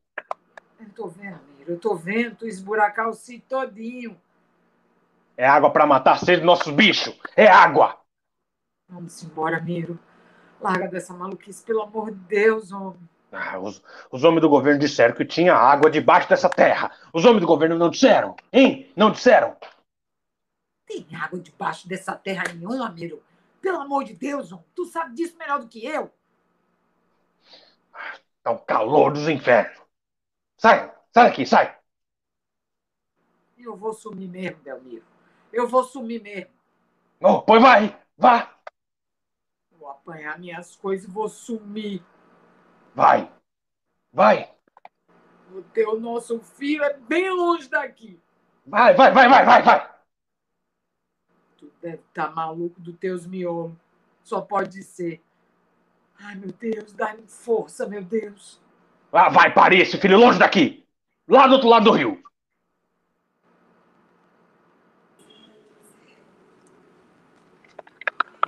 Eu 0.81 0.89
tô 0.95 1.07
vendo, 1.09 1.41
Miro, 1.59 1.73
eu 1.73 1.79
tô 1.79 1.95
vendo 1.95 2.37
tu 2.37 2.47
esburacar 2.47 3.09
o 3.09 3.13
sítio 3.13 3.47
todinho. 3.49 4.19
É 5.37 5.47
água 5.47 5.71
pra 5.71 5.87
matar 5.87 6.13
a 6.13 6.17
sede 6.17 6.39
dos 6.39 6.47
nossos 6.47 6.73
bichos. 6.73 7.17
É 7.37 7.47
água. 7.47 7.97
Vamos 8.89 9.23
embora, 9.23 9.61
Miro. 9.61 9.99
Larga 10.61 10.89
dessa 10.89 11.13
maluquice, 11.13 11.63
pelo 11.63 11.83
amor 11.83 12.11
de 12.11 12.19
Deus, 12.21 12.73
homem. 12.73 13.09
Ah, 13.31 13.59
os, 13.59 13.83
os 14.11 14.25
homens 14.25 14.41
do 14.41 14.49
governo 14.49 14.81
disseram 14.81 15.15
que 15.15 15.25
tinha 15.25 15.55
água 15.55 15.91
debaixo 15.91 16.29
dessa 16.29 16.49
terra. 16.49 16.91
Os 17.13 17.25
homens 17.25 17.43
do 17.43 17.47
governo 17.47 17.77
não 17.77 17.91
disseram, 17.91 18.35
hein? 18.51 18.91
Não 18.97 19.11
disseram. 19.11 19.55
Tem 20.87 21.07
água 21.15 21.39
debaixo 21.39 21.87
dessa 21.87 22.15
terra 22.15 22.45
nenhuma, 22.53 22.89
Miro. 22.89 23.23
Pelo 23.61 23.81
amor 23.81 24.05
de 24.05 24.15
Deus, 24.15 24.51
homem. 24.51 24.65
Tu 24.75 24.87
sabe 24.87 25.15
disso 25.15 25.37
melhor 25.37 25.61
do 25.61 25.69
que 25.69 25.85
eu. 25.85 26.11
É 28.45 28.51
o 28.51 28.59
calor 28.59 29.13
dos 29.13 29.29
infernos. 29.29 29.79
Sai, 30.57 30.93
sai 31.13 31.29
daqui, 31.29 31.45
sai. 31.47 31.77
Eu 33.57 33.77
vou 33.77 33.93
sumir 33.93 34.29
mesmo, 34.29 34.63
Belmiro. 34.63 35.05
Eu 35.53 35.69
vou 35.69 35.85
sumir 35.85 36.23
mesmo. 36.23 36.51
Oh, 37.21 37.43
pois 37.43 37.61
vai, 37.61 38.01
vá. 38.17 38.57
Vou 39.73 39.89
apanhar 39.89 40.39
minhas 40.39 40.77
coisas 40.77 41.09
e 41.09 41.11
vou 41.11 41.29
sumir. 41.29 42.03
Vai, 42.95 43.31
vai. 44.13 44.55
O 45.53 45.63
teu 45.63 45.99
nosso 45.99 46.41
filho 46.41 46.85
é 46.85 46.95
bem 46.95 47.31
longe 47.31 47.69
daqui. 47.69 48.21
Vai, 48.67 48.95
vai, 48.95 49.13
vai, 49.13 49.29
vai, 49.29 49.45
vai, 49.45 49.63
vai. 49.63 49.95
Tu 51.57 51.73
deve 51.81 52.03
estar 52.09 52.35
maluco 52.35 52.81
dos 52.81 52.97
teus 52.99 53.27
miolos. 53.27 53.77
Só 54.23 54.41
pode 54.41 54.83
ser. 54.83 55.23
Ai, 56.21 56.35
meu 56.35 56.53
Deus, 56.53 56.93
dá-me 56.93 57.27
força, 57.27 57.87
meu 57.87 58.03
Deus. 58.03 58.61
Ah, 59.13 59.29
vai, 59.29 59.53
pare 59.53 59.79
esse 59.79 59.99
filho 59.99 60.19
longe 60.19 60.39
daqui. 60.39 60.85
Lá 61.27 61.47
do 61.47 61.55
outro 61.55 61.69
lado 61.69 61.85
do 61.85 61.93
rio. 61.93 62.23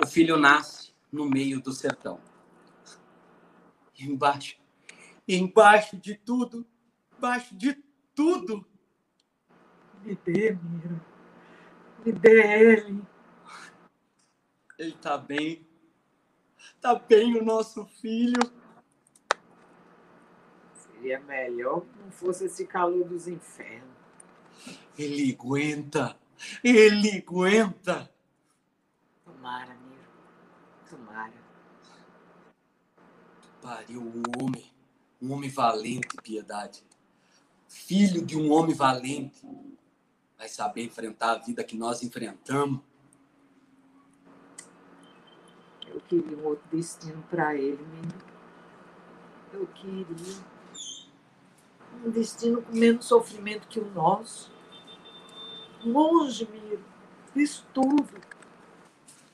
O 0.02 0.06
filho 0.06 0.36
nasce 0.36 0.92
no 1.12 1.26
meio 1.26 1.60
do 1.60 1.72
sertão. 1.72 2.20
Embaixo, 3.98 4.56
embaixo 5.28 5.96
de 5.96 6.14
tudo, 6.14 6.66
embaixo 7.16 7.54
de 7.54 7.74
tudo, 8.14 8.66
Me 10.02 10.14
dê, 10.24 10.52
Miro. 10.62 11.00
Me 12.04 12.12
dê 12.12 12.40
ele. 12.40 13.02
ele 14.78 14.92
tá 14.92 15.18
bem. 15.18 15.69
Tá 16.80 16.94
bem 16.94 17.36
o 17.36 17.44
nosso 17.44 17.84
filho. 17.84 18.40
Seria 20.72 21.20
melhor 21.20 21.82
que 21.82 21.98
não 22.02 22.10
fosse 22.10 22.46
esse 22.46 22.66
calor 22.66 23.04
dos 23.06 23.28
infernos. 23.28 23.90
Ele 24.98 25.30
aguenta. 25.38 26.16
Ele 26.64 27.18
aguenta. 27.18 28.10
Tomara, 29.24 29.74
Miro. 29.74 30.08
Tomara. 30.88 31.34
Pariu 33.60 34.00
um 34.00 34.22
homem. 34.42 34.72
Um 35.20 35.32
homem 35.32 35.50
valente, 35.50 36.16
piedade. 36.22 36.82
Filho 37.68 38.24
de 38.24 38.38
um 38.38 38.50
homem 38.52 38.74
valente. 38.74 39.46
Vai 40.38 40.48
saber 40.48 40.84
enfrentar 40.84 41.32
a 41.32 41.38
vida 41.38 41.62
que 41.62 41.76
nós 41.76 42.02
enfrentamos. 42.02 42.80
Eu 45.92 46.00
queria 46.02 46.36
um 46.36 46.44
outro 46.44 46.64
destino 46.70 47.22
para 47.28 47.54
ele, 47.54 47.84
Miro. 47.84 48.18
Eu 49.52 49.66
queria. 49.66 50.50
Um 52.04 52.10
destino 52.10 52.62
com 52.62 52.72
menos 52.72 53.04
sofrimento 53.06 53.66
que 53.66 53.80
o 53.80 53.90
nosso. 53.90 54.52
Longe, 55.84 56.48
Miro. 56.50 56.84
Isso 57.34 57.66
tudo. 57.74 58.08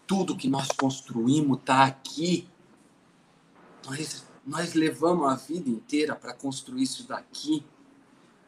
Tudo 0.07 0.37
que 0.37 0.49
nós 0.49 0.69
construímos 0.69 1.61
tá 1.65 1.85
aqui. 1.85 2.49
Nós, 3.85 4.27
nós 4.45 4.75
levamos 4.75 5.29
a 5.29 5.37
vida 5.37 5.69
inteira 5.69 6.17
para 6.17 6.33
construir 6.33 6.83
isso 6.83 7.07
daqui. 7.07 7.65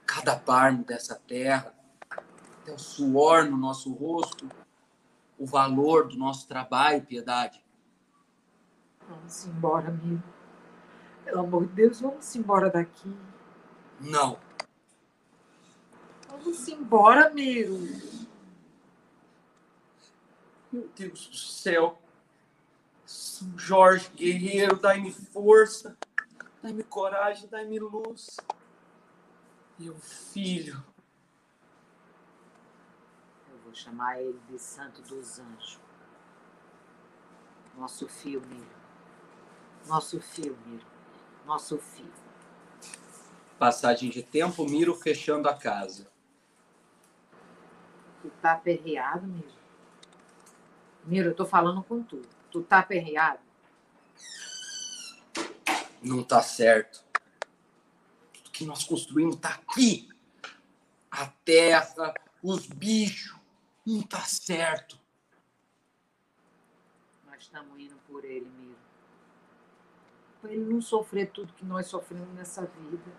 Cada 0.06 0.34
palmo 0.36 0.84
dessa 0.84 1.14
terra, 1.14 1.74
até 2.10 2.72
o 2.72 2.78
suor 2.78 3.44
no 3.44 3.58
nosso 3.58 3.92
rosto, 3.92 4.48
o 5.38 5.44
valor 5.44 6.08
do 6.08 6.16
nosso 6.16 6.48
trabalho, 6.48 7.04
piedade. 7.04 7.62
Vamos 9.08 9.46
embora, 9.46 9.88
amigo. 9.88 10.22
Pelo 11.24 11.40
amor 11.40 11.66
de 11.66 11.72
Deus, 11.72 12.00
vamos 12.00 12.36
embora 12.36 12.70
daqui. 12.70 13.16
Não. 14.00 14.38
Vamos 16.28 16.68
embora, 16.68 17.30
Miro. 17.30 17.78
Meu 20.70 20.88
Deus 20.94 21.28
do 21.28 21.36
céu. 21.36 21.98
São 23.06 23.58
Jorge 23.58 24.10
Guerreiro, 24.14 24.76
dai-me 24.76 25.10
força, 25.10 25.96
dai-me 26.62 26.82
coragem, 26.84 27.48
dai-me 27.48 27.78
luz. 27.78 28.36
Meu 29.78 29.96
filho. 29.98 30.84
Eu 33.50 33.58
vou 33.64 33.74
chamar 33.74 34.20
ele 34.20 34.38
de 34.50 34.58
Santo 34.58 35.00
dos 35.00 35.38
Anjos. 35.38 35.80
Nosso 37.78 38.06
filho, 38.06 38.42
Miro. 38.46 38.77
Nosso 39.88 40.20
filho, 40.20 40.56
Miro. 40.66 40.86
Nosso 41.46 41.78
filho. 41.78 42.12
Passagem 43.58 44.10
de 44.10 44.22
tempo, 44.22 44.68
Miro 44.68 44.94
fechando 44.94 45.48
a 45.48 45.54
casa. 45.54 46.06
Tu 48.20 48.28
tá 48.42 48.52
aperreado, 48.52 49.26
Miro? 49.26 49.52
Miro, 51.04 51.30
eu 51.30 51.34
tô 51.34 51.46
falando 51.46 51.82
com 51.82 52.02
tu. 52.02 52.20
Tu 52.50 52.62
tá 52.62 52.80
aperreado? 52.80 53.40
Não 56.02 56.22
tá 56.22 56.42
certo. 56.42 57.02
Tudo 58.32 58.50
que 58.50 58.66
nós 58.66 58.84
construímos 58.84 59.36
tá 59.36 59.54
aqui. 59.54 60.06
A 61.10 61.28
terra, 61.44 62.12
os 62.42 62.66
bichos. 62.66 63.38
Não 63.86 64.02
tá 64.02 64.20
certo. 64.20 65.00
Nós 67.24 67.40
estamos 67.40 67.80
indo 67.80 67.96
por 68.06 68.22
ele, 68.22 68.46
Pra 70.40 70.52
ele 70.52 70.64
não 70.64 70.80
sofrer 70.80 71.30
tudo 71.30 71.52
que 71.52 71.64
nós 71.64 71.86
sofremos 71.86 72.32
nessa 72.34 72.64
vida. 72.64 73.12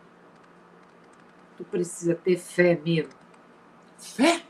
Tu 1.57 1.65
precisa 1.65 2.15
ter 2.15 2.38
fé, 2.38 2.76
Miro. 2.76 3.09
Fé? 3.97 4.45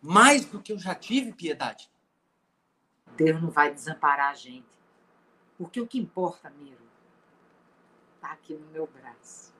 Mais 0.00 0.44
do 0.44 0.62
que 0.62 0.72
eu 0.72 0.78
já 0.78 0.94
tive, 0.94 1.32
piedade. 1.32 1.90
Deus 3.16 3.42
não 3.42 3.50
vai 3.50 3.74
desamparar 3.74 4.30
a 4.30 4.34
gente. 4.34 4.78
Porque 5.56 5.80
o 5.80 5.86
que 5.88 5.98
importa, 5.98 6.48
Miro, 6.50 6.86
tá 8.20 8.30
aqui 8.30 8.54
no 8.54 8.66
meu 8.68 8.86
braço. 8.86 9.52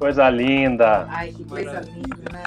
Coisa 0.00 0.30
linda. 0.30 1.06
Ai, 1.10 1.30
que 1.30 1.44
coisa 1.44 1.78
linda, 1.80 2.24
né? 2.32 2.42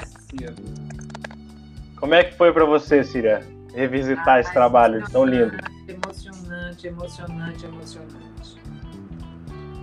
Como 1.97 2.15
é 2.15 2.23
que 2.23 2.35
foi 2.35 2.51
para 2.51 2.65
você, 2.65 3.03
Síria, 3.03 3.47
revisitar 3.75 4.37
Ah, 4.37 4.39
esse 4.39 4.51
trabalho 4.51 5.07
tão 5.11 5.23
lindo? 5.23 5.55
Emocionante, 5.87 6.87
emocionante, 6.87 7.65
emocionante. 7.65 8.57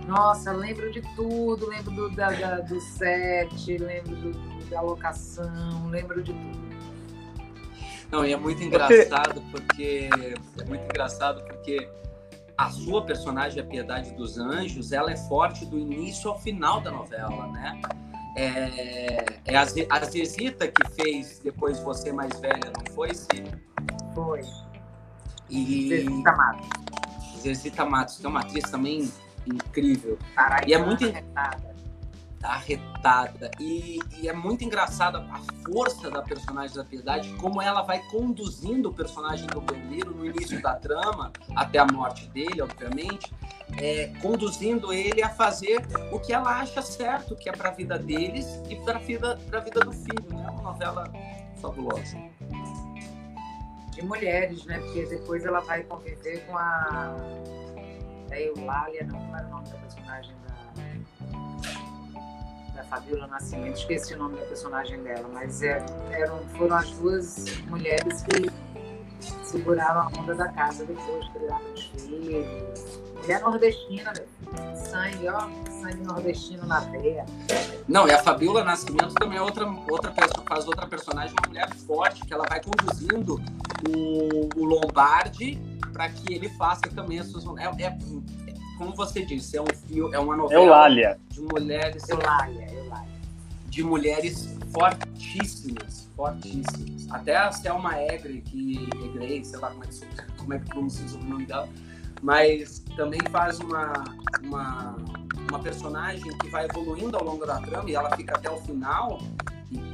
Nossa, 0.05 0.51
lembro 0.51 0.91
de 0.91 1.01
tudo, 1.15 1.69
lembro 1.69 1.91
do, 1.91 2.09
da, 2.13 2.31
da- 2.31 2.59
do 2.59 2.77
set, 2.81 3.77
lembro 3.77 4.15
do- 4.17 4.69
da 4.69 4.81
locação, 4.81 5.87
lembro 5.89 6.21
de 6.21 6.33
tudo. 6.33 6.71
Não, 8.11 8.25
e 8.25 8.33
é 8.33 8.37
muito 8.37 8.61
engraçado 8.61 9.41
porque 9.49 10.09
é 10.59 10.65
muito 10.67 10.83
engraçado 10.83 11.41
porque 11.45 11.87
a 12.65 12.69
sua 12.69 13.03
personagem, 13.03 13.59
a 13.61 13.65
Piedade 13.65 14.11
dos 14.13 14.37
Anjos, 14.37 14.91
ela 14.91 15.11
é 15.11 15.17
forte 15.17 15.65
do 15.65 15.79
início 15.79 16.29
ao 16.29 16.39
final 16.39 16.79
da 16.81 16.91
novela, 16.91 17.47
né? 17.47 17.81
É, 18.37 19.25
é 19.45 19.55
a, 19.55 19.65
Ze- 19.65 19.87
a 19.89 19.99
Zezita 20.05 20.67
que 20.67 20.87
fez 20.91 21.39
depois 21.43 21.79
você 21.79 22.11
mais 22.13 22.39
velha, 22.39 22.71
não 22.77 22.93
foi, 22.95 23.13
Cília? 23.13 23.59
Foi. 24.13 24.41
E 25.49 25.89
Zezita 25.89 26.31
Matos. 26.35 26.69
Zezita 27.41 27.85
Matos, 27.85 28.17
que 28.17 28.25
é 28.25 28.29
uma 28.29 28.39
atriz 28.41 28.69
também 28.69 29.11
incrível, 29.47 30.17
E 30.67 30.73
é 30.73 30.77
muito- 30.77 31.05
arretada. 31.05 31.70
Arretada. 32.43 33.51
E, 33.59 33.99
e 34.19 34.27
é 34.27 34.33
muito 34.33 34.63
engraçada 34.63 35.19
a 35.19 35.39
força 35.65 36.09
da 36.09 36.21
personagem 36.21 36.75
da 36.75 36.83
Piedade, 36.83 37.33
como 37.35 37.61
ela 37.61 37.81
vai 37.81 37.99
conduzindo 38.09 38.89
o 38.89 38.93
personagem 38.93 39.47
do 39.47 39.61
Belmiro 39.61 40.11
no 40.11 40.25
início 40.25 40.61
da 40.61 40.75
trama, 40.75 41.31
até 41.55 41.79
a 41.79 41.85
morte 41.85 42.27
dele, 42.29 42.61
obviamente, 42.61 43.33
é, 43.77 44.07
conduzindo 44.21 44.91
ele 44.91 45.21
a 45.21 45.29
fazer 45.29 45.81
o 46.11 46.19
que 46.19 46.33
ela 46.33 46.59
acha 46.59 46.81
certo, 46.81 47.35
que 47.35 47.49
é 47.49 47.51
para 47.51 47.69
a 47.69 47.73
vida 47.73 47.97
deles 47.97 48.61
e 48.69 48.75
para 48.77 48.95
a 48.95 48.99
vida, 48.99 49.35
vida 49.35 49.79
do 49.81 49.91
filho. 49.91 50.25
né? 50.29 50.45
É 50.47 50.51
uma 50.51 50.63
novela 50.63 51.11
fabulosa. 51.61 52.17
De 53.91 54.01
mulheres, 54.03 54.65
né? 54.65 54.79
Porque 54.79 55.05
depois 55.05 55.45
ela 55.45 55.59
vai 55.61 55.83
conviver 55.83 56.45
com 56.45 56.57
a. 56.57 57.15
Da 58.29 58.39
Eulália, 58.39 59.03
não, 59.03 59.19
como 59.19 59.35
era 59.35 59.45
o 59.45 59.49
nome 59.49 59.67
da 59.67 59.77
personagem 59.77 60.33
Fabiola 62.91 63.25
Nascimento, 63.27 63.77
esqueci 63.77 64.13
o 64.13 64.17
nome 64.17 64.35
da 64.35 64.45
personagem 64.47 65.01
dela, 65.01 65.25
mas 65.31 65.63
é, 65.63 65.83
eram, 66.11 66.39
foram 66.57 66.75
as 66.75 66.91
duas 66.91 67.45
mulheres 67.69 68.21
que 68.23 68.51
seguraram 69.45 70.01
a 70.01 70.07
onda 70.19 70.35
da 70.35 70.49
casa 70.49 70.85
depois, 70.85 71.25
criaram 71.29 71.73
os 71.73 71.85
filhos. 71.85 73.01
Mulher 73.21 73.41
nordestina, 73.41 74.11
né? 74.11 74.75
sangue, 74.75 75.29
ó, 75.29 75.47
sangue 75.81 76.03
nordestino 76.03 76.65
na 76.65 76.81
veia. 76.81 77.25
Não, 77.87 78.07
e 78.09 78.11
a 78.11 78.21
Fabiola 78.21 78.61
Nascimento 78.65 79.13
também 79.13 79.37
é 79.37 79.41
outra, 79.41 79.65
outra 79.89 80.11
pessoa, 80.11 80.43
faz 80.45 80.67
outra 80.67 80.85
personagem, 80.85 81.33
uma 81.39 81.47
mulher 81.47 81.73
forte, 81.87 82.25
que 82.25 82.33
ela 82.33 82.43
vai 82.49 82.61
conduzindo 82.61 83.39
o, 83.87 84.49
o 84.59 84.65
Lombardi 84.65 85.61
para 85.93 86.09
que 86.09 86.33
ele 86.33 86.49
faça 86.49 86.89
também 86.93 87.19
as 87.19 87.27
suas. 87.27 87.45
É, 87.57 87.83
é- 87.85 87.97
como 88.77 88.95
você 88.95 89.23
disse, 89.23 89.55
é 89.55 89.61
um 89.61 89.67
fio, 89.87 90.11
é 90.11 90.17
uma 90.17 90.35
novela 90.35 90.63
Eulália. 90.63 91.19
de 91.29 91.41
mulheres 91.41 92.09
Eulália, 92.09 92.65
Eulália. 92.65 92.80
De 93.71 93.83
mulheres 93.83 94.53
fortíssimas, 94.73 96.09
fortíssimas. 96.15 97.09
Até 97.09 97.37
a 97.37 97.51
Selma 97.53 97.97
Egre, 97.97 98.41
que 98.41 98.89
Egrey, 99.05 99.43
sei 99.45 99.59
lá 99.59 99.71
como 99.71 99.85
é 99.85 99.87
que, 99.87 100.35
como 100.37 100.53
é 100.53 100.59
que 100.59 100.65
pronuncia 100.65 101.17
o 101.17 101.23
nome 101.23 101.45
dela, 101.45 101.69
mas 102.21 102.83
também 102.97 103.21
faz 103.31 103.59
uma, 103.59 103.93
uma, 104.43 104.97
uma 105.49 105.59
personagem 105.59 106.37
que 106.39 106.49
vai 106.49 106.65
evoluindo 106.65 107.15
ao 107.15 107.23
longo 107.23 107.45
da 107.45 107.61
trama 107.61 107.89
e 107.89 107.95
ela 107.95 108.13
fica 108.15 108.35
até 108.35 108.49
o 108.49 108.57
final. 108.57 109.19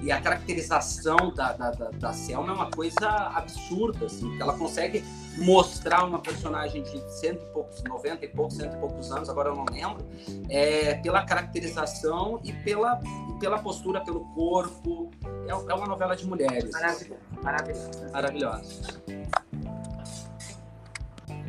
E, 0.02 0.12
a 0.12 0.20
caracterização 0.20 1.32
da, 1.36 1.54
da, 1.54 1.72
da, 1.72 1.90
da 1.92 2.14
Selma 2.14 2.52
é 2.52 2.56
uma 2.56 2.72
coisa 2.72 3.08
absurda, 3.36 4.06
assim, 4.06 4.36
que 4.36 4.42
ela 4.42 4.58
consegue 4.58 5.04
mostrar 5.38 6.04
uma 6.04 6.20
personagem 6.20 6.82
de 6.82 7.00
cento 7.12 7.44
e 7.44 7.54
poucos, 7.54 7.84
90 7.84 8.26
e 8.26 8.28
poucos, 8.30 8.56
cento 8.56 8.76
e 8.76 8.80
poucos 8.80 9.12
anos, 9.12 9.30
agora 9.30 9.50
eu 9.50 9.56
não 9.56 9.66
lembro, 9.72 10.04
é, 10.50 10.96
pela 10.96 11.24
caracterização 11.24 12.40
e 12.44 12.52
pela, 12.52 13.00
pela 13.40 13.60
postura, 13.60 14.02
pelo 14.02 14.22
corpo. 14.34 15.12
É, 15.48 15.52
é 15.52 15.74
uma 15.76 15.88
novela 15.88 16.16
de 16.16 16.26
mulheres. 16.26 16.72
Maravilhosa, 16.72 17.18
maravilhosa. 17.44 18.10
Maravilhosa. 18.12 19.02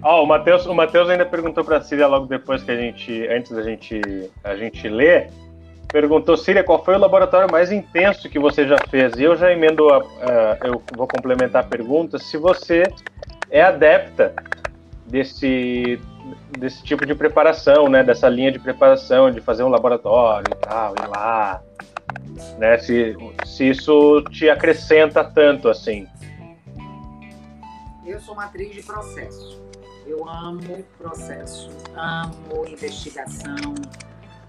Ó, 0.03 0.23
o 0.23 0.27
Matheus, 0.27 0.67
o 0.67 0.75
Matheus 0.75 1.09
ainda 1.09 1.27
perguntou 1.27 1.65
para 1.65 1.81
Síria 1.81 2.07
logo 2.07 2.27
depois 2.27 2.63
que 2.63 2.71
a 2.71 2.77
gente, 2.77 3.27
antes 3.29 3.51
da 3.51 3.63
gente, 3.63 4.01
a 4.45 4.55
gente 4.55 4.89
ler, 4.89 5.31
perguntou 5.89 6.37
Síria 6.37 6.63
qual 6.63 6.85
foi 6.85 6.95
o 6.95 6.99
laboratório 6.99 7.51
mais 7.51 7.73
intenso 7.73 8.29
que 8.29 8.39
você 8.39 8.67
já 8.67 8.77
fez. 8.91 9.15
E 9.19 9.23
eu 9.25 9.37
já 9.37 9.53
emendo, 9.53 9.89
a, 9.91 9.99
a- 9.99 10.59
eu 10.67 10.83
vou 10.97 11.07
complementar 11.09 11.65
a 11.65 11.67
pergunta, 11.67 12.19
se 12.19 12.37
você 12.37 12.83
é 13.51 13.63
adepta 13.63 14.35
desse 15.07 16.01
desse 16.59 16.83
tipo 16.83 17.07
de 17.07 17.15
preparação, 17.15 17.89
né? 17.89 18.03
Dessa 18.05 18.29
linha 18.29 18.53
de 18.53 18.59
preparação, 18.59 19.31
de 19.31 19.41
fazer 19.41 19.63
um 19.63 19.69
laboratório 19.69 20.47
e 20.53 20.57
tal, 20.57 20.95
ir 20.95 21.07
lá, 21.09 21.63
né? 22.59 22.77
Se, 22.79 23.17
se 23.47 23.71
isso 23.71 24.23
te 24.31 24.51
acrescenta 24.51 25.25
tanto 25.25 25.69
assim. 25.69 26.07
Eu 28.05 28.21
sou 28.21 28.35
uma 28.35 28.45
atriz 28.45 28.75
de 28.75 28.83
processo. 28.83 29.63
Eu 30.07 30.27
amo 30.29 30.85
processo, 30.99 31.71
amo 31.95 32.67
investigação, 32.67 33.55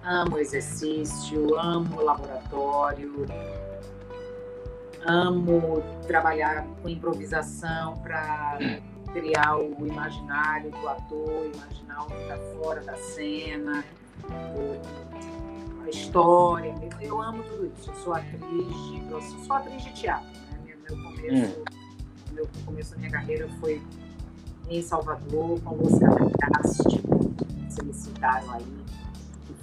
amo 0.03 0.37
exercício, 0.37 1.59
amo 1.59 2.01
laboratório, 2.01 3.25
amo 5.05 5.83
trabalhar 6.07 6.65
com 6.81 6.89
improvisação 6.89 7.97
para 7.97 8.57
criar 9.13 9.57
o 9.57 9.85
imaginário 9.85 10.71
do 10.71 10.89
ator, 10.89 11.51
imaginar 11.53 12.03
o 12.03 12.07
que 12.07 12.21
está 12.21 12.37
fora 12.55 12.81
da 12.81 12.95
cena, 12.95 13.83
a 15.85 15.89
história. 15.89 16.73
Eu, 16.81 17.07
eu 17.07 17.21
amo 17.21 17.43
tudo 17.43 17.71
isso. 17.77 17.89
Eu 17.89 17.95
sou 17.95 18.13
atriz 18.13 18.39
de 18.91 19.01
processo, 19.07 19.45
sou 19.45 19.55
atriz 19.55 19.83
de 19.83 19.93
teatro. 19.93 20.27
Né? 20.27 20.59
Meu, 20.65 20.97
meu 20.97 21.03
começo 21.03 21.63
meu 22.39 22.47
começo 22.65 22.91
da 22.91 22.97
minha 22.97 23.11
carreira 23.11 23.49
foi 23.59 23.81
em 24.69 24.81
Salvador, 24.81 25.59
com 25.61 25.75
Lúcia 25.75 26.07
Castro, 26.39 26.89
que 26.89 27.73
vocês 27.73 27.95
citaram 27.95 28.51
aí, 28.51 28.65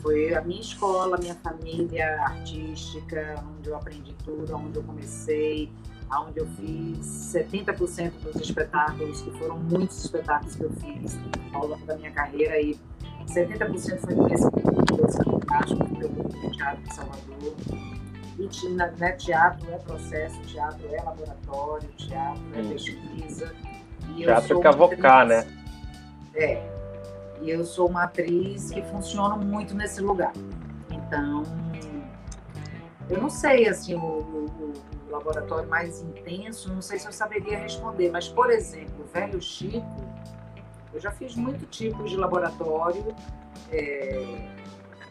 foi 0.02 0.34
a 0.34 0.40
minha 0.42 0.60
escola, 0.60 1.16
a 1.16 1.20
minha 1.20 1.34
família 1.36 2.20
artística, 2.22 3.42
onde 3.56 3.68
eu 3.68 3.76
aprendi 3.76 4.14
tudo, 4.24 4.56
onde 4.56 4.76
eu 4.76 4.82
comecei, 4.82 5.70
onde 6.12 6.38
eu 6.38 6.46
fiz 6.56 6.98
70% 7.34 8.12
dos 8.22 8.36
espetáculos, 8.36 9.20
que 9.22 9.30
foram 9.32 9.58
muitos 9.58 10.04
espetáculos 10.04 10.54
que 10.56 10.62
eu 10.62 10.70
fiz 10.70 11.18
ao 11.52 11.66
longo 11.66 11.84
da 11.86 11.96
minha 11.96 12.10
carreira, 12.10 12.60
e 12.60 12.78
70% 13.26 13.98
foi 14.00 14.14
nesse 14.14 14.50
fantástico, 15.24 15.84
que 15.94 16.04
eu 16.04 16.08
de 16.08 16.56
teatro 16.56 16.82
em 16.84 16.90
Salvador. 16.90 17.54
E 18.38 18.68
né, 18.68 19.12
teatro 19.12 19.72
é 19.72 19.78
processo, 19.78 20.40
teatro 20.42 20.86
é 20.94 21.02
laboratório, 21.02 21.88
teatro 21.96 22.42
é 22.54 22.60
hum. 22.60 22.68
pesquisa. 22.68 23.54
E 24.10 24.22
teatro 24.22 24.58
é 24.58 24.62
cavocar, 24.62 25.26
né? 25.26 25.46
É, 26.34 26.75
e 27.40 27.50
eu 27.50 27.64
sou 27.64 27.88
uma 27.88 28.04
atriz 28.04 28.70
que 28.70 28.82
funciona 28.82 29.36
muito 29.36 29.74
nesse 29.74 30.00
lugar. 30.00 30.32
Então, 30.90 31.42
eu 33.08 33.20
não 33.20 33.30
sei, 33.30 33.68
assim, 33.68 33.94
o, 33.94 33.98
o, 34.00 34.46
o, 34.60 35.10
laboratório 35.10 35.68
mais 35.68 36.02
intenso, 36.02 36.72
não 36.72 36.82
sei 36.82 36.98
se 36.98 37.06
eu 37.06 37.12
saberia 37.12 37.58
responder, 37.58 38.10
mas, 38.10 38.28
por 38.28 38.50
exemplo, 38.50 39.04
o 39.04 39.06
Velho 39.06 39.40
Chico, 39.40 39.86
eu 40.92 41.00
já 41.00 41.10
fiz 41.12 41.36
muito 41.36 41.64
tipo 41.66 42.02
de 42.04 42.16
laboratório, 42.16 43.14
é, 43.70 44.48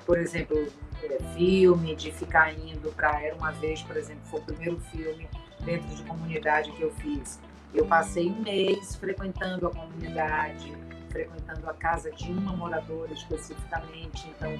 por 0.05 0.17
exemplo, 0.17 0.67
é, 1.03 1.17
filme, 1.35 1.95
de 1.95 2.11
ficar 2.11 2.53
indo 2.53 2.91
para 2.91 3.21
Era 3.21 3.35
Uma 3.35 3.51
Vez, 3.51 3.81
por 3.81 3.95
exemplo, 3.95 4.21
foi 4.25 4.39
o 4.41 4.43
primeiro 4.43 4.79
filme 4.91 5.27
dentro 5.61 5.87
de 5.95 6.03
comunidade 6.03 6.71
que 6.73 6.81
eu 6.81 6.91
fiz. 6.95 7.39
Eu 7.73 7.85
passei 7.85 8.29
um 8.29 8.41
mês 8.41 8.95
frequentando 8.95 9.67
a 9.67 9.71
comunidade, 9.71 10.75
frequentando 11.15 11.69
a 11.69 11.73
casa 11.73 12.11
de 12.11 12.29
uma 12.29 12.51
moradora 12.51 13.13
especificamente, 13.13 14.29
então 14.35 14.51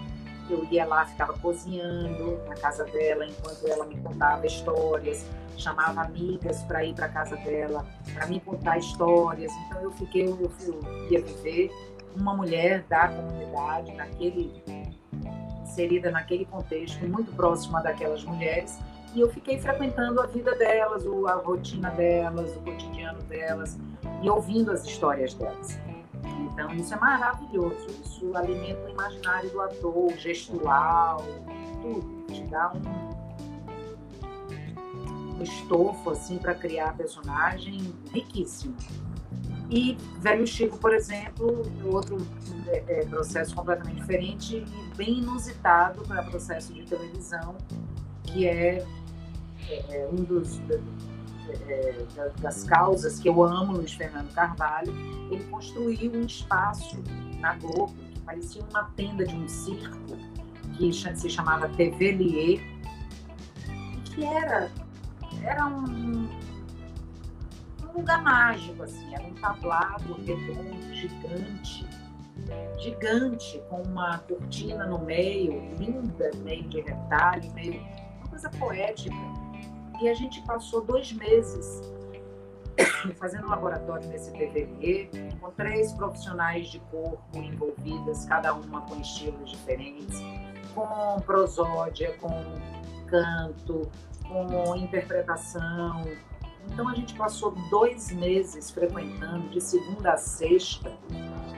eu 0.50 0.66
ia 0.72 0.86
lá, 0.86 1.06
ficava 1.06 1.34
cozinhando 1.40 2.40
na 2.48 2.56
casa 2.56 2.86
dela 2.86 3.26
enquanto 3.26 3.68
ela 3.68 3.86
me 3.86 3.98
contava 3.98 4.46
histórias, 4.46 5.26
chamava 5.58 6.02
amigas 6.02 6.64
para 6.64 6.86
ir 6.86 6.94
para 6.94 7.08
a 7.08 7.10
casa 7.10 7.36
dela, 7.38 7.86
para 8.14 8.28
me 8.28 8.40
contar 8.40 8.78
histórias. 8.78 9.52
Então 9.66 9.82
eu 9.82 9.92
fiquei, 9.92 10.28
eu, 10.28 10.52
eu 10.62 11.12
ia 11.12 11.22
viver 11.22 11.72
uma 12.16 12.34
mulher 12.34 12.84
da 12.84 13.10
comunidade, 13.10 13.92
naquele 13.94 14.64
inserida 15.64 16.10
naquele 16.10 16.46
contexto, 16.46 17.06
muito 17.06 17.36
próxima 17.36 17.82
daquelas 17.82 18.24
mulheres, 18.24 18.80
e 19.14 19.20
eu 19.20 19.30
fiquei 19.30 19.60
frequentando 19.60 20.22
a 20.22 20.26
vida 20.26 20.56
delas, 20.56 21.04
a 21.06 21.34
rotina 21.34 21.90
delas, 21.90 22.56
o 22.56 22.60
cotidiano 22.62 23.22
delas, 23.24 23.78
e 24.22 24.30
ouvindo 24.30 24.72
as 24.72 24.86
histórias 24.86 25.34
delas. 25.34 25.78
Então, 26.46 26.74
isso 26.76 26.94
é 26.94 26.98
maravilhoso. 26.98 27.88
Isso 28.04 28.36
alimenta 28.36 28.86
o 28.86 28.90
imaginário 28.90 29.50
do 29.50 29.62
ator, 29.62 30.12
gestual, 30.18 31.24
tudo. 31.82 32.26
Te 32.28 32.44
dá 32.44 32.72
um, 32.74 32.82
um 35.38 35.44
estofo 35.44 36.12
assim, 36.12 36.38
para 36.38 36.54
criar 36.56 36.96
personagem 36.96 37.94
riquíssimo. 38.14 38.76
E 39.70 39.98
Velho 40.20 40.46
Chico, 40.46 40.78
por 40.78 40.94
exemplo, 40.94 41.64
outro 41.86 42.18
é, 42.68 42.84
é, 42.88 43.06
processo 43.06 43.56
completamente 43.56 44.00
diferente 44.00 44.58
e 44.58 44.96
bem 44.96 45.18
inusitado 45.20 46.04
para 46.04 46.22
processo 46.24 46.72
de 46.72 46.84
televisão, 46.84 47.56
que 48.24 48.48
é, 48.48 48.86
é 49.90 50.08
um 50.12 50.24
dos 50.24 50.60
é, 51.68 52.06
das 52.40 52.64
causas 52.64 53.20
que 53.20 53.30
eu 53.30 53.44
amo, 53.44 53.74
Luiz 53.74 53.94
Fernando 53.94 54.32
Carvalho, 54.34 54.94
ele 55.32 55.44
construiu 55.46 56.12
um 56.14 56.26
espaço 56.26 57.02
na 57.40 57.56
Globo 57.56 57.94
que 58.14 58.20
parecia 58.22 58.64
uma 58.70 58.84
tenda 58.96 59.26
de 59.26 59.36
um 59.36 59.48
circo, 59.48 60.18
que 60.78 60.92
se 60.94 61.30
chamava 61.30 61.70
TV 61.70 62.12
Lier, 62.12 62.62
que 64.04 64.24
era, 64.24 64.72
era 65.44 65.66
um, 65.66 66.30
um 67.84 67.98
lugar 67.98 68.22
mágico, 68.22 68.84
assim, 68.84 69.14
era 69.14 69.24
um 69.24 69.34
tablado 69.36 70.14
redondo, 70.26 70.94
gigante, 70.94 71.88
gigante, 72.80 73.62
com 73.70 73.82
uma 73.82 74.20
cortina 74.20 74.86
no 74.86 75.00
meio, 75.00 75.74
linda, 75.78 76.32
meio 76.44 76.64
de 76.64 76.82
retalho, 76.82 77.52
meio, 77.54 77.82
uma 78.20 78.28
coisa 78.30 78.50
poética 78.50 79.16
e 80.02 80.10
a 80.10 80.14
gente 80.14 80.42
passou 80.42 80.82
dois 80.82 81.12
meses 81.12 81.82
fazendo 83.18 83.48
um 83.48 83.50
laboratório 83.50 84.08
nesse 84.10 84.32
TVE, 84.32 85.10
com 85.40 85.52
três 85.52 85.94
profissionais 85.94 86.68
de 86.68 86.80
corpo 86.92 87.20
envolvidas, 87.38 88.26
cada 88.26 88.54
uma 88.54 88.82
com 88.82 89.00
estilos 89.00 89.50
diferentes, 89.50 90.20
com 90.74 91.20
prosódia, 91.22 92.14
com 92.20 92.30
canto, 93.08 93.90
com 94.28 94.76
interpretação. 94.76 96.04
Então 96.68 96.90
a 96.90 96.96
gente 96.96 97.14
passou 97.14 97.52
dois 97.70 98.12
meses 98.12 98.72
frequentando, 98.72 99.50
de 99.50 99.62
segunda 99.62 100.14
a 100.14 100.18
sexta, 100.18 100.92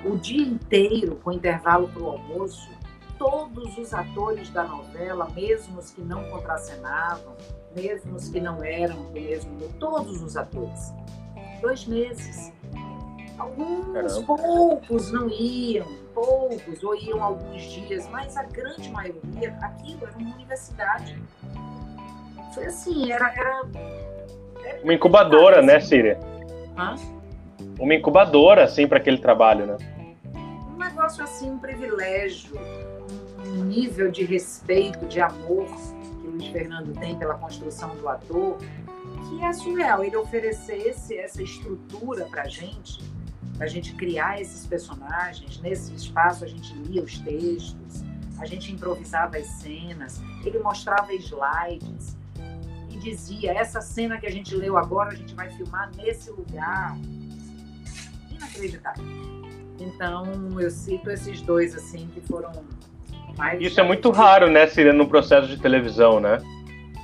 o 0.06 0.18
dia 0.18 0.46
inteiro, 0.46 1.16
com 1.24 1.32
intervalo 1.32 1.88
para 1.88 2.04
o 2.04 2.10
almoço, 2.10 2.70
todos 3.18 3.78
os 3.78 3.94
atores 3.94 4.50
da 4.50 4.64
novela, 4.64 5.28
mesmo 5.36 5.80
os 5.80 5.92
que 5.92 6.02
não 6.02 6.24
contracenavam, 6.30 7.36
mesmo 7.76 8.16
os 8.16 8.30
que 8.30 8.40
não 8.40 8.64
eram 8.64 8.96
do 9.04 9.12
mesmo, 9.12 9.58
todos 9.80 10.22
os 10.22 10.36
atores. 10.38 10.94
Dois 11.62 11.86
meses. 11.86 12.52
Alguns 13.38 13.94
Caramba. 13.94 14.26
poucos 14.26 15.12
não 15.12 15.30
iam, 15.30 15.88
poucos, 16.14 16.84
ou 16.84 16.96
iam 16.96 17.24
alguns 17.24 17.62
dias, 17.64 18.08
mas 18.10 18.36
a 18.36 18.44
grande 18.44 18.90
maioria, 18.90 19.56
aquilo 19.62 20.08
era 20.08 20.18
uma 20.18 20.36
universidade. 20.36 21.22
Foi 22.54 22.66
assim, 22.66 23.12
era. 23.12 23.32
era, 23.32 23.62
era 24.64 24.84
uma 24.84 24.94
incubadora, 24.94 25.62
né, 25.62 25.80
Síria? 25.80 26.20
Hã? 26.76 26.96
Uma 27.80 27.94
incubadora, 27.94 28.64
assim, 28.64 28.88
para 28.88 28.98
aquele 28.98 29.20
trabalho, 29.20 29.68
né? 29.68 29.78
Um 30.74 30.78
negócio 30.78 31.24
assim, 31.24 31.52
um 31.52 31.60
privilégio, 31.60 32.60
nível 33.48 34.12
de 34.12 34.24
respeito, 34.24 35.06
de 35.06 35.20
amor 35.20 35.68
Luiz 36.38 36.48
Fernando 36.52 36.94
tem 37.00 37.18
pela 37.18 37.34
construção 37.36 37.96
do 37.96 38.08
ator, 38.08 38.58
que 39.28 39.44
é 39.44 39.52
surreal. 39.54 40.04
Ele 40.04 40.16
oferecesse 40.16 41.18
essa 41.18 41.42
estrutura 41.42 42.26
para 42.26 42.44
a 42.44 42.48
gente, 42.48 43.04
para 43.58 43.66
a 43.66 43.70
gente 43.70 43.94
criar 43.96 44.40
esses 44.40 44.66
personagens. 44.66 45.60
Nesse 45.60 45.94
espaço 45.96 46.46
a 46.46 46.48
gente 46.48 46.74
lia 46.74 47.04
os 47.04 47.18
textos, 47.20 48.04
a 48.40 48.46
gente 48.46 48.72
improvisava 48.72 49.38
as 49.38 49.48
cenas, 49.48 50.22
ele 50.46 50.60
mostrava 50.60 51.12
slides 51.14 52.16
e 52.92 52.98
dizia: 53.00 53.52
essa 53.54 53.82
cena 53.82 54.20
que 54.20 54.28
a 54.28 54.32
gente 54.32 54.56
leu 54.56 54.78
agora 54.78 55.12
a 55.12 55.16
gente 55.16 55.34
vai 55.34 55.50
filmar 55.50 55.92
nesse 55.96 56.30
lugar. 56.30 56.98
Inacreditável. 58.30 59.04
Então 59.80 60.60
eu 60.60 60.70
cito 60.70 61.10
esses 61.10 61.42
dois 61.42 61.76
assim 61.76 62.08
que 62.14 62.22
foram 62.22 62.52
mas, 63.38 63.62
Isso 63.62 63.80
é 63.80 63.84
muito 63.84 64.10
raro, 64.10 64.50
né, 64.50 64.66
Cira, 64.68 64.92
no 64.92 65.08
processo 65.08 65.48
de 65.48 65.58
televisão, 65.58 66.20
né? 66.20 66.40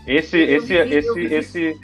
Esse, 0.07 0.37
esse, 0.37 0.83
vi, 0.83 0.95
esse, 0.95 1.19
esse, 1.21 1.79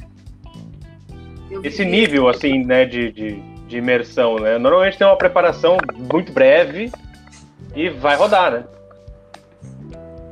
esse 1.63 1.85
nível, 1.85 2.27
assim, 2.27 2.65
né, 2.65 2.83
de, 2.83 3.11
de, 3.11 3.41
de, 3.67 3.77
imersão, 3.77 4.37
né? 4.37 4.57
Normalmente 4.57 4.97
tem 4.97 5.05
uma 5.05 5.17
preparação 5.17 5.77
muito 6.11 6.33
breve 6.33 6.91
e 7.75 7.89
vai 7.89 8.15
rodar, 8.15 8.51
né? 8.51 8.65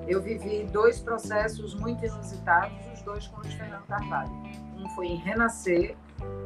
Eu 0.07 0.21
vivi 0.21 0.67
dois 0.71 0.99
processos 0.99 1.75
muito 1.75 2.03
inusitados, 2.03 2.77
os 2.93 3.01
dois 3.01 3.27
com 3.27 3.37
o 3.37 3.43
Luiz 3.43 3.53
Fernando 3.53 3.85
Carvalho. 3.87 4.31
Um 4.77 4.89
foi 4.89 5.07
em 5.07 5.15
Renascer, 5.17 5.95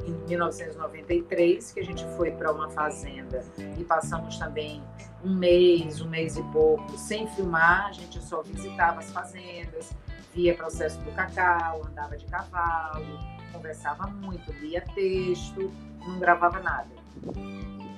em 0.06 0.12
1993, 0.28 1.74
que 1.74 1.80
a 1.80 1.84
gente 1.84 2.06
foi 2.18 2.32
para 2.32 2.52
uma 2.52 2.70
fazenda 2.70 3.44
e 3.78 3.84
passamos 3.84 4.38
também 4.38 4.84
um 5.24 5.36
mês, 5.36 6.02
um 6.02 6.10
mês 6.10 6.38
e 6.38 6.44
pouco 6.52 6.98
sem 6.98 7.28
filmar, 7.30 7.88
a 7.88 7.92
gente 7.92 8.20
só 8.24 8.42
visitava 8.42 9.00
as 9.00 9.12
fazendas, 9.12 9.92
via 10.34 10.56
processo 10.56 11.00
do 11.02 11.12
cacau, 11.12 11.84
andava 11.86 12.18
de 12.18 12.26
cavalo, 12.26 13.20
conversava 13.52 14.08
muito, 14.08 14.52
lia 14.54 14.82
texto, 14.96 15.72
não 16.00 16.18
gravava 16.20 16.60
nada. 16.60 16.90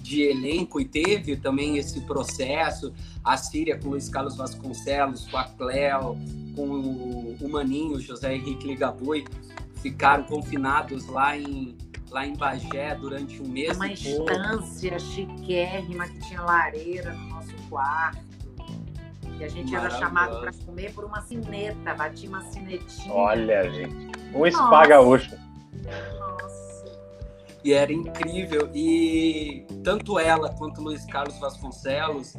de 0.01 0.23
elenco 0.23 0.81
e 0.81 0.85
teve 0.87 1.37
também 1.37 1.77
esse 1.77 2.01
processo. 2.01 2.95
A 3.23 3.37
Síria 3.37 3.79
com 3.79 3.91
Luiz 3.91 4.09
Carlos 4.09 4.37
Vasconcelos, 4.37 5.29
com 5.29 5.37
a 5.37 5.45
Cleo, 5.45 6.17
com 6.57 6.67
o, 6.67 7.37
o 7.41 7.49
Maninho, 7.49 8.01
José 8.01 8.35
Henrique 8.35 8.67
Ligabui, 8.67 9.25
ficaram 9.83 10.25
confinados 10.25 11.07
lá 11.07 11.37
em, 11.39 11.77
lá 12.15 12.25
em 12.25 12.37
Bagé 12.37 12.95
durante 12.95 13.43
um 13.43 13.49
mês. 13.49 13.77
Uma 13.77 13.93
estância 13.93 14.99
chiquérrima 15.01 16.07
que 16.07 16.21
tinha 16.21 16.41
lareira 16.41 17.13
no 17.13 17.29
nosso 17.31 17.53
quarto. 17.69 18.23
E 19.37 19.43
a 19.43 19.49
gente 19.49 19.75
era 19.75 19.91
chamado 19.91 20.41
para 20.41 20.53
comer 20.65 20.95
por 20.95 21.05
uma 21.05 21.21
cineta, 21.23 21.93
batia 21.93 22.29
uma 22.29 22.41
cinetinha. 22.43 23.13
Olha, 23.13 23.69
gente. 23.69 24.13
Um 24.33 24.49
spa 24.49 24.87
gaúcho. 24.87 25.37
Nossa. 26.21 27.01
E 27.65 27.73
era 27.73 27.93
incrível. 27.93 28.71
E 28.73 29.67
tanto 29.83 30.17
ela 30.17 30.51
quanto 30.51 30.81
o 30.81 30.85
Luiz 30.85 31.05
Carlos 31.07 31.37
Vasconcelos 31.41 32.37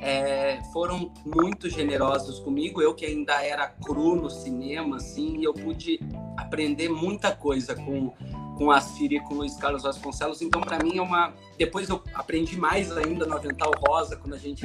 é, 0.00 0.62
foram 0.72 1.12
muito 1.26 1.68
generosos 1.68 2.38
comigo. 2.40 2.80
Eu 2.80 2.94
que 2.94 3.04
ainda 3.04 3.44
era 3.44 3.68
cru 3.68 4.16
no 4.16 4.30
cinema, 4.30 4.96
assim, 4.96 5.44
eu 5.44 5.52
pude 5.52 6.00
aprender 6.38 6.88
muita 6.88 7.32
coisa 7.36 7.74
com, 7.74 8.14
com 8.60 8.70
a 8.70 8.78
Síria 8.78 9.16
e 9.16 9.20
com 9.22 9.32
o 9.32 9.38
Luiz 9.38 9.56
Carlos 9.56 9.84
Vasconcelos. 9.84 10.42
Então, 10.42 10.60
para 10.60 10.78
mim, 10.84 10.98
é 10.98 11.00
uma. 11.00 11.32
Depois 11.56 11.88
eu 11.88 12.02
aprendi 12.12 12.58
mais 12.58 12.94
ainda 12.94 13.24
no 13.24 13.34
Avental 13.34 13.72
Rosa, 13.78 14.16
quando 14.16 14.34
a 14.34 14.38
gente, 14.38 14.62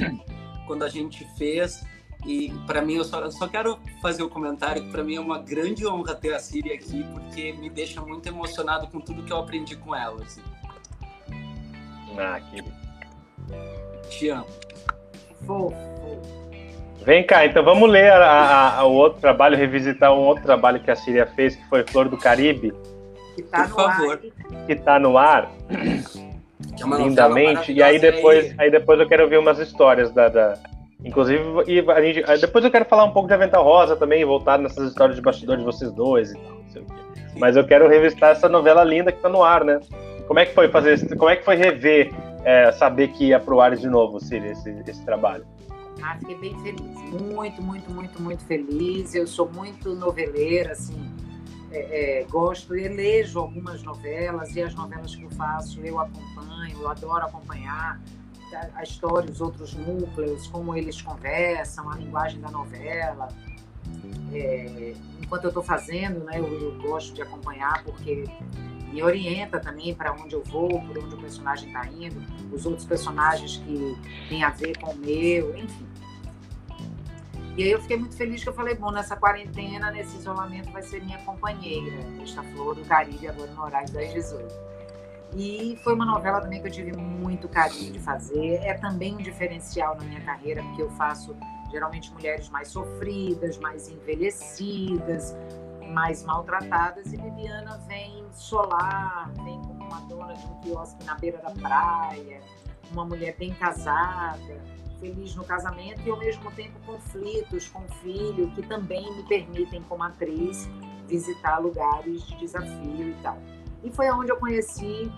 quando 0.66 0.82
a 0.82 0.88
gente 0.90 1.26
fez. 1.38 1.82
E 2.26 2.52
para 2.66 2.82
mim, 2.82 2.96
eu 2.96 3.04
só, 3.04 3.30
só 3.30 3.48
quero 3.48 3.78
fazer 4.02 4.22
o 4.22 4.26
um 4.26 4.28
comentário 4.28 4.82
que 4.82 4.90
para 4.90 5.02
mim 5.02 5.16
é 5.16 5.20
uma 5.20 5.38
grande 5.38 5.86
honra 5.86 6.14
ter 6.14 6.34
a 6.34 6.38
Síria 6.38 6.74
aqui, 6.74 7.06
porque 7.10 7.54
me 7.54 7.70
deixa 7.70 8.02
muito 8.02 8.28
emocionado 8.28 8.86
com 8.88 9.00
tudo 9.00 9.22
que 9.22 9.32
eu 9.32 9.38
aprendi 9.38 9.74
com 9.76 9.94
ela. 9.94 10.22
Assim. 10.22 10.42
Ah, 12.18 12.38
querido. 12.38 12.70
Te 14.10 14.28
amo. 14.28 14.46
Fofo. 15.46 15.74
Vem 17.02 17.24
cá, 17.24 17.46
então 17.46 17.64
vamos 17.64 17.88
ler 17.88 18.12
a, 18.12 18.78
a, 18.78 18.84
o 18.84 18.92
outro 18.92 19.20
trabalho, 19.20 19.56
revisitar 19.56 20.12
um 20.12 20.20
outro 20.20 20.44
trabalho 20.44 20.80
que 20.80 20.90
a 20.90 20.96
Síria 20.96 21.26
fez, 21.26 21.56
que 21.56 21.66
foi 21.68 21.82
Flor 21.84 22.10
do 22.10 22.18
Caribe. 22.18 22.74
Que 23.36 23.42
tá 23.42 23.64
Por 23.64 23.68
no 23.68 23.74
favor. 23.76 24.12
ar. 24.12 24.66
Que 24.66 24.74
tá 24.74 24.98
no 24.98 25.18
ar. 25.18 25.52
Que 26.74 26.82
é 26.82 26.96
lindamente. 26.96 27.70
E 27.70 27.82
aí 27.82 27.98
depois, 27.98 28.54
aí 28.58 28.70
depois 28.70 28.98
eu 28.98 29.06
quero 29.06 29.28
ver 29.28 29.38
umas 29.38 29.58
histórias 29.58 30.10
da. 30.10 30.28
da... 30.28 30.58
Inclusive, 31.04 31.42
e 31.66 31.78
a 31.88 32.00
gente, 32.02 32.40
depois 32.40 32.64
eu 32.64 32.70
quero 32.70 32.86
falar 32.86 33.04
um 33.04 33.12
pouco 33.12 33.28
de 33.28 33.34
Avental 33.34 33.62
Rosa 33.62 33.94
também, 33.94 34.24
voltar 34.24 34.58
nessas 34.58 34.88
histórias 34.88 35.14
de 35.14 35.22
bastidor 35.22 35.58
de 35.58 35.62
vocês 35.62 35.92
dois 35.92 36.32
e 36.32 36.34
tal, 36.34 36.54
não 36.54 36.68
sei 36.70 36.82
o 36.82 36.84
quê. 36.86 36.92
Mas 37.36 37.54
eu 37.54 37.64
quero 37.66 37.86
revistar 37.86 38.30
essa 38.32 38.48
novela 38.48 38.82
linda 38.82 39.12
que 39.12 39.20
tá 39.20 39.28
no 39.28 39.44
ar, 39.44 39.62
né? 39.62 39.78
Como 40.26 40.40
é 40.40 40.46
que 40.46 40.54
foi 40.54 40.68
fazer 40.68 41.16
como 41.16 41.30
é 41.30 41.36
que 41.36 41.44
foi 41.44 41.54
rever 41.54 42.12
é, 42.44 42.72
saber 42.72 43.08
que 43.08 43.26
ia 43.26 43.38
pro 43.38 43.60
ar 43.60 43.76
de 43.76 43.86
novo, 43.88 44.18
Cília, 44.18 44.52
esse, 44.52 44.74
esse 44.88 45.04
trabalho? 45.04 45.44
Ah, 46.02 46.16
fiquei 46.18 46.36
bem 46.36 46.58
feliz. 46.60 47.22
Muito, 47.22 47.62
muito, 47.62 47.90
muito, 47.90 48.22
muito 48.22 48.44
feliz. 48.44 49.14
Eu 49.14 49.26
sou 49.26 49.48
muito 49.48 49.94
noveleira, 49.94 50.72
assim. 50.72 51.15
É, 51.72 52.20
é, 52.20 52.24
gosto, 52.24 52.74
elejo 52.76 53.40
algumas 53.40 53.82
novelas 53.82 54.54
e 54.54 54.62
as 54.62 54.74
novelas 54.74 55.14
que 55.14 55.24
eu 55.24 55.30
faço 55.30 55.80
eu 55.80 55.98
acompanho, 55.98 56.78
eu 56.80 56.88
adoro 56.88 57.26
acompanhar 57.26 58.00
a, 58.54 58.78
a 58.78 58.82
história, 58.82 59.30
os 59.30 59.40
outros 59.40 59.74
núcleos, 59.74 60.46
como 60.46 60.76
eles 60.76 61.00
conversam, 61.02 61.90
a 61.90 61.96
linguagem 61.96 62.40
da 62.40 62.50
novela. 62.50 63.28
É, 64.32 64.94
enquanto 65.20 65.44
eu 65.44 65.48
estou 65.48 65.62
fazendo, 65.62 66.24
né, 66.24 66.38
eu, 66.38 66.46
eu, 66.46 66.78
gosto 66.82 67.14
de 67.14 67.22
acompanhar 67.22 67.82
porque 67.84 68.24
me 68.92 69.02
orienta 69.02 69.60
também 69.60 69.94
para 69.94 70.12
onde 70.12 70.34
eu 70.34 70.42
vou, 70.42 70.68
por 70.68 70.98
onde 70.98 71.14
o 71.14 71.18
personagem 71.18 71.68
está 71.68 71.86
indo, 71.86 72.22
os 72.52 72.64
outros 72.66 72.84
personagens 72.84 73.56
que 73.58 73.96
têm 74.28 74.42
a 74.42 74.50
ver 74.50 74.78
com 74.78 74.90
o 74.90 74.96
meu, 74.96 75.56
enfim. 75.56 75.86
E 77.56 77.62
aí 77.62 77.70
eu 77.70 77.80
fiquei 77.80 77.96
muito 77.96 78.14
feliz 78.14 78.42
que 78.42 78.48
eu 78.50 78.52
falei, 78.52 78.74
bom, 78.74 78.90
nessa 78.90 79.16
quarentena, 79.16 79.90
nesse 79.90 80.14
isolamento, 80.18 80.70
vai 80.70 80.82
ser 80.82 81.02
minha 81.02 81.18
companheira, 81.20 81.96
esta 82.22 82.42
flor 82.42 82.74
do 82.74 82.84
Caribe, 82.84 83.26
agora 83.26 83.50
no 83.50 83.62
horário 83.62 83.90
das 83.94 84.12
18. 84.12 84.54
E 85.34 85.78
foi 85.82 85.94
uma 85.94 86.04
novela 86.04 86.40
também 86.40 86.60
que 86.60 86.68
eu 86.68 86.72
tive 86.72 86.92
muito 86.94 87.48
carinho 87.48 87.92
de 87.92 87.98
fazer. 87.98 88.56
É 88.56 88.74
também 88.74 89.14
um 89.14 89.18
diferencial 89.18 89.96
na 89.96 90.04
minha 90.04 90.20
carreira, 90.20 90.62
porque 90.62 90.82
eu 90.82 90.90
faço 90.90 91.34
geralmente 91.70 92.12
mulheres 92.12 92.48
mais 92.50 92.68
sofridas, 92.68 93.56
mais 93.58 93.88
envelhecidas, 93.88 95.34
mais 95.88 96.22
maltratadas 96.24 97.12
e 97.12 97.16
Bibiana 97.16 97.78
vem 97.88 98.24
solar, 98.32 99.30
vem 99.44 99.60
como 99.62 99.82
uma 99.84 100.00
dona 100.02 100.34
de 100.34 100.46
um 100.46 100.60
quiosque 100.60 101.04
na 101.04 101.14
beira 101.14 101.38
da 101.38 101.50
praia, 101.50 102.40
uma 102.92 103.04
mulher 103.04 103.34
bem 103.38 103.52
casada, 103.54 104.60
feliz 105.00 105.34
no 105.34 105.44
casamento 105.44 106.00
e 106.04 106.10
ao 106.10 106.18
mesmo 106.18 106.50
tempo 106.52 106.78
conflitos 106.84 107.68
com 107.68 107.80
o 107.80 107.88
filho 108.02 108.50
que 108.52 108.62
também 108.62 109.14
me 109.14 109.22
permitem 109.24 109.82
como 109.88 110.02
atriz 110.02 110.68
visitar 111.06 111.58
lugares 111.58 112.26
de 112.26 112.36
desafio 112.36 113.10
e 113.10 113.16
tal. 113.22 113.38
E 113.82 113.90
foi 113.90 114.10
onde 114.10 114.30
eu 114.32 114.36
conheci 114.36 115.10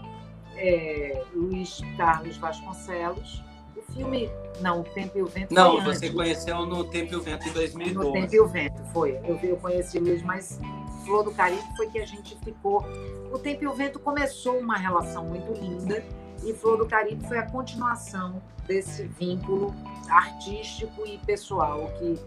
é, 0.57 1.25
Luiz 1.35 1.81
Carlos 1.97 2.37
Vasconcelos, 2.37 3.43
o 3.77 3.93
filme, 3.93 4.29
não, 4.61 4.81
O 4.81 4.85
Tempo 4.85 5.17
e 5.17 5.23
o 5.23 5.27
Vento 5.27 5.55
Não, 5.55 5.83
você 5.83 6.07
antes. 6.07 6.15
conheceu 6.15 6.67
no 6.67 6.85
Tempo 6.85 7.15
e 7.15 7.17
o 7.17 7.21
Vento 7.23 7.49
em 7.49 7.53
2012. 7.53 8.07
No 8.09 8.13
Tempo 8.13 8.35
e 8.35 8.41
o 8.41 8.49
Vento, 8.49 8.83
foi. 8.93 9.19
Eu, 9.25 9.39
eu 9.43 9.57
conheci 9.57 9.99
Luiz, 9.99 10.23
mas 10.23 10.61
Flor 11.05 11.23
do 11.23 11.31
Caribe 11.31 11.63
foi 11.77 11.89
que 11.89 11.99
a 11.99 12.07
gente 12.07 12.37
ficou. 12.45 12.85
O 13.33 13.39
Tempo 13.39 13.65
e 13.65 13.67
o 13.67 13.73
Vento 13.73 13.99
começou 13.99 14.59
uma 14.59 14.77
relação 14.77 15.25
muito 15.25 15.53
linda 15.53 16.05
e 16.45 16.53
Flor 16.53 16.79
do 16.79 16.87
Caribe 16.87 17.27
foi 17.27 17.39
a 17.39 17.51
continuação 17.51 18.43
desse 18.67 19.05
vínculo 19.19 19.75
artístico 20.09 21.07
e 21.07 21.19
pessoal 21.19 21.91
que 21.99 22.19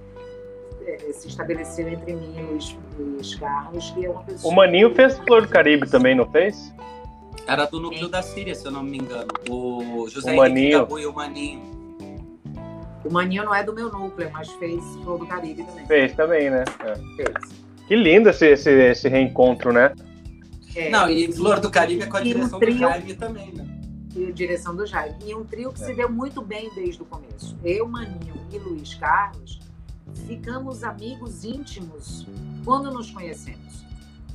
é, 0.85 1.13
se 1.13 1.27
estabeleceu 1.27 1.87
entre 1.87 2.13
mim 2.13 2.33
e 2.37 2.41
Luiz, 2.41 2.77
Luiz 2.97 3.35
Carlos, 3.35 3.91
que 3.91 4.05
é 4.05 4.09
uma 4.09 4.23
pessoa. 4.23 4.51
O 4.51 4.55
Maninho 4.55 4.93
fez 4.95 5.17
Flor 5.19 5.43
do 5.43 5.47
Caribe 5.47 5.89
também, 5.89 6.15
não 6.15 6.29
fez? 6.31 6.73
Era 7.47 7.65
do 7.65 7.79
núcleo 7.79 8.07
da 8.07 8.21
Síria, 8.21 8.55
se 8.55 8.65
eu 8.65 8.71
não 8.71 8.83
me 8.83 8.97
engano. 8.97 9.27
O 9.49 10.07
José 10.09 10.33
o 10.33 10.37
Maninho. 10.37 10.87
e 10.99 11.05
o 11.05 11.13
Maninho. 11.13 11.61
O 13.03 13.11
Maninho 13.11 13.43
não 13.43 13.53
é 13.53 13.63
do 13.63 13.73
meu 13.73 13.91
núcleo, 13.91 14.29
mas 14.31 14.49
fez 14.53 14.83
Flor 15.03 15.19
do 15.19 15.25
Caribe 15.25 15.63
também. 15.63 15.85
Fez 15.87 16.13
também, 16.13 16.49
né? 16.49 16.63
É. 16.83 16.95
Fez. 17.15 17.61
Que 17.87 17.95
lindo 17.95 18.29
esse, 18.29 18.47
esse, 18.47 18.69
esse 18.69 19.09
reencontro, 19.09 19.73
né? 19.73 19.93
É. 20.75 20.89
Não, 20.89 21.09
e 21.09 21.31
Flor 21.31 21.59
do 21.59 21.69
Caribe 21.69 22.03
é 22.03 22.05
com 22.05 22.17
a 22.17 22.21
direção 22.21 22.57
um 22.57 22.59
trio, 22.59 22.73
do 22.73 22.79
Jaime 22.79 23.13
também, 23.15 23.51
né? 23.51 23.70
E 24.15 24.27
a 24.27 24.31
direção 24.31 24.75
do 24.75 24.85
Jaime. 24.85 25.17
E 25.25 25.33
um 25.33 25.43
trio 25.43 25.71
que 25.71 25.81
é. 25.81 25.85
se 25.85 25.93
deu 25.93 26.11
muito 26.11 26.41
bem 26.41 26.69
desde 26.75 27.01
o 27.01 27.05
começo. 27.05 27.57
Eu, 27.63 27.87
Maninho 27.87 28.33
e 28.51 28.57
Luiz 28.57 28.93
Carlos 28.95 29.59
ficamos 30.27 30.83
amigos 30.83 31.43
íntimos 31.43 32.27
quando 32.65 32.91
nos 32.91 33.09
conhecemos 33.11 33.85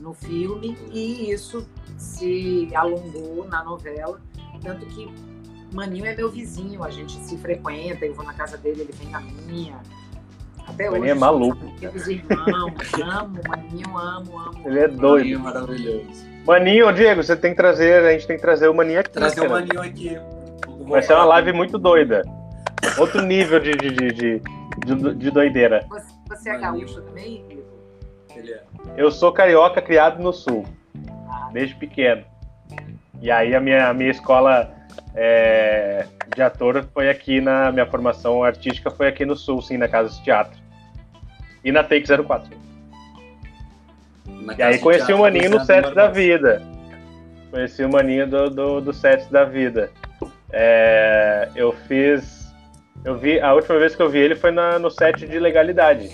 no 0.00 0.12
filme 0.12 0.76
e 0.92 1.30
isso 1.30 1.66
se 1.96 2.68
alongou 2.74 3.46
na 3.48 3.64
novela, 3.64 4.20
tanto 4.62 4.86
que 4.86 5.08
Maninho 5.72 6.06
é 6.06 6.14
meu 6.14 6.30
vizinho, 6.30 6.82
a 6.84 6.90
gente 6.90 7.12
se 7.12 7.36
frequenta, 7.38 8.04
eu 8.06 8.14
vou 8.14 8.24
na 8.24 8.32
casa 8.32 8.56
dele, 8.56 8.82
ele 8.82 8.92
vem 8.92 9.10
na 9.10 9.20
minha. 9.20 9.80
Até 10.66 10.84
Maninho 10.84 11.02
hoje. 11.02 11.10
é 11.10 11.14
maluco. 11.14 11.66
Amigos 11.66 12.08
irmãos, 12.08 12.92
amo, 13.02 13.40
Maninho, 13.48 13.98
amo, 13.98 14.38
amo. 14.38 14.62
Ele 14.64 14.78
é 14.78 14.88
doido. 14.88 15.18
Maninho 15.18 15.40
maravilhoso. 15.40 16.35
Maninho, 16.46 16.92
Diego, 16.92 17.22
você 17.22 17.36
tem 17.36 17.50
que 17.50 17.56
trazer, 17.56 18.04
a 18.04 18.12
gente 18.12 18.26
tem 18.26 18.36
que 18.36 18.42
trazer 18.42 18.68
o 18.68 18.74
Maninho 18.74 19.00
aqui. 19.00 19.10
Trazer 19.10 19.36
cara. 19.36 19.48
o 19.48 19.52
Maninho 19.52 19.80
aqui. 19.80 20.18
Vai 20.88 21.02
ser 21.02 21.14
uma 21.14 21.24
live 21.24 21.52
muito 21.52 21.76
doida. 21.76 22.22
Outro 22.98 23.20
nível 23.20 23.58
de, 23.58 23.72
de, 23.72 23.90
de, 23.90 24.12
de, 24.12 25.14
de 25.14 25.30
doideira. 25.30 25.84
Você, 25.88 26.14
você 26.28 26.50
é 26.50 26.58
gaúcho 26.58 27.02
também, 27.02 27.44
Ele 28.34 28.52
é. 28.52 28.62
Eu 28.96 29.10
sou 29.10 29.32
carioca 29.32 29.82
criado 29.82 30.22
no 30.22 30.32
sul, 30.32 30.64
desde 31.52 31.74
pequeno. 31.74 32.24
E 33.20 33.30
aí 33.30 33.54
a 33.54 33.60
minha, 33.60 33.88
a 33.88 33.94
minha 33.94 34.10
escola 34.10 34.72
é, 35.16 36.06
de 36.34 36.42
ator 36.42 36.86
foi 36.94 37.08
aqui 37.08 37.40
na 37.40 37.72
minha 37.72 37.86
formação 37.86 38.44
artística 38.44 38.90
foi 38.90 39.08
aqui 39.08 39.24
no 39.24 39.34
sul, 39.34 39.60
sim, 39.60 39.76
na 39.76 39.88
Casa 39.88 40.10
de 40.10 40.22
Teatro. 40.22 40.58
E 41.64 41.72
na 41.72 41.82
Take 41.82 42.06
04. 42.06 42.65
E 44.56 44.62
aí 44.62 44.78
conheci 44.78 45.12
o 45.12 45.18
Maninho 45.18 45.50
no 45.50 45.64
set 45.64 45.94
da 45.94 46.08
vida. 46.08 46.62
Conheci 47.50 47.84
o 47.84 47.90
Maninho 47.90 48.26
do, 48.26 48.50
do, 48.50 48.80
do 48.80 48.92
set 48.92 49.30
da 49.32 49.44
vida. 49.44 49.90
É, 50.52 51.48
eu 51.54 51.72
fiz. 51.72 52.52
Eu 53.04 53.16
vi. 53.16 53.40
A 53.40 53.54
última 53.54 53.78
vez 53.78 53.94
que 53.94 54.02
eu 54.02 54.10
vi 54.10 54.18
ele 54.18 54.34
foi 54.34 54.50
na, 54.50 54.78
no 54.78 54.90
set 54.90 55.26
de 55.26 55.38
legalidade 55.38 56.08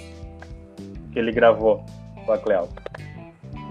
que 1.12 1.18
ele 1.18 1.32
gravou. 1.32 1.84
com 2.24 2.32
a 2.32 2.38
Cleo. 2.38 2.68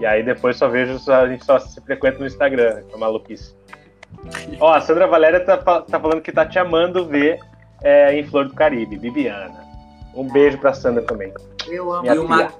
E 0.00 0.06
aí 0.06 0.22
depois 0.22 0.56
só 0.56 0.68
vejo, 0.68 0.98
a 1.12 1.28
gente 1.28 1.44
só 1.44 1.58
se 1.58 1.80
frequenta 1.80 2.18
no 2.18 2.26
Instagram, 2.26 2.82
é 2.92 2.96
maluquice. 2.96 3.54
Ó, 4.60 4.72
a 4.72 4.80
Sandra 4.80 5.06
Valéria 5.06 5.40
tá, 5.40 5.56
tá 5.56 6.00
falando 6.00 6.20
que 6.20 6.32
tá 6.32 6.44
te 6.44 6.58
amando 6.58 7.06
ver 7.06 7.38
é, 7.82 8.14
em 8.14 8.24
Flor 8.24 8.46
do 8.46 8.54
Caribe, 8.54 8.98
Bibiana. 8.98 9.62
Um 10.14 10.30
beijo 10.30 10.58
pra 10.58 10.72
Sandra 10.72 11.02
também. 11.02 11.32
Eu 11.68 11.92
amo. 11.92 12.06
E 12.06 12.18
o, 12.18 12.28
Ma... 12.28 12.50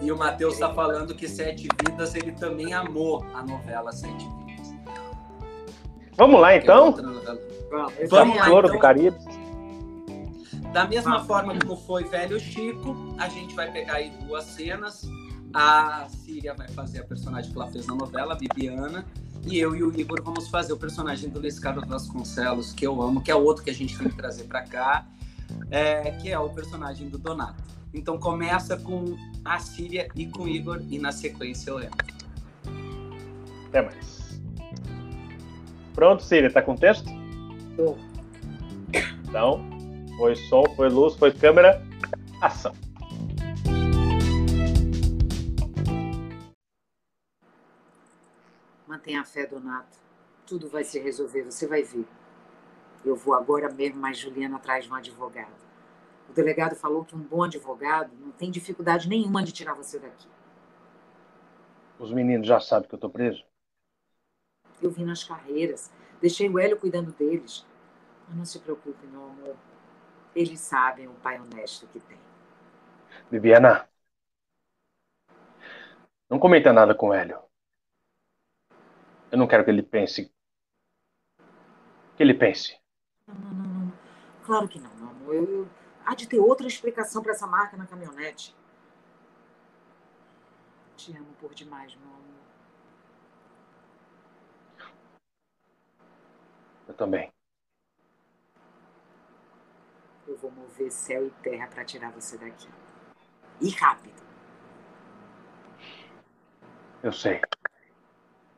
e 0.00 0.10
o 0.10 0.16
Matheus 0.16 0.58
tá 0.58 0.72
falando 0.72 1.14
que 1.14 1.28
Sete 1.28 1.68
Vidas 1.84 2.14
ele 2.14 2.32
também 2.32 2.72
amou 2.72 3.24
a 3.34 3.42
novela 3.42 3.92
Sete 3.92 4.26
Vidas. 4.46 4.74
Vamos 6.16 6.40
lá 6.40 6.56
então? 6.56 6.92
Vamos, 6.92 7.92
Vamos 8.08 8.36
lá, 8.36 8.48
então. 8.48 8.62
do 8.62 8.78
Caribe. 8.78 9.16
Da 10.72 10.86
mesma 10.86 11.24
forma 11.24 11.58
como 11.58 11.76
foi 11.76 12.04
Velho 12.04 12.38
Chico, 12.38 12.96
a 13.18 13.28
gente 13.28 13.54
vai 13.54 13.70
pegar 13.72 13.94
aí 13.94 14.10
duas 14.26 14.44
cenas. 14.44 15.02
A 15.52 16.06
Síria 16.08 16.54
vai 16.54 16.68
fazer 16.68 17.00
a 17.00 17.04
personagem 17.04 17.50
que 17.50 17.58
ela 17.58 17.66
fez 17.68 17.86
na 17.86 17.94
novela, 17.94 18.34
a 18.34 18.36
Bibiana. 18.36 19.04
E 19.44 19.58
eu 19.58 19.74
e 19.74 19.82
o 19.82 19.98
Igor 19.98 20.22
vamos 20.22 20.48
fazer 20.48 20.72
o 20.72 20.76
personagem 20.76 21.28
do 21.30 21.40
Luiz 21.40 21.58
Carlos 21.58 21.88
Vasconcelos, 21.88 22.72
que 22.72 22.86
eu 22.86 23.00
amo, 23.02 23.20
que 23.20 23.30
é 23.30 23.34
outro 23.34 23.64
que 23.64 23.70
a 23.70 23.74
gente 23.74 23.98
tem 23.98 24.08
que 24.08 24.16
trazer 24.16 24.44
para 24.44 24.62
cá, 24.62 25.06
é, 25.70 26.10
que 26.12 26.30
é 26.30 26.38
o 26.38 26.50
personagem 26.50 27.08
do 27.08 27.18
Donato. 27.18 27.79
Então 27.92 28.18
começa 28.18 28.76
com 28.76 29.16
a 29.44 29.58
Síria 29.58 30.08
e 30.14 30.26
com 30.26 30.44
o 30.44 30.48
Igor, 30.48 30.80
e 30.88 30.98
na 30.98 31.12
sequência 31.12 31.70
eu 31.70 31.80
entro. 31.80 32.06
Até 33.68 33.82
mais. 33.82 34.40
Pronto, 35.94 36.22
Síria, 36.22 36.50
tá 36.52 36.62
com 36.62 36.76
texto? 36.76 37.10
Tô. 37.76 37.96
Então, 39.28 39.60
foi 40.16 40.34
som, 40.36 40.64
foi 40.76 40.88
luz, 40.88 41.14
foi 41.14 41.32
câmera, 41.32 41.82
ação. 42.40 42.74
Mantenha 48.86 49.20
a 49.20 49.24
fé, 49.24 49.46
Donato. 49.46 49.98
Tudo 50.46 50.68
vai 50.68 50.82
se 50.82 50.98
resolver, 50.98 51.44
você 51.44 51.66
vai 51.66 51.82
ver. 51.82 52.06
Eu 53.04 53.14
vou 53.14 53.34
agora 53.34 53.72
mesmo, 53.72 54.00
mas 54.00 54.18
Juliana 54.18 54.56
atrás 54.56 54.84
de 54.84 54.90
um 54.90 54.94
advogado. 54.94 55.69
O 56.30 56.32
delegado 56.32 56.76
falou 56.76 57.04
que 57.04 57.16
um 57.16 57.18
bom 57.18 57.42
advogado 57.42 58.14
não 58.14 58.30
tem 58.30 58.52
dificuldade 58.52 59.08
nenhuma 59.08 59.42
de 59.42 59.50
tirar 59.50 59.74
você 59.74 59.98
daqui. 59.98 60.28
Os 61.98 62.12
meninos 62.12 62.46
já 62.46 62.60
sabem 62.60 62.88
que 62.88 62.94
eu 62.94 63.00
tô 63.00 63.10
preso? 63.10 63.44
Eu 64.80 64.92
vim 64.92 65.04
nas 65.04 65.24
carreiras, 65.24 65.90
deixei 66.20 66.48
o 66.48 66.56
Hélio 66.56 66.78
cuidando 66.78 67.10
deles. 67.10 67.66
Mas 68.28 68.36
não 68.36 68.44
se 68.44 68.60
preocupe, 68.60 69.04
meu 69.08 69.24
amor. 69.24 69.56
Eles 70.32 70.60
sabem 70.60 71.08
o 71.08 71.14
pai 71.14 71.40
honesto 71.40 71.88
que 71.88 71.98
tem. 71.98 72.18
Bibiana, 73.28 73.88
não 76.28 76.38
comenta 76.38 76.72
nada 76.72 76.94
com 76.94 77.08
o 77.08 77.12
Hélio. 77.12 77.40
Eu 79.32 79.38
não 79.38 79.48
quero 79.48 79.64
que 79.64 79.70
ele 79.70 79.82
pense. 79.82 80.32
Que 82.16 82.22
ele 82.22 82.34
pense. 82.34 82.78
Não, 83.26 83.34
não, 83.34 83.50
não, 83.50 83.68
não. 83.68 83.92
Claro 84.44 84.68
que 84.68 84.78
não, 84.78 84.94
meu 84.94 85.08
amor. 85.08 85.34
Eu, 85.34 85.44
eu... 85.50 85.79
Há 86.10 86.14
de 86.16 86.26
ter 86.26 86.40
outra 86.40 86.66
explicação 86.66 87.22
para 87.22 87.30
essa 87.30 87.46
marca 87.46 87.76
na 87.76 87.86
caminhonete. 87.86 88.52
Te 90.96 91.16
amo 91.16 91.32
por 91.40 91.54
demais, 91.54 91.94
meu 91.94 92.08
amor. 92.08 92.20
Eu 96.88 96.94
também. 96.94 97.32
Eu 100.26 100.36
vou 100.38 100.50
mover 100.50 100.90
céu 100.90 101.28
e 101.28 101.30
terra 101.30 101.68
para 101.68 101.84
tirar 101.84 102.10
você 102.10 102.36
daqui. 102.36 102.68
E 103.60 103.70
rápido. 103.70 104.20
Eu 107.04 107.12
sei. 107.12 107.40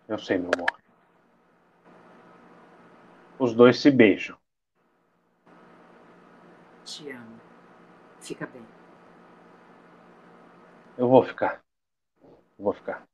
Eu 0.08 0.18
sei, 0.18 0.38
meu 0.38 0.52
amor. 0.56 0.82
Os 3.38 3.52
dois 3.52 3.78
se 3.78 3.90
beijam. 3.90 4.38
Te 6.82 7.10
amo. 7.10 7.31
Fica 8.22 8.46
bem. 8.46 8.64
Eu 10.96 11.08
vou 11.08 11.24
ficar. 11.24 11.60
Eu 12.22 12.64
vou 12.64 12.72
ficar. 12.72 13.04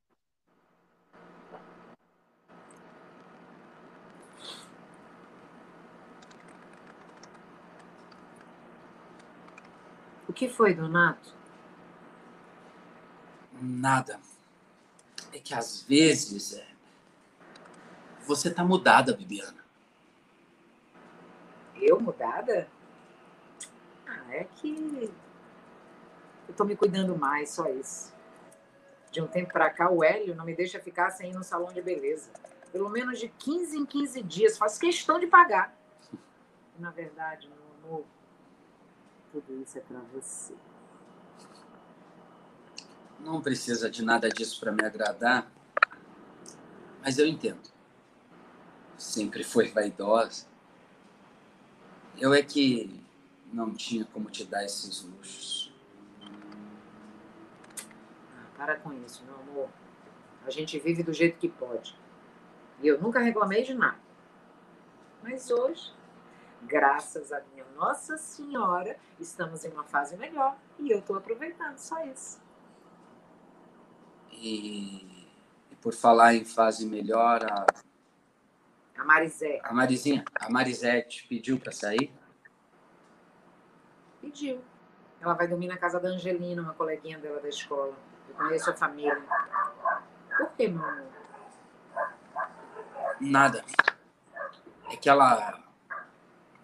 O 10.28 10.32
que 10.32 10.46
foi, 10.46 10.74
Donato? 10.74 11.34
Nada. 13.60 14.20
É 15.32 15.38
que 15.38 15.54
às 15.54 15.82
vezes 15.82 16.52
é, 16.52 16.66
você 18.26 18.52
tá 18.52 18.62
mudada, 18.62 19.16
Bibiana. 19.16 19.64
Eu 21.74 21.98
mudada? 21.98 22.68
É 24.30 24.44
que 24.44 25.10
eu 26.48 26.54
tô 26.54 26.64
me 26.64 26.76
cuidando 26.76 27.16
mais, 27.16 27.50
só 27.50 27.68
isso. 27.68 28.14
De 29.10 29.20
um 29.22 29.26
tempo 29.26 29.52
pra 29.52 29.70
cá, 29.70 29.90
o 29.90 30.04
Hélio 30.04 30.34
não 30.34 30.44
me 30.44 30.54
deixa 30.54 30.78
ficar 30.80 31.10
sem 31.10 31.30
ir 31.30 31.34
no 31.34 31.42
salão 31.42 31.72
de 31.72 31.80
beleza. 31.80 32.30
Pelo 32.70 32.88
menos 32.88 33.18
de 33.18 33.28
15 33.28 33.76
em 33.76 33.86
15 33.86 34.22
dias. 34.22 34.58
Faço 34.58 34.78
questão 34.78 35.18
de 35.18 35.26
pagar. 35.26 35.76
Na 36.78 36.90
verdade, 36.90 37.48
meu 37.48 37.90
amor, 37.90 38.04
tudo 39.32 39.60
isso 39.62 39.78
é 39.78 39.80
pra 39.80 40.00
você. 40.12 40.54
Não 43.20 43.42
precisa 43.42 43.90
de 43.90 44.04
nada 44.04 44.28
disso 44.28 44.60
para 44.60 44.70
me 44.70 44.84
agradar, 44.84 45.50
mas 47.02 47.18
eu 47.18 47.26
entendo. 47.26 47.68
Sempre 48.96 49.42
foi 49.42 49.68
vaidosa. 49.68 50.46
Eu 52.16 52.32
é 52.32 52.42
que 52.42 53.07
não 53.52 53.72
tinha 53.72 54.04
como 54.06 54.30
te 54.30 54.44
dar 54.44 54.64
esses 54.64 55.02
luxos. 55.02 55.72
Ah, 56.22 58.46
para 58.56 58.76
com 58.76 58.92
isso, 59.04 59.24
meu 59.24 59.36
amor. 59.36 59.68
A 60.44 60.50
gente 60.50 60.78
vive 60.78 61.02
do 61.02 61.12
jeito 61.12 61.38
que 61.38 61.48
pode. 61.48 61.98
E 62.80 62.88
eu 62.88 63.00
nunca 63.00 63.20
reclamei 63.20 63.62
de 63.62 63.74
nada. 63.74 63.98
Mas 65.22 65.50
hoje, 65.50 65.92
graças 66.62 67.32
a 67.32 67.40
minha 67.52 67.64
Nossa 67.76 68.16
Senhora, 68.16 68.96
estamos 69.18 69.64
em 69.64 69.70
uma 69.70 69.84
fase 69.84 70.16
melhor. 70.16 70.56
E 70.78 70.90
eu 70.90 71.00
estou 71.00 71.16
aproveitando, 71.16 71.76
só 71.78 72.02
isso. 72.04 72.40
E, 74.32 75.26
e 75.70 75.76
por 75.80 75.92
falar 75.92 76.34
em 76.34 76.44
fase 76.44 76.86
melhor, 76.86 77.44
a, 77.44 77.66
A 78.96 79.04
Marizé 79.04 79.60
a 79.62 79.72
Marizinha, 79.72 80.24
a 80.40 80.50
Marisete 80.50 81.26
pediu 81.28 81.58
para 81.58 81.72
sair. 81.72 82.12
Pediu. 84.20 84.60
Ela 85.20 85.34
vai 85.34 85.48
dormir 85.48 85.66
na 85.66 85.76
casa 85.76 85.98
da 85.98 86.08
Angelina, 86.08 86.62
uma 86.62 86.74
coleguinha 86.74 87.18
dela 87.18 87.40
da 87.40 87.48
escola. 87.48 87.94
Eu 88.28 88.34
conheço 88.34 88.70
a 88.70 88.74
família. 88.74 89.20
Por 90.36 90.50
que, 90.52 90.68
meu 90.68 90.84
amor? 90.84 91.08
Nada. 93.20 93.64
É 94.90 94.96
que 94.96 95.08
ela, 95.08 95.60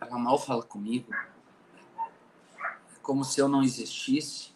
ela 0.01 0.19
mal 0.19 0.39
fala 0.39 0.63
comigo. 0.63 1.13
É 1.13 2.99
como 3.03 3.25
se 3.25 3.41
eu 3.41 3.49
não 3.49 3.63
existisse. 3.63 4.55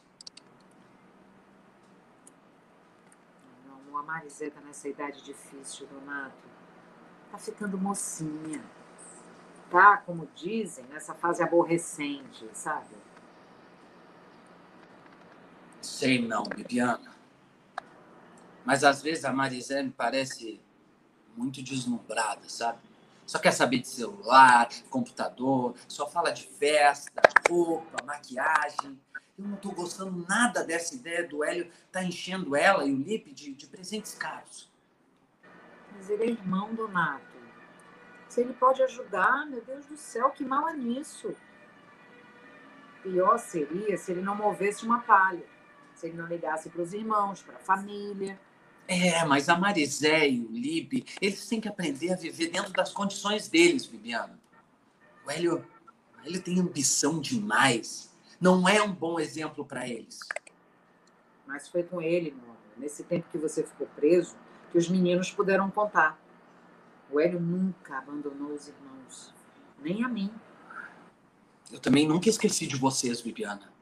Meu 3.67 3.75
amor, 3.75 4.01
a 4.01 4.03
Marizé 4.05 4.49
tá 4.51 4.61
nessa 4.61 4.89
idade 4.89 5.25
difícil, 5.25 5.89
Donato. 5.89 6.49
Tá 7.33 7.39
ficando 7.39 7.77
mocinha. 7.77 8.63
Tá, 9.71 9.99
como 9.99 10.29
dizem, 10.35 10.85
nessa 10.87 11.15
fase 11.15 11.43
aborrecente, 11.43 12.49
sabe? 12.55 12.97
Sei 15.83 16.27
não, 16.27 16.45
Bibiana. 16.45 17.15
Mas 18.65 18.83
às 18.85 19.03
vezes 19.03 19.25
a 19.25 19.33
Marisé 19.33 19.83
me 19.83 19.91
parece 19.91 20.61
muito 21.37 21.63
deslumbrada, 21.63 22.49
sabe? 22.49 22.79
Só 23.27 23.39
quer 23.39 23.53
saber 23.53 23.81
de 23.81 23.89
celular, 23.89 24.69
computador, 24.89 25.75
só 25.87 26.09
fala 26.09 26.31
de 26.31 26.47
festa, 26.47 27.21
roupa, 27.49 28.03
maquiagem. 28.05 28.99
Eu 29.39 29.45
não 29.45 29.57
tô 29.57 29.71
gostando 29.71 30.27
nada 30.27 30.65
dessa 30.65 30.95
ideia 30.95 31.29
do 31.29 31.45
Hélio 31.45 31.71
tá 31.93 32.03
enchendo 32.03 32.57
ela 32.57 32.87
e 32.87 32.93
o 32.93 32.97
Lipe 32.97 33.33
de, 33.33 33.53
de 33.53 33.67
presentes 33.67 34.15
caros. 34.15 34.71
Mas 35.93 36.09
ele 36.09 36.25
é 36.25 36.27
irmão, 36.31 36.75
Donato. 36.75 37.28
Se 38.29 38.41
ele 38.43 38.53
pode 38.53 38.83
ajudar, 38.83 39.47
meu 39.47 39.63
Deus 39.63 39.87
do 39.87 39.97
céu, 39.97 40.31
que 40.31 40.45
mal 40.45 40.69
é 40.69 40.77
nisso? 40.77 41.35
Pior 43.03 43.39
seria 43.39 43.97
se 43.97 44.13
ele 44.13 44.21
não 44.21 44.35
movesse 44.35 44.85
uma 44.85 45.01
palha. 45.01 45.45
Se 45.95 46.07
ele 46.07 46.17
não 46.17 46.27
ligasse 46.27 46.69
para 46.69 46.83
os 46.83 46.93
irmãos, 46.93 47.43
para 47.43 47.57
a 47.57 47.61
família. 47.61 48.39
É, 48.87 49.25
mas 49.25 49.49
a 49.49 49.59
Marisé 49.59 50.29
e 50.29 50.41
o 50.41 50.51
Lipe, 50.51 51.05
eles 51.21 51.47
têm 51.49 51.61
que 51.61 51.69
aprender 51.69 52.13
a 52.13 52.17
viver 52.17 52.49
dentro 52.49 52.73
das 52.73 52.93
condições 52.93 53.49
deles, 53.49 53.87
Bibiana. 53.87 54.39
O 55.27 55.31
Hélio, 55.31 55.67
o 56.17 56.27
Hélio 56.27 56.43
tem 56.43 56.61
ambição 56.61 57.21
demais. 57.21 58.15
Não 58.41 58.69
é 58.69 58.83
um 58.83 58.93
bom 58.93 59.19
exemplo 59.19 59.65
para 59.65 59.89
eles. 59.89 60.21
Mas 61.47 61.69
foi 61.69 61.83
com 61.83 62.01
ele, 62.01 62.37
nesse 62.77 63.03
tempo 63.05 63.27
que 63.31 63.39
você 63.39 63.63
ficou 63.63 63.87
preso, 63.97 64.37
que 64.71 64.79
os 64.79 64.89
meninos 64.89 65.31
puderam 65.31 65.71
contar. 65.71 66.19
O 67.11 67.19
Hélio 67.19 67.41
nunca 67.41 67.99
abandonou 67.99 68.53
os 68.53 68.69
irmãos, 68.69 69.33
nem 69.81 70.05
a 70.05 70.09
mim. 70.09 70.33
Eu 71.73 71.81
também 71.81 72.07
nunca 72.07 72.29
esqueci 72.29 72.67
de 72.67 72.77
vocês, 72.77 73.21
Bibiana. 73.21 73.73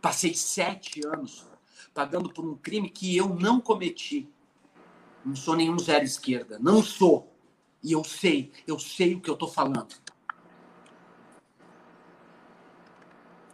Passei 0.00 0.34
sete 0.34 1.06
anos 1.06 1.46
pagando 1.94 2.28
por 2.28 2.44
um 2.44 2.56
crime 2.56 2.90
que 2.90 3.16
eu 3.16 3.28
não 3.28 3.60
cometi. 3.60 4.28
Não 5.24 5.36
sou 5.36 5.56
nenhum 5.56 5.78
zero 5.78 6.04
esquerda. 6.04 6.58
Não 6.58 6.82
sou. 6.82 7.32
E 7.82 7.92
eu 7.92 8.02
sei, 8.02 8.52
eu 8.66 8.78
sei 8.78 9.14
o 9.14 9.20
que 9.20 9.30
eu 9.30 9.36
tô 9.36 9.46
falando. 9.46 9.94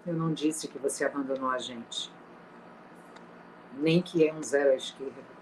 Eu 0.07 0.15
não 0.15 0.33
disse 0.33 0.67
que 0.67 0.79
você 0.79 1.05
abandonou 1.05 1.51
a 1.51 1.59
gente. 1.59 2.11
Nem 3.75 4.01
que 4.01 4.27
é 4.27 4.33
um 4.33 4.43
zero 4.43 4.71
à 4.71 4.75
esquerda. 4.75 5.40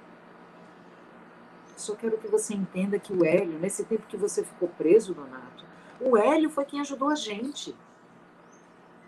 Só 1.79 1.95
quero 1.95 2.19
que 2.19 2.27
você 2.27 2.55
entenda 2.55 2.99
que 2.99 3.13
o 3.13 3.25
Hélio, 3.25 3.57
nesse 3.57 3.85
tempo 3.85 4.05
que 4.09 4.17
você 4.17 4.45
ficou 4.45 4.69
preso, 4.69 5.15
Donato, 5.15 5.65
o 6.01 6.17
Hélio 6.17 6.51
foi 6.51 6.65
quem 6.65 6.81
ajudou 6.81 7.09
a 7.09 7.15
gente. 7.15 7.73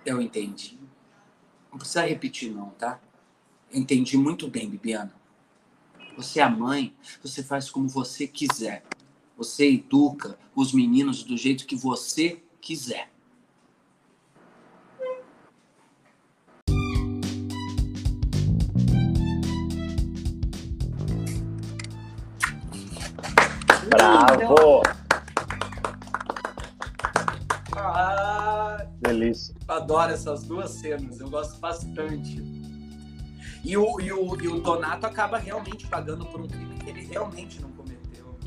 Eu 0.07 0.23
entendi. 0.23 0.79
Não 1.71 1.79
precisa 1.79 2.07
repetir, 2.07 2.53
não, 2.53 2.71
tá? 2.71 3.01
Entendi 3.73 4.17
muito 4.17 4.47
bem, 4.47 4.71
Bibiana. 4.71 5.13
Você 6.17 6.39
é 6.39 6.45
a 6.45 6.49
mãe, 6.49 6.95
você 7.21 7.43
faz 7.43 7.69
como 7.69 7.89
você 7.89 8.29
quiser. 8.29 8.85
Você 9.37 9.73
educa 9.73 10.39
os 10.55 10.73
meninos 10.73 11.25
do 11.25 11.37
jeito 11.37 11.67
que 11.67 11.75
você 11.75 12.41
quiser. 12.61 13.11
Bravo! 23.91 24.83
Ah, 27.77 28.87
Delícia. 29.01 29.55
adoro 29.67 30.13
essas 30.13 30.45
duas 30.45 30.71
cenas, 30.71 31.19
eu 31.19 31.29
gosto 31.29 31.59
bastante. 31.59 32.41
E 33.65 33.77
o, 33.77 34.01
e, 34.01 34.13
o, 34.13 34.41
e 34.41 34.49
o 34.49 34.61
Donato 34.61 35.07
acaba 35.07 35.39
realmente 35.39 35.87
pagando 35.89 36.25
por 36.27 36.41
um 36.41 36.49
crime 36.49 36.77
que 36.77 36.91
ele 36.91 37.05
realmente 37.07 37.61
não 37.61 37.71
cometeu. 37.73 38.39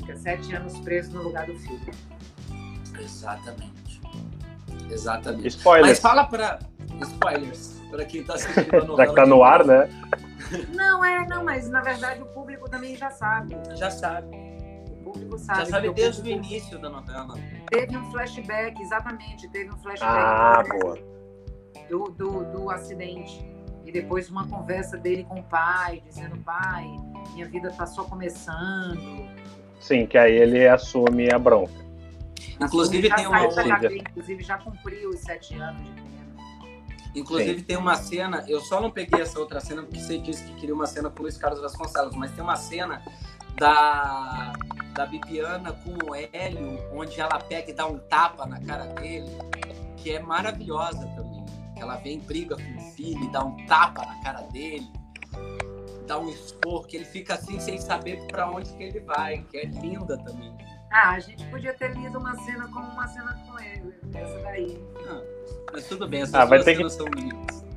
Fica 0.00 0.16
sete 0.16 0.54
anos 0.54 0.78
preso 0.80 1.12
no 1.12 1.22
lugar 1.24 1.46
do 1.46 1.56
filho. 1.58 1.80
Exatamente. 2.98 4.00
Exatamente. 4.90 5.42
Mas 5.44 5.54
Spoilers. 5.54 5.98
fala 6.00 6.24
pra. 6.24 6.58
Spoilers, 7.02 7.80
pra 7.90 8.04
quem 8.04 8.24
tá 8.24 8.34
assistindo 8.34 8.74
a 8.74 8.84
novela. 8.84 8.96
Já 9.04 9.06
que 9.06 9.14
tá 9.14 9.26
no 9.26 9.42
ar, 9.44 9.64
né? 9.64 9.88
Não, 10.74 11.04
é, 11.04 11.26
não, 11.26 11.44
mas 11.44 11.68
na 11.68 11.80
verdade 11.80 12.22
o 12.22 12.26
público 12.26 12.68
também 12.68 12.96
já 12.96 13.10
sabe. 13.10 13.56
Já 13.76 13.90
sabe. 13.90 14.28
O 14.90 15.12
público 15.12 15.38
sabe. 15.38 15.60
Já 15.60 15.66
sabe 15.66 15.90
desde 15.92 16.22
o 16.22 16.26
início 16.26 16.78
da 16.78 16.88
novela. 16.90 17.34
Teve 17.70 17.96
um 17.96 18.10
flashback, 18.10 18.80
exatamente, 18.80 19.48
teve 19.50 19.70
um 19.70 19.78
flashback 19.78 20.12
Ah, 20.12 20.62
boa. 20.68 20.98
do, 21.88 22.04
do, 22.10 22.44
do 22.52 22.70
acidente. 22.70 23.46
E 23.84 23.92
depois 23.92 24.28
uma 24.28 24.46
conversa 24.46 24.98
dele 24.98 25.24
com 25.24 25.40
o 25.40 25.42
pai, 25.44 26.02
dizendo, 26.06 26.36
pai, 26.44 26.84
minha 27.32 27.46
vida 27.48 27.70
tá 27.70 27.86
só 27.86 28.04
começando. 28.04 29.26
Sim, 29.80 30.06
que 30.06 30.18
aí 30.18 30.34
ele 30.34 30.68
assume 30.68 31.32
a 31.32 31.38
bronca. 31.38 31.72
Inclusive 32.60 33.08
já 33.08 33.14
tem 33.16 33.26
uma 33.26 33.38
saiu 33.38 33.54
da 33.54 33.62
outra. 33.62 33.80
cadeia, 33.80 33.98
inclusive 34.00 34.42
já 34.42 34.58
cumpriu 34.58 35.10
os 35.10 35.20
sete 35.20 35.54
anos 35.54 35.82
de 35.94 36.02
Inclusive 37.18 37.62
tem 37.62 37.76
uma 37.76 37.96
cena, 37.96 38.44
eu 38.48 38.60
só 38.60 38.80
não 38.80 38.90
peguei 38.90 39.20
essa 39.20 39.38
outra 39.38 39.60
cena 39.60 39.82
porque 39.82 39.98
você 39.98 40.18
disse 40.18 40.44
que 40.44 40.54
queria 40.54 40.74
uma 40.74 40.86
cena 40.86 41.10
com 41.10 41.20
o 41.20 41.22
Luiz 41.22 41.36
Carlos 41.36 41.60
Vasconcelos, 41.60 42.14
mas 42.14 42.30
tem 42.32 42.42
uma 42.42 42.56
cena 42.56 43.02
da, 43.56 44.52
da 44.94 45.06
Bibiana 45.06 45.72
com 45.72 46.10
o 46.10 46.14
Hélio, 46.14 46.78
onde 46.92 47.20
ela 47.20 47.38
pega 47.38 47.70
e 47.70 47.74
dá 47.74 47.86
um 47.86 47.98
tapa 47.98 48.46
na 48.46 48.60
cara 48.60 48.86
dele, 48.86 49.30
que 49.96 50.12
é 50.12 50.20
maravilhosa 50.20 51.06
também. 51.16 51.44
Ela 51.76 51.96
vem, 51.96 52.18
briga 52.20 52.56
com 52.56 52.76
o 52.76 52.92
filho 52.92 53.22
e 53.24 53.28
dá 53.30 53.44
um 53.44 53.56
tapa 53.66 54.04
na 54.04 54.20
cara 54.22 54.42
dele, 54.42 54.90
dá 56.06 56.18
um 56.18 56.28
expor, 56.28 56.86
que 56.86 56.96
ele 56.96 57.04
fica 57.04 57.34
assim 57.34 57.60
sem 57.60 57.78
saber 57.78 58.26
pra 58.26 58.50
onde 58.50 58.72
que 58.72 58.82
ele 58.82 59.00
vai, 59.00 59.42
que 59.50 59.58
é 59.58 59.64
linda 59.66 60.16
também. 60.18 60.56
Ah, 60.90 61.10
a 61.10 61.20
gente 61.20 61.44
podia 61.46 61.74
ter 61.74 61.94
lido 61.96 62.18
uma 62.18 62.34
cena 62.36 62.68
como 62.72 62.86
uma 62.88 63.06
cena 63.08 63.36
com 63.46 63.60
ele, 63.60 63.94
essa 64.14 64.38
daí. 64.40 64.82
Ah, 65.06 65.20
mas 65.72 65.86
tudo 65.86 66.08
bem, 66.08 66.22
essas 66.22 66.34
Ah, 66.34 66.44
vai 66.44 66.62
ter 66.62 66.76
cenas 66.76 66.94
são 66.94 67.06
lindas. 67.06 67.68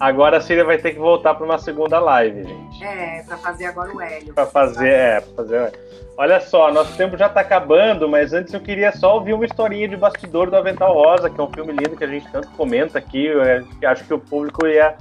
Agora 0.00 0.36
a 0.36 0.40
Síria 0.40 0.64
vai 0.64 0.78
ter 0.78 0.92
que 0.92 0.98
voltar 0.98 1.34
para 1.34 1.44
uma 1.44 1.58
segunda 1.58 1.98
live, 1.98 2.44
gente. 2.44 2.84
É, 2.84 3.22
pra 3.24 3.36
fazer 3.36 3.66
agora 3.66 3.92
o 3.92 4.00
Hélio. 4.00 4.32
Para 4.32 4.46
fazer, 4.46 4.90
é, 4.90 5.20
pra 5.20 5.34
fazer. 5.34 5.72
Olha 6.16 6.40
só, 6.40 6.72
nosso 6.72 6.96
tempo 6.96 7.16
já 7.16 7.28
tá 7.28 7.40
acabando, 7.40 8.08
mas 8.08 8.32
antes 8.32 8.54
eu 8.54 8.60
queria 8.60 8.92
só 8.92 9.14
ouvir 9.14 9.32
uma 9.32 9.44
historinha 9.44 9.88
de 9.88 9.96
bastidor 9.96 10.50
do 10.50 10.56
Avental 10.56 10.94
Rosa, 10.94 11.28
que 11.28 11.40
é 11.40 11.42
um 11.42 11.50
filme 11.52 11.72
lindo 11.72 11.96
que 11.96 12.04
a 12.04 12.08
gente 12.08 12.30
tanto 12.30 12.48
comenta 12.50 12.98
aqui. 12.98 13.26
Eu 13.26 13.42
é, 13.42 13.64
acho 13.86 14.04
que 14.04 14.14
o 14.14 14.20
público 14.20 14.66
ia 14.66 14.96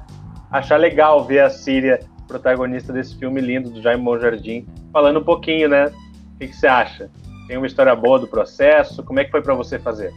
achar 0.51 0.77
legal 0.77 1.23
ver 1.25 1.41
a 1.41 1.49
Síria, 1.49 1.99
protagonista 2.27 2.91
desse 2.91 3.17
filme 3.17 3.39
lindo 3.39 3.69
do 3.69 3.81
Jaime 3.81 4.01
Monjardim, 4.01 4.67
falando 4.91 5.19
um 5.19 5.23
pouquinho, 5.23 5.69
né? 5.69 5.85
O 5.85 6.39
que, 6.39 6.47
que 6.47 6.55
você 6.55 6.67
acha? 6.67 7.09
Tem 7.47 7.57
uma 7.57 7.65
história 7.65 7.95
boa 7.95 8.19
do 8.19 8.27
processo? 8.27 9.01
Como 9.03 9.19
é 9.19 9.25
que 9.25 9.31
foi 9.31 9.41
para 9.41 9.53
você 9.53 9.79
fazer? 9.79 10.13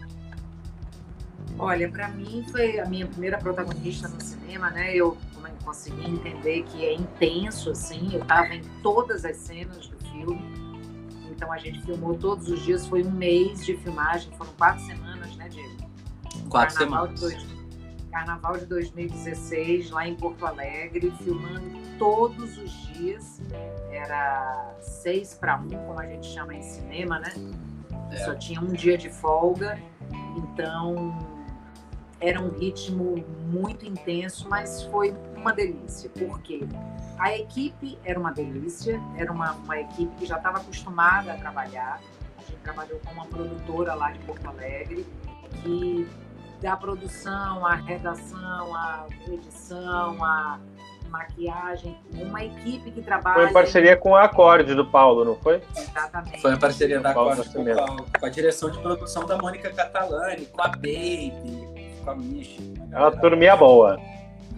Olha, 1.58 1.88
para 1.90 2.08
mim 2.08 2.44
foi 2.50 2.80
a 2.80 2.86
minha 2.86 3.06
primeira 3.06 3.38
protagonista 3.38 4.08
no 4.08 4.20
cinema, 4.20 4.70
né? 4.70 4.94
Eu 4.94 5.16
consegui 5.64 6.10
entender 6.10 6.62
que 6.64 6.84
é 6.84 6.94
intenso, 6.94 7.70
assim. 7.70 8.14
Eu 8.14 8.22
estava 8.22 8.54
em 8.54 8.62
todas 8.82 9.24
as 9.24 9.36
cenas 9.36 9.86
do 9.86 9.96
filme. 10.08 10.42
Então 11.30 11.52
a 11.52 11.58
gente 11.58 11.80
filmou 11.82 12.14
todos 12.16 12.48
os 12.48 12.60
dias. 12.62 12.86
Foi 12.86 13.02
um 13.04 13.10
mês 13.10 13.64
de 13.64 13.76
filmagem. 13.76 14.32
Foram 14.36 14.52
quatro 14.58 14.84
semanas, 14.84 15.36
né, 15.36 15.48
Diego? 15.48 15.76
Quatro 16.48 16.76
Carnaval 16.76 17.16
semanas. 17.16 17.20
De 17.20 17.46
dois- 17.46 17.59
Carnaval 18.10 18.58
de 18.58 18.66
2016, 18.66 19.90
lá 19.90 20.06
em 20.06 20.14
Porto 20.14 20.44
Alegre, 20.44 21.12
filmando 21.22 21.70
todos 21.98 22.58
os 22.58 22.70
dias. 22.88 23.40
Era 23.90 24.74
seis 24.80 25.34
para 25.34 25.56
um, 25.56 25.68
como 25.68 25.98
a 25.98 26.06
gente 26.06 26.26
chama 26.26 26.54
em 26.54 26.62
cinema, 26.62 27.18
né? 27.18 27.32
É. 28.12 28.16
Só 28.24 28.34
tinha 28.34 28.60
um 28.60 28.72
dia 28.72 28.98
de 28.98 29.08
folga. 29.08 29.78
Então 30.36 31.16
era 32.20 32.40
um 32.40 32.50
ritmo 32.50 33.24
muito 33.50 33.86
intenso, 33.86 34.46
mas 34.48 34.82
foi 34.84 35.14
uma 35.34 35.52
delícia, 35.52 36.10
porque 36.10 36.68
a 37.18 37.34
equipe 37.36 37.98
era 38.04 38.20
uma 38.20 38.30
delícia, 38.30 39.00
era 39.16 39.32
uma, 39.32 39.52
uma 39.52 39.80
equipe 39.80 40.14
que 40.16 40.26
já 40.26 40.36
estava 40.36 40.58
acostumada 40.58 41.32
a 41.32 41.36
trabalhar. 41.36 42.00
A 42.36 42.42
gente 42.42 42.58
trabalhou 42.62 43.00
com 43.00 43.12
uma 43.12 43.26
produtora 43.26 43.94
lá 43.94 44.12
de 44.12 44.18
Porto 44.20 44.46
Alegre, 44.48 45.06
que 45.62 46.06
da 46.60 46.76
produção, 46.76 47.64
a 47.66 47.74
redação, 47.74 48.74
a 48.74 49.06
edição, 49.28 50.22
a 50.24 50.58
maquiagem, 51.08 51.96
uma 52.14 52.44
equipe 52.44 52.90
que 52.92 53.02
trabalha. 53.02 53.34
Foi 53.42 53.50
em 53.50 53.52
parceria 53.52 53.96
com 53.96 54.14
a 54.14 54.24
Acorde 54.24 54.74
do 54.74 54.86
Paulo, 54.86 55.24
não 55.24 55.36
foi? 55.36 55.62
Exatamente. 55.76 56.40
Foi 56.40 56.52
a 56.52 56.56
parceria 56.56 57.00
da 57.00 57.12
Paulo 57.12 57.34
Corte 57.34 57.52
com, 57.52 57.62
a- 57.62 58.18
com 58.20 58.26
a 58.26 58.28
direção 58.28 58.70
de 58.70 58.78
produção 58.78 59.26
da 59.26 59.36
Mônica 59.36 59.70
Catalani, 59.72 60.46
com 60.46 60.62
a 60.62 60.68
Baby, 60.68 61.68
com 62.04 62.10
a 62.10 62.14
Michi. 62.14 62.74
É 62.92 62.98
uma 62.98 63.10
turminha 63.10 63.56
boa. 63.56 63.98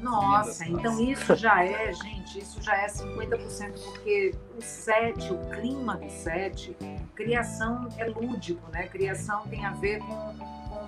Nossa, 0.03 0.67
então 0.67 0.99
isso 1.01 1.35
já 1.37 1.65
é, 1.65 1.93
gente, 1.93 2.41
isso 2.41 2.61
já 2.61 2.77
é 2.77 2.87
50%, 2.89 3.73
porque 3.85 4.35
o 4.59 4.61
set, 4.61 5.33
o 5.33 5.39
clima 5.49 5.97
do 5.97 6.11
set, 6.11 6.77
criação 7.15 7.89
é 7.97 8.07
lúdico, 8.07 8.61
né? 8.73 8.89
Criação 8.89 9.47
tem 9.49 9.65
a 9.65 9.71
ver 9.71 10.01
com 10.01 10.35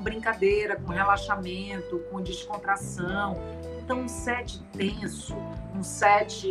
brincadeira, 0.04 0.76
com 0.76 0.92
relaxamento, 0.92 1.98
com 2.10 2.20
descontração. 2.20 3.36
Então, 3.82 4.02
um 4.02 4.08
set 4.08 4.62
tenso, 4.72 5.34
um 5.74 5.82
set 5.82 6.46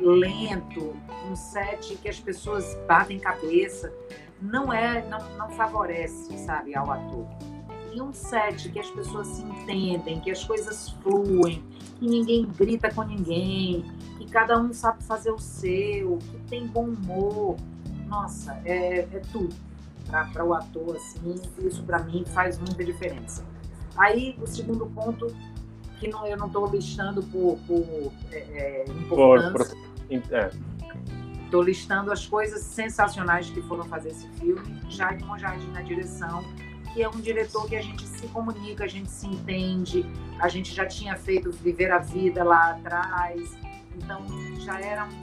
lento, 0.00 0.96
um 1.30 1.36
set 1.36 1.96
que 1.96 2.08
as 2.08 2.18
pessoas 2.18 2.76
batem 2.88 3.18
cabeça, 3.18 3.92
não 4.40 4.72
é, 4.72 5.06
não, 5.08 5.18
não 5.36 5.50
favorece, 5.50 6.36
sabe, 6.38 6.74
ao 6.74 6.90
ator. 6.90 7.26
E 7.92 8.00
um 8.00 8.12
set 8.12 8.70
que 8.70 8.78
as 8.78 8.90
pessoas 8.90 9.26
se 9.26 9.42
entendem, 9.42 10.20
que 10.20 10.30
as 10.30 10.42
coisas 10.44 10.90
fluem, 11.02 11.62
que 11.98 12.06
ninguém 12.06 12.46
grita 12.46 12.92
com 12.92 13.02
ninguém, 13.02 13.84
que 14.16 14.26
cada 14.26 14.58
um 14.58 14.72
sabe 14.72 15.02
fazer 15.04 15.32
o 15.32 15.38
seu, 15.38 16.18
que 16.18 16.38
tem 16.48 16.66
bom 16.66 16.84
humor. 16.84 17.56
Nossa, 18.06 18.60
é, 18.64 19.00
é 19.00 19.22
tudo 19.32 19.54
para 20.10 20.44
o 20.44 20.54
ator, 20.54 20.96
assim, 20.96 21.34
isso 21.58 21.82
para 21.84 22.00
mim 22.00 22.24
faz 22.26 22.58
muita 22.58 22.84
diferença. 22.84 23.44
Aí, 23.96 24.36
o 24.40 24.46
segundo 24.46 24.86
ponto, 24.86 25.26
que 25.98 26.08
não, 26.08 26.26
eu 26.26 26.36
não 26.36 26.46
estou 26.46 26.66
listando 26.66 27.22
por, 27.24 27.58
por 27.66 28.12
é, 28.32 28.38
é, 28.38 28.84
Por, 28.84 28.94
importância, 28.96 29.76
por- 29.76 30.34
é. 30.34 30.50
Estou 31.44 31.62
listando 31.62 32.12
as 32.12 32.26
coisas 32.26 32.62
sensacionais 32.62 33.50
que 33.50 33.60
foram 33.62 33.84
fazer 33.84 34.10
esse 34.10 34.28
filme. 34.28 34.80
Jaime 34.88 35.24
Monjardim 35.24 35.66
na 35.72 35.82
direção, 35.82 36.44
que 36.94 37.02
é 37.02 37.08
um 37.08 37.20
diretor 37.20 37.66
que 37.66 37.76
a 37.76 37.82
gente 37.82 38.06
se 38.06 38.26
comunica, 38.28 38.84
a 38.84 38.88
gente 38.88 39.10
se 39.10 39.26
entende, 39.26 40.06
a 40.38 40.48
gente 40.48 40.72
já 40.72 40.86
tinha 40.86 41.16
feito 41.16 41.50
Viver 41.50 41.90
a 41.90 41.98
Vida 41.98 42.44
lá 42.44 42.70
atrás, 42.70 43.56
então 43.96 44.24
já 44.60 44.80
era 44.80 45.04
um, 45.06 45.20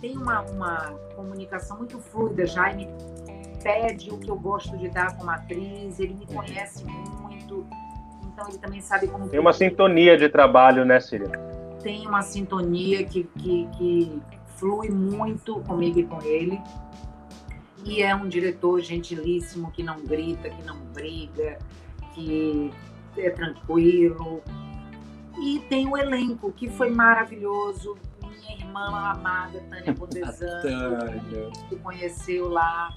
tem 0.00 0.16
uma, 0.16 0.42
uma 0.42 0.90
comunicação 1.14 1.78
muito 1.78 1.98
fluida, 1.98 2.46
Jaime 2.46 2.88
pede 3.66 4.12
o 4.12 4.18
que 4.18 4.30
eu 4.30 4.36
gosto 4.36 4.78
de 4.78 4.88
dar 4.88 5.16
como 5.16 5.28
atriz, 5.28 5.98
ele 5.98 6.14
me 6.14 6.24
conhece 6.24 6.84
muito, 6.84 7.66
então 8.24 8.48
ele 8.48 8.58
também 8.58 8.80
sabe 8.80 9.08
como... 9.08 9.28
Tem 9.28 9.40
uma 9.40 9.52
sintonia 9.52 10.16
de 10.16 10.28
trabalho, 10.28 10.84
né, 10.84 11.00
Síria? 11.00 11.28
Tem 11.82 12.06
uma 12.06 12.22
sintonia 12.22 13.02
que, 13.02 13.24
que, 13.24 13.68
que 13.76 14.22
flui 14.54 14.88
muito 14.88 15.58
comigo 15.62 15.98
e 15.98 16.04
com 16.04 16.22
ele, 16.22 16.60
e 17.84 18.02
é 18.02 18.14
um 18.14 18.28
diretor 18.28 18.80
gentilíssimo, 18.80 19.72
que 19.72 19.82
não 19.82 20.00
grita, 20.00 20.48
que 20.48 20.62
não 20.62 20.76
briga, 20.94 21.58
que 22.14 22.70
é 23.16 23.30
tranquilo. 23.30 24.42
E 25.40 25.58
tem 25.68 25.88
o 25.88 25.96
elenco, 25.96 26.52
que 26.52 26.68
foi 26.68 26.90
maravilhoso. 26.90 27.96
Minha 28.22 28.58
irmã 28.58 29.10
amada, 29.10 29.60
Tânia 29.68 29.92
Bodezano, 29.94 31.50
que 31.68 31.76
conheceu 31.76 32.48
lá. 32.48 32.92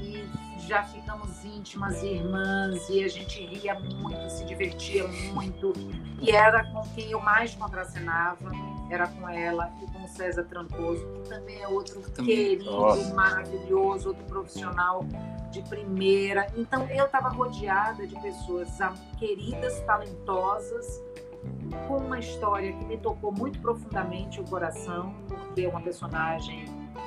E 0.00 0.28
já 0.66 0.82
ficamos 0.84 1.44
íntimas 1.44 2.02
irmãs 2.02 2.88
e 2.88 3.02
a 3.02 3.08
gente 3.08 3.44
ria 3.46 3.78
muito, 3.78 4.30
se 4.30 4.44
divertia 4.44 5.06
muito. 5.32 5.72
E 6.20 6.30
era 6.30 6.64
com 6.72 6.82
quem 6.94 7.10
eu 7.10 7.20
mais 7.20 7.54
contracenava 7.54 8.50
era 8.90 9.06
com 9.06 9.28
ela 9.28 9.70
e 9.82 9.86
com 9.86 10.04
o 10.04 10.08
César 10.08 10.44
Trancoso, 10.44 11.06
que 11.14 11.28
também 11.28 11.60
é 11.60 11.68
outro 11.68 12.00
também. 12.10 12.34
querido, 12.34 12.70
Nossa. 12.70 13.14
maravilhoso, 13.14 14.08
outro 14.08 14.24
profissional 14.24 15.04
de 15.50 15.62
primeira. 15.62 16.46
Então 16.56 16.86
eu 16.88 17.06
estava 17.06 17.28
rodeada 17.28 18.06
de 18.06 18.18
pessoas 18.20 18.68
queridas, 19.18 19.80
talentosas, 19.80 21.02
com 21.86 21.98
uma 21.98 22.18
história 22.18 22.72
que 22.72 22.84
me 22.84 22.96
tocou 22.98 23.30
muito 23.30 23.60
profundamente 23.60 24.40
o 24.40 24.44
coração, 24.44 25.14
porque 25.28 25.62
é 25.62 25.68
uma 25.68 25.80
personagem, 25.80 26.64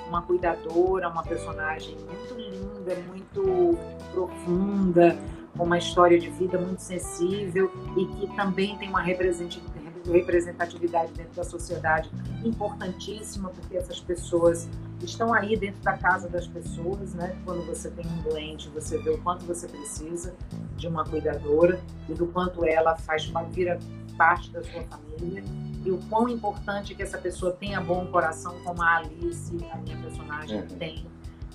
uma 0.08 0.22
cuidadora, 0.22 1.10
uma 1.10 1.24
personagem 1.24 1.96
muito 1.96 2.36
linda, 2.36 2.96
muito 3.08 3.78
profunda, 4.12 5.18
com 5.58 5.64
uma 5.64 5.78
história 5.78 6.20
de 6.20 6.30
vida 6.30 6.58
muito 6.58 6.82
sensível 6.82 7.72
e 7.98 8.06
que 8.06 8.36
também 8.36 8.78
tem 8.78 8.90
uma 8.90 9.02
representatividade 9.02 11.14
dentro 11.14 11.36
da 11.36 11.44
sociedade 11.44 12.10
importantíssima, 12.44 13.50
porque 13.50 13.78
essas 13.78 14.00
pessoas 14.00 14.70
estão 15.02 15.34
aí 15.34 15.58
dentro 15.58 15.82
da 15.82 15.98
casa 15.98 16.30
das 16.30 16.48
pessoas, 16.48 17.14
né? 17.14 17.36
Quando 17.44 17.66
você 17.66 17.90
tem 17.90 18.06
um 18.06 18.22
doente, 18.22 18.70
você 18.70 18.98
vê 18.98 19.10
o 19.10 19.18
quanto 19.20 19.46
você 19.46 19.68
precisa 19.68 20.36
de 20.76 20.88
uma 20.88 21.04
cuidadora 21.04 21.82
e 22.08 22.14
do 22.14 22.28
quanto 22.28 22.66
ela 22.66 22.96
faz 22.96 23.32
vira 23.52 23.80
parte 24.18 24.52
da 24.52 24.64
sua 24.64 24.84
família 24.84 25.44
e 25.84 25.92
o 25.92 25.98
quão 26.10 26.30
importante 26.30 26.94
que 26.94 27.02
essa 27.02 27.18
pessoa 27.18 27.52
tenha 27.54 27.82
bom 27.82 28.06
coração, 28.08 28.60
como 28.64 28.82
a 28.82 28.98
Alice, 28.98 29.58
a 29.72 29.78
minha 29.78 29.98
personagem, 29.98 30.62
uhum. 30.62 30.68
tem. 30.68 31.06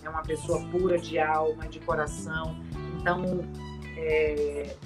É 0.02 0.08
uma 0.08 0.22
pessoa 0.22 0.64
pura 0.68 0.98
de 0.98 1.18
alma, 1.18 1.66
de 1.68 1.80
coração. 1.80 2.56
Então, 3.00 3.24
é, 3.96 4.76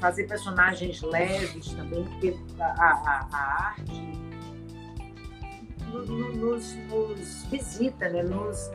fazer 0.00 0.26
personagens 0.26 1.02
leves 1.02 1.72
também, 1.74 2.04
porque 2.04 2.36
a, 2.58 2.64
a, 2.64 3.28
a 3.32 3.66
arte 3.68 4.20
nos, 5.90 6.74
nos, 6.74 7.44
visita, 7.50 8.08
né? 8.08 8.22
nos, 8.22 8.70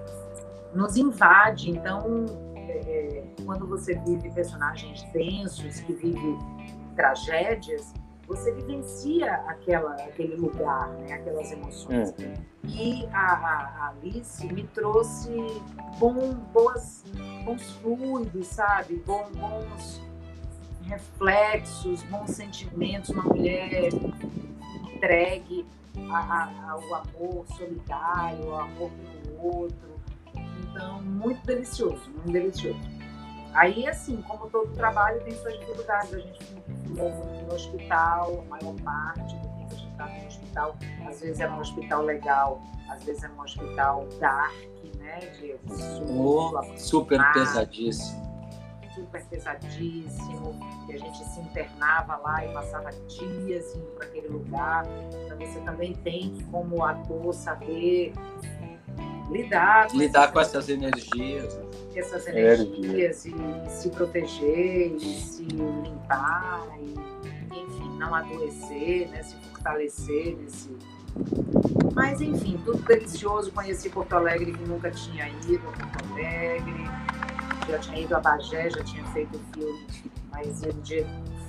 nos 0.74 0.98
invade. 0.98 1.72
Então, 1.72 2.26
é, 2.56 3.24
quando 3.44 3.66
você 3.68 3.96
vive 4.00 4.30
personagens 4.32 5.04
densos, 5.12 5.80
que 5.80 5.94
vive 5.94 6.38
tragédias, 6.96 7.94
você 8.28 8.52
vivencia 8.52 9.34
aquela, 9.48 9.94
aquele 9.96 10.36
lugar, 10.36 10.90
né? 10.90 11.14
aquelas 11.14 11.52
emoções. 11.52 12.14
Uhum. 12.20 12.34
E 12.64 13.06
a, 13.14 13.34
a, 13.34 13.90
Alice 13.90 14.46
me 14.48 14.64
trouxe 14.64 15.30
bom, 16.00 16.34
boas, 16.52 17.04
bons 17.44 17.72
fluidos, 17.74 18.48
sabe? 18.48 19.02
Bom, 19.06 19.30
bons 19.34 20.02
reflexos, 20.84 22.04
bons 22.04 22.32
sentimentos, 22.32 23.10
uma 23.10 23.24
mulher 23.24 23.90
entregue 24.96 25.66
ao 25.96 26.96
amor 26.96 27.46
solidário, 27.56 28.52
ao 28.52 28.62
amor 28.62 28.92
pelo 28.92 29.46
outro. 29.46 29.96
Então, 30.70 31.02
muito 31.02 31.46
delicioso, 31.46 32.10
muito 32.10 32.32
delicioso. 32.32 32.80
Aí, 33.54 33.88
assim, 33.88 34.22
como 34.24 34.50
todo 34.50 34.74
trabalho 34.74 35.22
tem 35.24 35.34
suas 35.34 35.58
dificuldades, 35.60 36.14
a 36.14 36.20
gente 36.20 36.44
no 36.90 37.54
hospital, 37.54 38.44
a 38.46 38.50
maior 38.50 38.76
parte 38.84 39.36
do 39.36 39.48
tempo 39.48 39.68
a 39.72 39.76
gente 39.76 39.92
está 39.92 40.08
no 40.08 40.28
hospital, 40.28 40.76
às 41.08 41.20
vezes 41.22 41.40
é 41.40 41.50
um 41.50 41.60
hospital 41.60 42.02
legal, 42.04 42.62
às 42.90 43.04
vezes 43.04 43.24
é 43.24 43.30
um 43.30 43.42
hospital 43.42 44.08
dark, 44.20 44.54
né? 44.98 45.20
De 45.40 45.56
oh, 46.10 46.64
super 46.78 47.20
pesadíssimo 47.34 48.26
super 48.96 49.24
pesadíssimo, 49.26 50.56
e 50.88 50.94
a 50.94 50.98
gente 50.98 51.18
se 51.18 51.42
internava 51.42 52.16
lá 52.16 52.46
e 52.46 52.54
passava 52.54 52.90
dias 52.92 53.76
indo 53.76 53.92
para 53.98 54.06
aquele 54.08 54.30
lugar. 54.30 54.86
Então 55.26 55.38
você 55.38 55.60
também 55.60 55.94
tem 55.96 56.34
que, 56.34 56.44
como 56.46 56.84
ator, 56.84 57.34
saber 57.34 58.14
lidar 59.30 59.90
com, 59.90 59.98
lidar 59.98 60.22
essas, 60.22 60.34
com 60.34 60.40
essas 60.40 60.70
energias. 60.70 61.60
Essas 61.96 62.28
energias 62.28 63.26
e 63.26 63.34
se 63.70 63.90
proteger 63.90 64.96
e 64.96 65.00
se 65.00 65.44
limpar 65.44 66.68
e, 66.80 66.94
enfim, 67.58 67.98
não 67.98 68.14
adoecer, 68.14 69.08
né? 69.10 69.24
se 69.24 69.36
fortalecer 69.38 70.36
nesse. 70.38 70.76
Mas 71.94 72.20
enfim, 72.20 72.60
tudo 72.66 72.84
delicioso. 72.84 73.52
Conheci 73.52 73.90
Porto 73.90 74.14
Alegre 74.14 74.52
que 74.52 74.68
nunca 74.68 74.92
tinha 74.92 75.30
ido 75.30 75.70
a 75.70 75.72
Porto 75.72 76.12
Alegre 76.12 76.86
já 77.68 77.80
tinha 77.80 78.00
ido 78.00 78.16
a 78.16 78.20
Bagé, 78.20 78.70
já 78.70 78.84
tinha 78.84 79.04
feito 79.06 79.38
o 79.38 79.54
filme, 79.54 79.86
mas 80.32 80.64
eu 80.64 80.74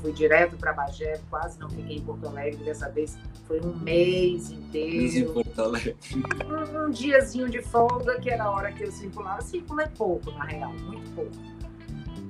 fui 0.00 0.12
direto 0.12 0.56
para 0.56 0.72
Bagé, 0.72 1.20
quase 1.30 1.58
não 1.58 1.68
fiquei 1.68 1.96
em 1.96 2.00
Porto 2.02 2.26
Alegre. 2.28 2.64
Dessa 2.64 2.88
vez 2.88 3.18
foi 3.46 3.60
um 3.60 3.76
mês 3.76 4.50
inteiro. 4.50 5.30
Em 5.30 5.32
Porto 5.32 5.62
Alegre. 5.62 5.96
Um, 6.44 6.84
um, 6.84 6.90
diazinho 6.90 7.48
de 7.48 7.62
folga, 7.62 8.18
que 8.20 8.30
era 8.30 8.44
a 8.44 8.50
hora 8.50 8.72
que 8.72 8.84
eu 8.84 8.92
circulava. 8.92 9.42
Circulei 9.42 9.86
pouco, 9.96 10.30
na 10.32 10.44
real, 10.44 10.72
muito 10.72 11.10
pouco. 11.12 11.30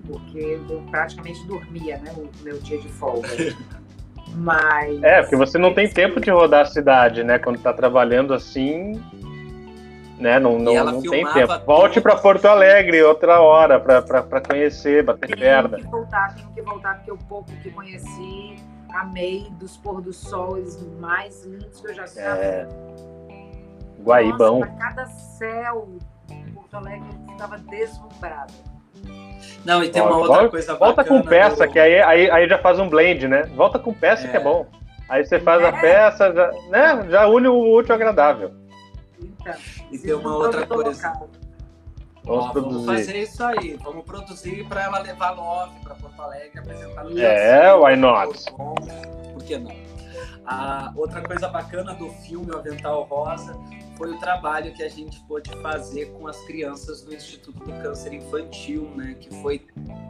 Porque 0.07 0.61
eu 0.69 0.83
praticamente 0.91 1.45
dormia, 1.47 1.99
né, 1.99 2.13
o 2.17 2.31
meu 2.45 2.59
dia 2.59 2.79
de 2.79 2.89
folga. 2.89 3.29
Mas. 4.35 5.03
É, 5.03 5.23
porque 5.23 5.37
você 5.37 5.57
não 5.57 5.73
tem 5.73 5.89
tempo 5.89 6.21
de 6.21 6.31
rodar 6.31 6.63
a 6.63 6.67
cidade, 6.67 7.25
né? 7.25 7.39
Quando 7.39 7.59
tá 7.59 7.73
trabalhando 7.73 8.35
assim, 8.35 9.01
né? 10.19 10.39
Não, 10.39 10.59
não, 10.59 10.85
não 10.85 11.03
tem 11.03 11.25
tempo. 11.33 11.59
Volte 11.65 12.01
para 12.01 12.17
Porto 12.17 12.47
Alegre 12.47 13.03
outra 13.03 13.41
hora 13.41 13.79
para 13.79 14.41
conhecer, 14.41 15.05
bater 15.05 15.29
tenho 15.29 15.39
perna. 15.39 15.77
Tenho 15.77 15.85
que 15.85 15.91
voltar, 15.91 16.35
tenho 16.35 16.49
que 16.51 16.63
voltar, 16.63 16.97
porque 16.97 17.13
o 17.13 17.19
pouco 17.19 17.51
que 17.63 17.71
conheci, 17.71 18.57
amei 18.95 19.47
dos 19.53 19.77
pôr 19.77 20.01
do 20.01 20.13
sol 20.13 20.59
mais 20.99 21.45
lindos 21.45 21.81
que 21.81 21.89
eu 21.89 21.95
já 21.95 22.05
vi. 22.05 22.19
É... 22.19 22.67
Guaíbão. 24.03 24.61
Nossa, 24.61 24.73
cada 24.73 25.07
céu, 25.07 25.89
Porto 26.55 26.77
Alegre 26.77 27.09
ficava 27.29 27.59
deslumbrado. 27.59 28.55
Não, 29.65 29.83
e 29.83 29.89
tem 29.91 30.01
uma 30.01 30.17
outra 30.17 30.29
volta, 30.29 30.49
coisa 30.49 30.75
Volta 30.75 31.05
com 31.05 31.23
peça, 31.23 31.67
do... 31.67 31.73
que 31.73 31.79
aí, 31.79 32.01
aí, 32.01 32.31
aí 32.31 32.49
já 32.49 32.59
faz 32.59 32.79
um 32.79 32.89
blend, 32.89 33.29
né? 33.29 33.43
Volta 33.55 33.79
com 33.79 33.93
peça 33.93 34.27
é. 34.27 34.31
que 34.31 34.37
é 34.37 34.41
bom. 34.41 34.67
Aí 35.09 35.25
você 35.25 35.39
faz 35.39 35.63
é. 35.63 35.69
a 35.69 35.73
peça, 35.73 36.33
já, 36.33 36.51
né? 36.71 37.07
Já 37.11 37.27
une 37.27 37.49
o 37.49 37.75
útil 37.75 37.95
ao 37.95 37.97
agradável. 37.97 38.66
E 39.91 39.99
tem 39.99 40.15
uma 40.15 40.37
outra 40.37 40.67
coisa. 40.67 41.13
Vamos, 42.25 42.47
Ó, 42.47 42.53
vamos 42.53 42.85
fazer 42.85 43.17
isso 43.19 43.45
aí. 43.45 43.79
Vamos 43.83 44.05
produzir 44.05 44.67
para 44.67 44.85
ela 44.85 44.99
levar 44.99 45.31
Love 45.31 45.79
para 45.81 45.95
Porto 45.95 46.21
Alegre, 46.21 46.59
apresentar 46.59 47.05
no 47.05 47.19
É, 47.19 47.73
why 47.75 47.97
not? 47.97 48.53
Por 48.53 49.45
que 49.45 49.59
não? 49.59 49.73
A 50.45 50.93
outra 50.97 51.23
coisa 51.23 51.49
bacana 51.49 51.95
do 51.95 52.09
filme 52.09 52.51
O 52.51 52.59
Avental 52.59 53.03
Rosa 53.05 53.57
foi 53.97 54.13
o 54.13 54.19
trabalho 54.19 54.73
que 54.73 54.83
a 54.83 54.89
gente 54.89 55.19
pôde 55.21 55.51
fazer 55.63 56.07
com 56.13 56.27
as 56.27 56.39
crianças 56.45 57.03
do 57.03 57.15
Instituto 57.15 57.59
do 57.59 57.73
Câncer 57.83 58.13
Infantil, 58.13 58.91
né? 58.95 59.15
Que 59.19 59.35
foi 59.43 59.67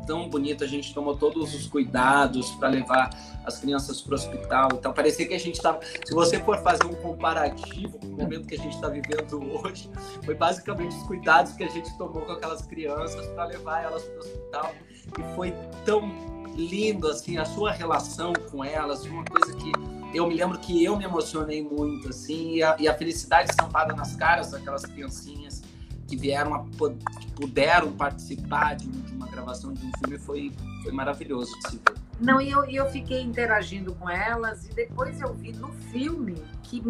tão 0.07 0.29
bonito, 0.29 0.65
a 0.65 0.67
gente 0.67 0.93
tomou 0.93 1.17
todos 1.17 1.55
os 1.55 1.67
cuidados 1.67 2.51
para 2.53 2.69
levar 2.69 3.11
as 3.45 3.59
crianças 3.59 4.01
para 4.01 4.13
o 4.13 4.15
hospital. 4.15 4.69
Então, 4.75 4.93
parecia 4.93 5.27
que 5.27 5.35
a 5.35 5.39
gente 5.39 5.57
estava. 5.57 5.81
Se 6.05 6.15
você 6.15 6.39
for 6.41 6.59
fazer 6.59 6.85
um 6.85 6.95
comparativo 6.95 7.99
com 7.99 8.07
o 8.07 8.17
momento 8.17 8.47
que 8.47 8.55
a 8.55 8.59
gente 8.59 8.75
está 8.75 8.89
vivendo 8.89 9.41
hoje, 9.53 9.91
foi 10.25 10.35
basicamente 10.35 10.97
os 10.97 11.03
cuidados 11.05 11.53
que 11.53 11.65
a 11.65 11.69
gente 11.69 11.97
tomou 11.97 12.23
com 12.23 12.33
aquelas 12.33 12.63
crianças 12.67 13.27
para 13.29 13.45
levar 13.47 13.85
elas 13.85 14.03
para 14.05 14.17
o 14.17 14.19
hospital. 14.19 14.75
E 15.19 15.35
foi 15.35 15.55
tão 15.85 16.11
lindo, 16.57 17.09
assim, 17.09 17.37
a 17.37 17.45
sua 17.45 17.71
relação 17.71 18.33
com 18.51 18.65
elas, 18.65 19.05
uma 19.05 19.25
coisa 19.25 19.55
que 19.57 19.71
eu 20.17 20.27
me 20.27 20.35
lembro 20.35 20.59
que 20.59 20.83
eu 20.83 20.97
me 20.97 21.05
emocionei 21.05 21.63
muito, 21.63 22.09
assim, 22.09 22.57
e 22.57 22.63
a, 22.63 22.77
e 22.79 22.89
a 22.89 22.95
felicidade 22.95 23.51
estampada 23.51 23.95
nas 23.95 24.17
caras 24.17 24.51
daquelas 24.51 24.85
criancinhas 24.85 25.63
que 26.07 26.17
vieram, 26.17 26.55
a, 26.55 26.65
que 26.65 27.31
puderam 27.33 27.93
participar 27.93 28.77
de, 28.77 28.89
de 28.89 29.15
uma 29.15 29.27
gravação 29.27 29.73
de 29.73 29.85
um 29.85 29.91
filme 29.99 30.19
foi, 30.19 30.53
foi 30.83 30.93
maravilhoso 30.93 31.53
de 31.61 31.71
se 31.71 31.77
ver. 31.77 31.95
Não, 32.19 32.41
e 32.41 32.51
eu, 32.51 32.65
eu 32.65 32.87
fiquei 32.91 33.21
interagindo 33.21 33.95
com 33.95 34.09
elas 34.09 34.67
e 34.67 34.75
depois 34.75 35.21
eu 35.21 35.35
vi 35.35 35.53
no 35.53 35.69
filme 35.69 36.35
que, 36.63 36.81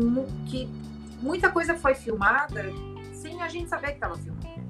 que 0.47 0.69
muita 1.21 1.51
coisa 1.51 1.75
foi 1.75 1.95
filmada 1.95 2.65
sem 3.13 3.43
a 3.43 3.49
gente 3.49 3.69
saber 3.69 3.89
que 3.89 3.95
estava 3.95 4.17
filmando. 4.17 4.66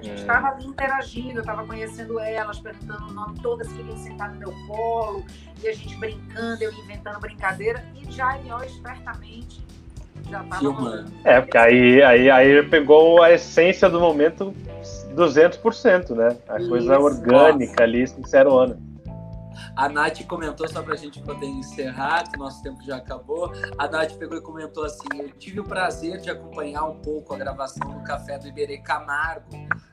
A 0.00 0.02
gente 0.02 0.20
estava 0.22 0.56
hum. 0.56 0.70
interagindo, 0.70 1.34
eu 1.34 1.40
estava 1.40 1.66
conhecendo 1.66 2.18
elas, 2.18 2.58
perguntando 2.58 3.08
o 3.08 3.12
nome, 3.12 3.38
todas 3.40 3.70
queriam 3.70 3.96
sentar 3.98 4.32
no 4.32 4.38
meu 4.38 4.54
colo, 4.66 5.22
e 5.62 5.68
a 5.68 5.74
gente 5.74 5.94
brincando, 5.96 6.64
eu 6.64 6.72
inventando 6.72 7.20
brincadeira, 7.20 7.84
e 7.94 8.10
Jaime, 8.10 8.50
ó, 8.50 8.62
espertamente, 8.62 9.62
já 10.30 10.42
estava 10.42 11.04
É, 11.24 11.40
porque 11.42 11.58
aí, 11.58 12.02
aí, 12.02 12.30
aí 12.30 12.62
pegou 12.62 13.22
a 13.22 13.30
essência 13.30 13.90
do 13.90 14.00
momento 14.00 14.54
200%, 15.14 16.14
né? 16.14 16.34
A 16.48 16.58
Isso, 16.58 16.68
coisa 16.70 16.98
orgânica 16.98 17.72
nossa. 17.72 17.82
ali, 17.82 18.06
sincerona. 18.06 18.78
A 19.76 19.88
Nath 19.88 20.24
comentou, 20.26 20.68
só 20.68 20.82
para 20.82 20.94
a 20.94 20.96
gente 20.96 21.20
poder 21.22 21.46
encerrar, 21.46 22.28
que 22.28 22.36
o 22.36 22.38
nosso 22.38 22.62
tempo 22.62 22.82
já 22.82 22.96
acabou. 22.96 23.52
A 23.78 23.88
Nath 23.88 24.12
pegou 24.14 24.36
e 24.36 24.40
comentou 24.40 24.84
assim: 24.84 25.08
Eu 25.14 25.30
tive 25.30 25.60
o 25.60 25.64
prazer 25.64 26.20
de 26.20 26.30
acompanhar 26.30 26.84
um 26.84 27.00
pouco 27.00 27.34
a 27.34 27.38
gravação 27.38 27.90
do 27.90 28.02
Café 28.04 28.38
do 28.38 28.48
Iberê 28.48 28.78
Camargo, 28.78 29.50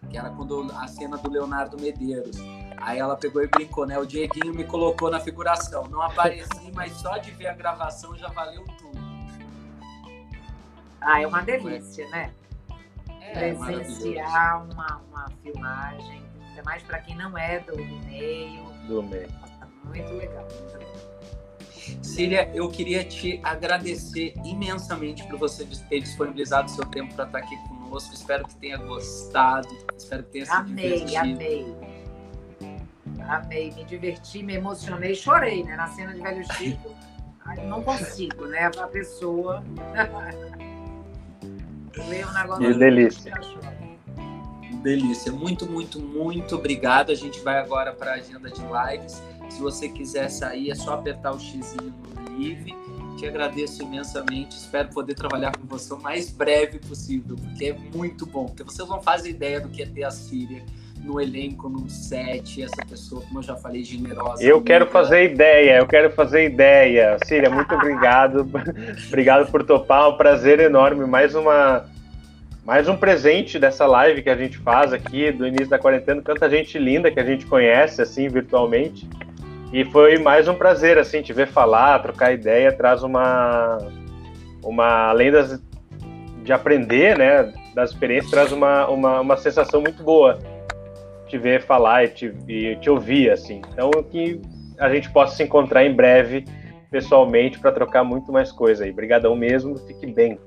que 0.09 0.17
era 0.17 0.29
quando 0.29 0.71
a 0.73 0.87
cena 0.87 1.17
do 1.17 1.29
Leonardo 1.29 1.79
Medeiros. 1.79 2.37
Aí 2.77 2.99
ela 2.99 3.15
pegou 3.15 3.43
e 3.43 3.47
brincou, 3.47 3.85
né? 3.85 3.97
O 3.97 4.05
Dieguinho 4.05 4.53
me 4.53 4.63
colocou 4.63 5.09
na 5.09 5.19
figuração. 5.19 5.85
Não 5.87 6.01
apareci, 6.01 6.71
mas 6.73 6.93
só 6.93 7.17
de 7.17 7.31
ver 7.31 7.47
a 7.47 7.53
gravação 7.53 8.15
já 8.15 8.27
valeu 8.29 8.63
tudo. 8.77 8.97
Ah, 11.01 11.21
é 11.21 11.27
uma 11.27 11.41
delícia, 11.41 12.07
né? 12.09 12.33
É, 13.21 13.53
Presenciar 13.53 14.63
uma, 14.69 15.01
uma 15.09 15.29
filmagem, 15.41 16.23
ainda 16.49 16.63
mais 16.63 16.83
para 16.83 16.99
quem 16.99 17.15
não 17.15 17.37
é 17.37 17.59
do 17.59 17.75
meio. 17.77 18.63
Do 18.87 19.03
meio. 19.03 19.46
Muito 19.87 20.13
legal, 20.13 20.47
muito 20.59 20.77
legal. 20.77 20.87
Cília, 22.01 22.51
eu 22.53 22.69
queria 22.69 23.03
te 23.03 23.39
agradecer 23.43 24.33
imensamente 24.43 25.23
por 25.27 25.39
você 25.39 25.65
ter 25.89 26.01
disponibilizado 26.01 26.69
seu 26.69 26.85
tempo 26.85 27.13
para 27.13 27.25
estar 27.25 27.37
aqui 27.39 27.55
conosco. 27.67 28.13
Espero 28.13 28.45
que 28.45 28.55
tenha 28.55 28.77
gostado, 28.77 29.69
espero 29.97 30.23
que 30.23 30.31
tenha 30.31 30.45
sido 30.45 30.57
amei, 30.57 31.05
divertido. 31.05 31.39
Amei, 31.39 31.75
amei. 33.27 33.71
Me 33.71 33.85
diverti, 33.85 34.43
me 34.43 34.55
emocionei, 34.55 35.15
chorei, 35.15 35.63
né? 35.63 35.75
Na 35.75 35.87
cena 35.87 36.13
de 36.13 36.21
Velho 36.21 36.53
Chico. 36.53 36.95
não 37.65 37.81
consigo, 37.81 38.45
né? 38.47 38.65
A 38.65 38.87
pessoa... 38.87 39.63
Lê 42.09 42.23
um 42.23 42.33
negócio... 42.33 42.63
Que 42.63 42.73
delícia 42.73 43.33
delícia. 44.87 45.31
Muito, 45.31 45.69
muito, 45.69 45.99
muito 45.99 46.55
obrigado. 46.55 47.11
A 47.11 47.15
gente 47.15 47.39
vai 47.41 47.59
agora 47.59 47.93
para 47.93 48.11
a 48.11 48.13
agenda 48.15 48.49
de 48.49 48.61
lives. 48.61 49.21
Se 49.57 49.63
você 49.63 49.89
quiser 49.89 50.29
sair, 50.29 50.69
é 50.69 50.75
só 50.75 50.93
apertar 50.93 51.31
o 51.31 51.39
xizinho 51.39 51.91
no 52.15 52.37
Live. 52.37 52.75
Te 53.17 53.25
agradeço 53.25 53.81
imensamente. 53.81 54.55
Espero 54.55 54.89
poder 54.89 55.15
trabalhar 55.15 55.51
com 55.57 55.65
você 55.65 55.95
o 55.95 55.99
mais 55.99 56.29
breve 56.29 56.77
possível, 56.77 57.35
porque 57.35 57.65
é 57.65 57.73
muito 57.73 58.27
bom. 58.27 58.45
Porque 58.45 58.61
vocês 58.63 58.87
não 58.87 59.01
fazem 59.01 59.31
ideia 59.31 59.59
do 59.59 59.67
que 59.69 59.81
é 59.81 59.87
ter 59.87 60.03
a 60.03 60.11
Síria 60.11 60.61
no 61.03 61.19
elenco, 61.19 61.67
no 61.69 61.89
set, 61.89 62.61
essa 62.61 62.85
pessoa, 62.87 63.23
como 63.23 63.39
eu 63.39 63.43
já 63.43 63.55
falei, 63.55 63.83
generosa. 63.83 64.43
Eu 64.43 64.61
quero 64.61 64.85
fazer 64.85 65.31
ideia, 65.31 65.79
eu 65.79 65.87
quero 65.87 66.11
fazer 66.11 66.45
ideia. 66.45 67.17
Síria, 67.25 67.49
muito 67.49 67.73
obrigado. 67.73 68.47
obrigado 69.07 69.49
por 69.49 69.63
topar, 69.63 70.07
um 70.07 70.17
prazer 70.17 70.59
enorme. 70.59 71.03
Mais 71.07 71.33
uma 71.33 71.89
mais 72.63 72.87
um 72.87 72.95
presente 72.95 73.57
dessa 73.57 73.87
live 73.87 74.21
que 74.21 74.29
a 74.29 74.35
gente 74.35 74.59
faz 74.59 74.93
aqui 74.93 75.31
do 75.31 75.47
início 75.47 75.69
da 75.69 75.79
quarentena, 75.79 76.21
tanta 76.21 76.47
gente 76.47 76.77
linda 76.77 77.09
que 77.09 77.19
a 77.19 77.23
gente 77.23 77.45
conhece 77.47 78.03
assim 78.03 78.27
virtualmente. 78.27 79.09
E 79.71 79.83
foi 79.85 80.17
mais 80.17 80.47
um 80.47 80.55
prazer 80.55 80.97
assim 80.97 81.21
te 81.21 81.33
ver 81.33 81.47
falar, 81.47 81.99
trocar 81.99 82.33
ideia, 82.33 82.71
traz 82.71 83.03
uma 83.03 83.77
uma 84.63 85.09
além 85.09 85.31
das, 85.31 85.61
de 86.43 86.51
aprender, 86.51 87.17
né, 87.17 87.53
das 87.73 87.91
experiências, 87.91 88.31
traz 88.31 88.51
uma, 88.51 88.87
uma, 88.87 89.21
uma 89.21 89.37
sensação 89.37 89.81
muito 89.81 90.03
boa 90.03 90.37
te 91.27 91.37
ver 91.37 91.61
falar 91.61 92.05
e 92.05 92.07
te, 92.09 92.33
e 92.47 92.75
te 92.77 92.89
ouvir 92.89 93.29
assim. 93.29 93.61
Então 93.71 93.91
que 94.09 94.41
a 94.79 94.89
gente 94.89 95.11
possa 95.11 95.35
se 95.35 95.43
encontrar 95.43 95.85
em 95.85 95.93
breve 95.93 96.45
pessoalmente 96.89 97.59
para 97.59 97.71
trocar 97.71 98.03
muito 98.03 98.31
mais 98.31 98.51
coisa 98.51 98.85
aí. 98.85 98.91
Obrigadão 98.91 99.35
mesmo, 99.35 99.77
fique 99.77 100.07
bem. 100.07 100.39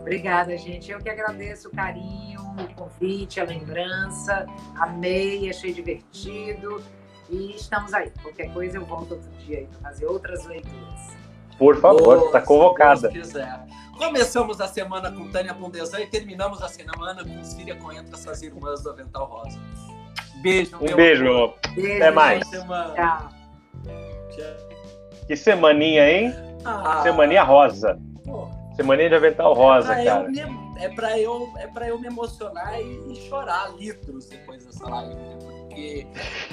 Obrigada, 0.00 0.56
gente. 0.56 0.90
Eu 0.90 0.98
que 0.98 1.08
agradeço 1.08 1.68
o 1.68 1.70
carinho, 1.70 2.40
o 2.40 2.74
convite, 2.74 3.40
a 3.40 3.44
lembrança. 3.44 4.46
Amei, 4.76 5.48
achei 5.48 5.72
divertido. 5.72 6.82
E 7.30 7.54
estamos 7.56 7.92
aí. 7.92 8.10
Qualquer 8.22 8.52
coisa 8.52 8.78
eu 8.78 8.84
volto 8.84 9.12
outro 9.12 9.30
dia 9.44 9.58
aí 9.58 9.66
para 9.66 9.90
fazer 9.90 10.06
outras 10.06 10.44
leituras. 10.46 11.16
Por 11.58 11.80
favor, 11.80 12.26
está 12.26 12.40
convocada. 12.40 13.08
Se 13.10 13.18
quiser. 13.20 13.60
Começamos 13.96 14.60
a 14.60 14.68
semana 14.68 15.10
com 15.10 15.28
Tânia 15.30 15.52
Bondesan 15.52 16.00
e 16.00 16.06
terminamos 16.06 16.62
a 16.62 16.68
semana 16.68 17.24
com 17.24 17.44
Síria 17.44 17.74
Coentra, 17.76 18.14
essas 18.14 18.42
irmãs 18.42 18.82
do 18.82 18.90
Avental 18.90 19.26
Rosa. 19.26 19.58
Beijo, 20.40 20.76
Um 20.76 20.94
beijo. 20.94 21.52
beijo. 21.74 21.96
Até 21.96 22.10
mais. 22.12 22.48
Tchau. 22.48 23.28
Que 25.26 25.36
semaninha, 25.36 26.08
hein? 26.08 26.34
Ah. 26.64 27.02
Semaninha 27.02 27.42
rosa. 27.42 27.98
Pô. 28.24 28.48
Semaninha 28.76 29.08
de 29.08 29.14
avental 29.16 29.52
rosa, 29.52 29.92
é 29.94 30.04
cara. 30.04 30.28
Eu 30.32 30.68
é 30.78 30.88
pra 30.88 31.18
eu, 31.18 31.52
é 31.58 31.66
pra 31.66 31.88
eu 31.88 31.98
me 31.98 32.06
emocionar 32.06 32.80
e, 32.80 33.12
e 33.12 33.16
chorar 33.28 33.74
litros 33.76 34.26
depois 34.28 34.64
dessa 34.64 34.88
live, 34.88 35.14
né? 35.14 35.57
Porque 35.68 36.06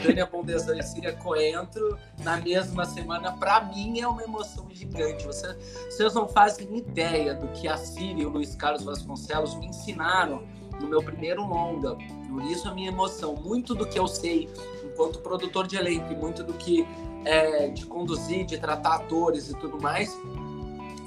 Tânia 0.03 0.25
Bondezan 0.25 0.77
e 0.77 0.83
Síria 0.83 1.13
Coentro 1.13 1.97
na 2.23 2.37
mesma 2.37 2.85
semana, 2.85 3.31
pra 3.31 3.61
mim, 3.61 3.99
é 3.99 4.07
uma 4.07 4.23
emoção 4.23 4.67
gigante. 4.71 5.25
Você, 5.25 5.55
vocês 5.89 6.13
não 6.13 6.27
fazem 6.27 6.77
ideia 6.77 7.33
do 7.33 7.47
que 7.49 7.67
a 7.67 7.77
Síria 7.77 8.23
e 8.23 8.25
o 8.25 8.29
Luiz 8.29 8.55
Carlos 8.55 8.83
Vasconcelos 8.83 9.55
me 9.55 9.67
ensinaram 9.67 10.43
no 10.79 10.87
meu 10.87 11.01
primeiro 11.01 11.45
longa. 11.45 11.95
Por 12.29 12.43
isso 12.43 12.67
a 12.67 12.73
minha 12.73 12.89
emoção. 12.89 13.35
Muito 13.35 13.73
do 13.73 13.87
que 13.87 13.97
eu 13.97 14.07
sei 14.07 14.49
enquanto 14.83 15.19
produtor 15.19 15.67
de 15.67 15.75
elenco 15.75 16.13
muito 16.13 16.43
do 16.43 16.53
que 16.53 16.87
é, 17.25 17.67
de 17.67 17.85
conduzir, 17.85 18.45
de 18.45 18.57
tratar 18.57 18.95
atores 18.95 19.49
e 19.49 19.55
tudo 19.55 19.81
mais, 19.81 20.17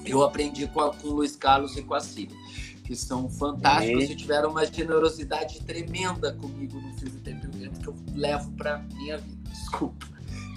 eu 0.04 0.22
aprendi 0.22 0.66
com, 0.66 0.80
a, 0.80 0.94
com 0.94 1.08
o 1.08 1.12
Luiz 1.14 1.36
Carlos 1.36 1.76
e 1.76 1.82
com 1.82 1.94
a 1.94 2.00
Cília, 2.00 2.36
que 2.84 2.94
são 2.94 3.28
fantásticos 3.28 4.10
e, 4.10 4.16
tiveram 4.16 4.50
uma 4.50 4.66
generosidade 4.66 5.60
tremenda 5.60 6.32
comigo 6.32 6.80
no 6.80 6.92
filme 6.94 7.20
Tempo 7.20 7.46
que 7.92 8.10
eu 8.10 8.14
levo 8.14 8.50
para 8.52 8.78
minha 8.94 9.18
vida. 9.18 9.38
Desculpa. 9.50 10.06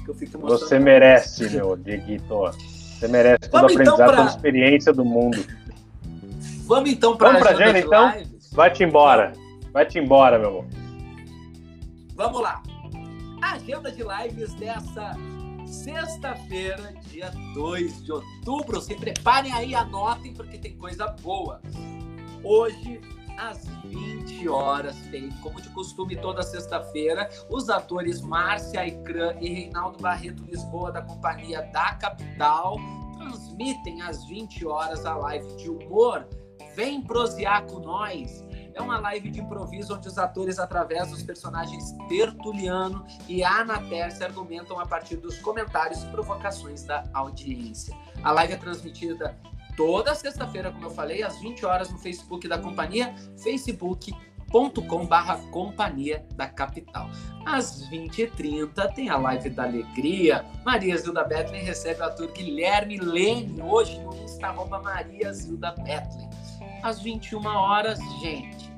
Que 0.03 0.09
eu 0.09 0.15
fico 0.15 0.39
Você 0.39 0.79
merece, 0.79 1.49
meu 1.49 1.75
Dieguito. 1.75 2.27
Você 2.27 3.07
merece 3.07 3.49
todo 3.49 3.61
Vamos 3.61 3.73
então 3.73 3.93
aprendizado, 3.93 4.11
então 4.11 4.25
pra... 4.25 4.35
experiência 4.35 4.93
do 4.93 5.05
mundo. 5.05 5.45
Vamos 6.65 6.89
então 6.89 7.17
para 7.17 7.37
a 7.37 7.49
agenda, 7.49 7.79
então? 7.79 8.13
Vai-te 8.51 8.83
embora. 8.83 9.33
Vai-te 9.73 9.99
embora, 9.99 10.37
meu 10.37 10.49
amor. 10.49 10.65
Vamos 12.15 12.41
lá. 12.41 12.61
agenda 13.41 13.91
de 13.91 14.03
lives 14.03 14.53
dessa 14.53 15.13
sexta-feira, 15.65 16.93
dia 17.09 17.31
2 17.53 18.03
de 18.03 18.11
outubro. 18.11 18.79
Se 18.81 18.95
preparem 18.95 19.51
aí, 19.53 19.73
anotem, 19.73 20.33
porque 20.33 20.57
tem 20.57 20.75
coisa 20.75 21.07
boa. 21.21 21.61
Hoje, 22.43 23.01
às 23.41 23.65
20 23.85 24.47
horas, 24.47 24.95
tem, 25.09 25.29
como 25.41 25.59
de 25.59 25.69
costume, 25.69 26.15
toda 26.15 26.43
sexta-feira, 26.43 27.29
os 27.49 27.69
atores 27.69 28.21
Márcia 28.21 28.85
Icrã 28.85 29.35
e 29.41 29.49
Reinaldo 29.49 29.97
Barreto 29.99 30.43
Lisboa, 30.43 30.91
da 30.91 31.01
Companhia 31.01 31.63
da 31.73 31.95
Capital, 31.95 32.77
transmitem 33.17 34.01
às 34.03 34.23
20 34.25 34.65
horas 34.67 35.05
a 35.05 35.15
live 35.15 35.55
de 35.55 35.69
humor. 35.69 36.27
Vem 36.75 37.01
prosear 37.01 37.65
com 37.65 37.79
nós 37.79 38.43
é 38.73 38.81
uma 38.81 38.99
live 38.99 39.29
de 39.29 39.41
improviso 39.41 39.95
onde 39.95 40.07
os 40.07 40.17
atores, 40.17 40.57
através 40.57 41.09
dos 41.09 41.21
personagens 41.21 41.91
Tertuliano 42.07 43.05
e 43.27 43.43
Anater, 43.43 44.11
se 44.11 44.23
argumentam 44.23 44.79
a 44.79 44.85
partir 44.85 45.17
dos 45.17 45.39
comentários 45.39 46.03
e 46.03 46.07
provocações 46.07 46.83
da 46.83 47.03
audiência. 47.13 47.95
A 48.23 48.31
live 48.31 48.53
é 48.53 48.57
transmitida 48.57 49.37
toda 49.81 50.13
sexta-feira, 50.13 50.71
como 50.71 50.85
eu 50.85 50.91
falei, 50.91 51.23
às 51.23 51.39
20 51.39 51.65
horas 51.65 51.89
no 51.89 51.97
Facebook 51.97 52.47
da 52.47 52.59
companhia, 52.59 53.15
facebook.com 53.41 55.07
barra 55.07 55.37
Companhia 55.49 56.23
da 56.35 56.47
Capital. 56.47 57.09
Às 57.47 57.89
20h30 57.89 58.93
tem 58.93 59.09
a 59.09 59.17
live 59.17 59.49
da 59.49 59.63
Alegria. 59.63 60.45
Maria 60.63 60.95
Zilda 60.95 61.23
Bethlen 61.23 61.63
recebe 61.63 61.99
o 61.99 62.03
ator 62.03 62.31
Guilherme 62.31 62.97
Lene 62.97 63.59
hoje 63.59 63.99
no 64.01 64.15
Insta 64.17 64.47
arroba 64.47 64.79
Maria 64.79 65.33
Zilda 65.33 65.71
Bethlen 65.71 66.29
às 66.83 67.01
21 67.01 67.43
horas, 67.43 67.97
gente. 68.21 68.71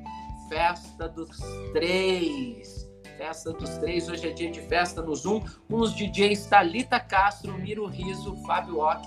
Festa 0.47 1.09
dos 1.09 1.37
três. 1.73 2.89
Festa 3.17 3.51
dos 3.51 3.77
três. 3.79 4.07
Hoje 4.07 4.29
é 4.29 4.31
dia 4.31 4.49
de 4.49 4.61
festa 4.61 5.01
no 5.01 5.13
Zoom. 5.13 5.41
Com 5.69 5.81
os 5.81 5.93
DJs 5.93 6.45
Thalita 6.45 6.97
Castro, 6.97 7.57
Miro 7.57 7.87
Riso, 7.87 8.37
Fábio 8.45 8.79
Ock 8.79 9.05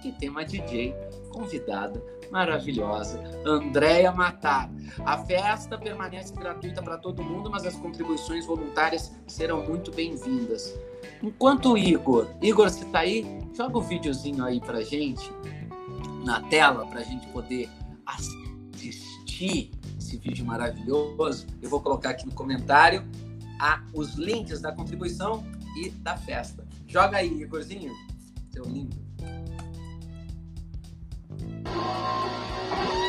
que 0.00 0.12
tem 0.12 0.28
uma 0.28 0.44
DJ 0.44 0.94
convidada 1.32 2.02
maravilhosa, 2.30 3.22
Andréia 3.44 4.12
Matar. 4.12 4.70
A 5.04 5.18
festa 5.18 5.76
permanece 5.76 6.32
gratuita 6.34 6.82
para 6.82 6.96
todo 6.96 7.22
mundo, 7.22 7.50
mas 7.50 7.66
as 7.66 7.74
contribuições 7.76 8.46
voluntárias 8.46 9.12
serão 9.26 9.66
muito 9.66 9.90
bem-vindas. 9.90 10.78
Enquanto 11.22 11.72
o 11.72 11.78
Igor, 11.78 12.28
Igor, 12.40 12.70
você 12.70 12.84
tá 12.86 13.00
aí? 13.00 13.26
Joga 13.54 13.78
o 13.78 13.80
um 13.80 13.84
videozinho 13.84 14.44
aí 14.44 14.60
pra 14.60 14.80
gente 14.82 15.30
na 16.24 16.40
tela 16.42 16.86
pra 16.86 17.02
gente 17.02 17.26
poder 17.28 17.68
assistir 18.06 19.70
esse 19.98 20.16
vídeo 20.16 20.44
maravilhoso. 20.44 21.46
Eu 21.60 21.68
vou 21.68 21.80
colocar 21.80 22.10
aqui 22.10 22.26
no 22.26 22.32
comentário 22.32 23.04
a, 23.60 23.82
os 23.92 24.14
links 24.14 24.60
da 24.60 24.72
contribuição 24.72 25.44
e 25.76 25.90
da 25.90 26.16
festa. 26.16 26.66
Joga 26.86 27.18
aí, 27.18 27.42
Igorzinho, 27.42 27.92
seu 28.50 28.64
lindo. 28.64 29.09
Oh! 31.72 32.99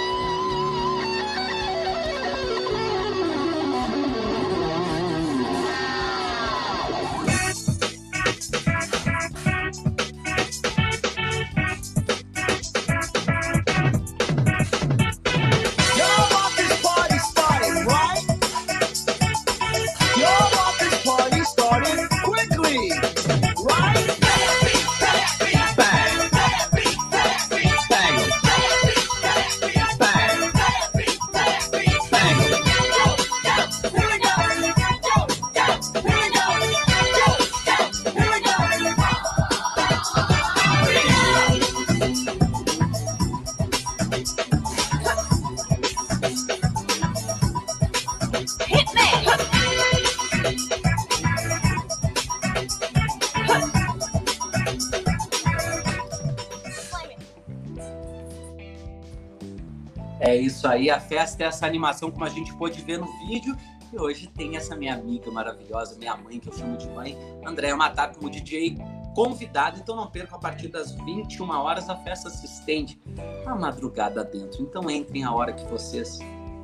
Aí, 60.72 60.90
a 60.90 61.00
festa 61.00 61.44
é 61.44 61.48
essa 61.48 61.66
animação 61.66 62.10
como 62.10 62.26
a 62.26 62.30
gente 62.30 62.54
pôde 62.56 62.82
ver 62.82 62.98
no 62.98 63.08
vídeo. 63.28 63.56
E 63.94 64.00
hoje 64.00 64.28
tem 64.28 64.56
essa 64.56 64.76
minha 64.76 64.94
amiga 64.94 65.30
maravilhosa, 65.30 65.98
minha 65.98 66.16
mãe, 66.16 66.40
que 66.40 66.48
eu 66.48 66.54
chamo 66.54 66.78
de 66.78 66.90
mãe, 66.90 67.18
Andréa 67.46 67.76
Matar, 67.76 68.14
como 68.14 68.30
DJ 68.30 68.78
convidada. 69.14 69.78
Então 69.80 69.96
não 69.96 70.08
percam, 70.08 70.38
a 70.38 70.42
partir 70.42 70.70
das 70.70 70.94
21 70.94 71.50
horas 71.50 71.90
a 71.90 71.96
festa 71.98 72.30
se 72.30 72.46
estende 72.46 73.00
a 73.46 73.54
madrugada 73.54 74.24
dentro. 74.24 74.64
Então 74.64 74.90
entrem 74.90 75.24
a 75.24 75.34
hora 75.34 75.52
que 75.52 75.66
vocês 75.66 76.20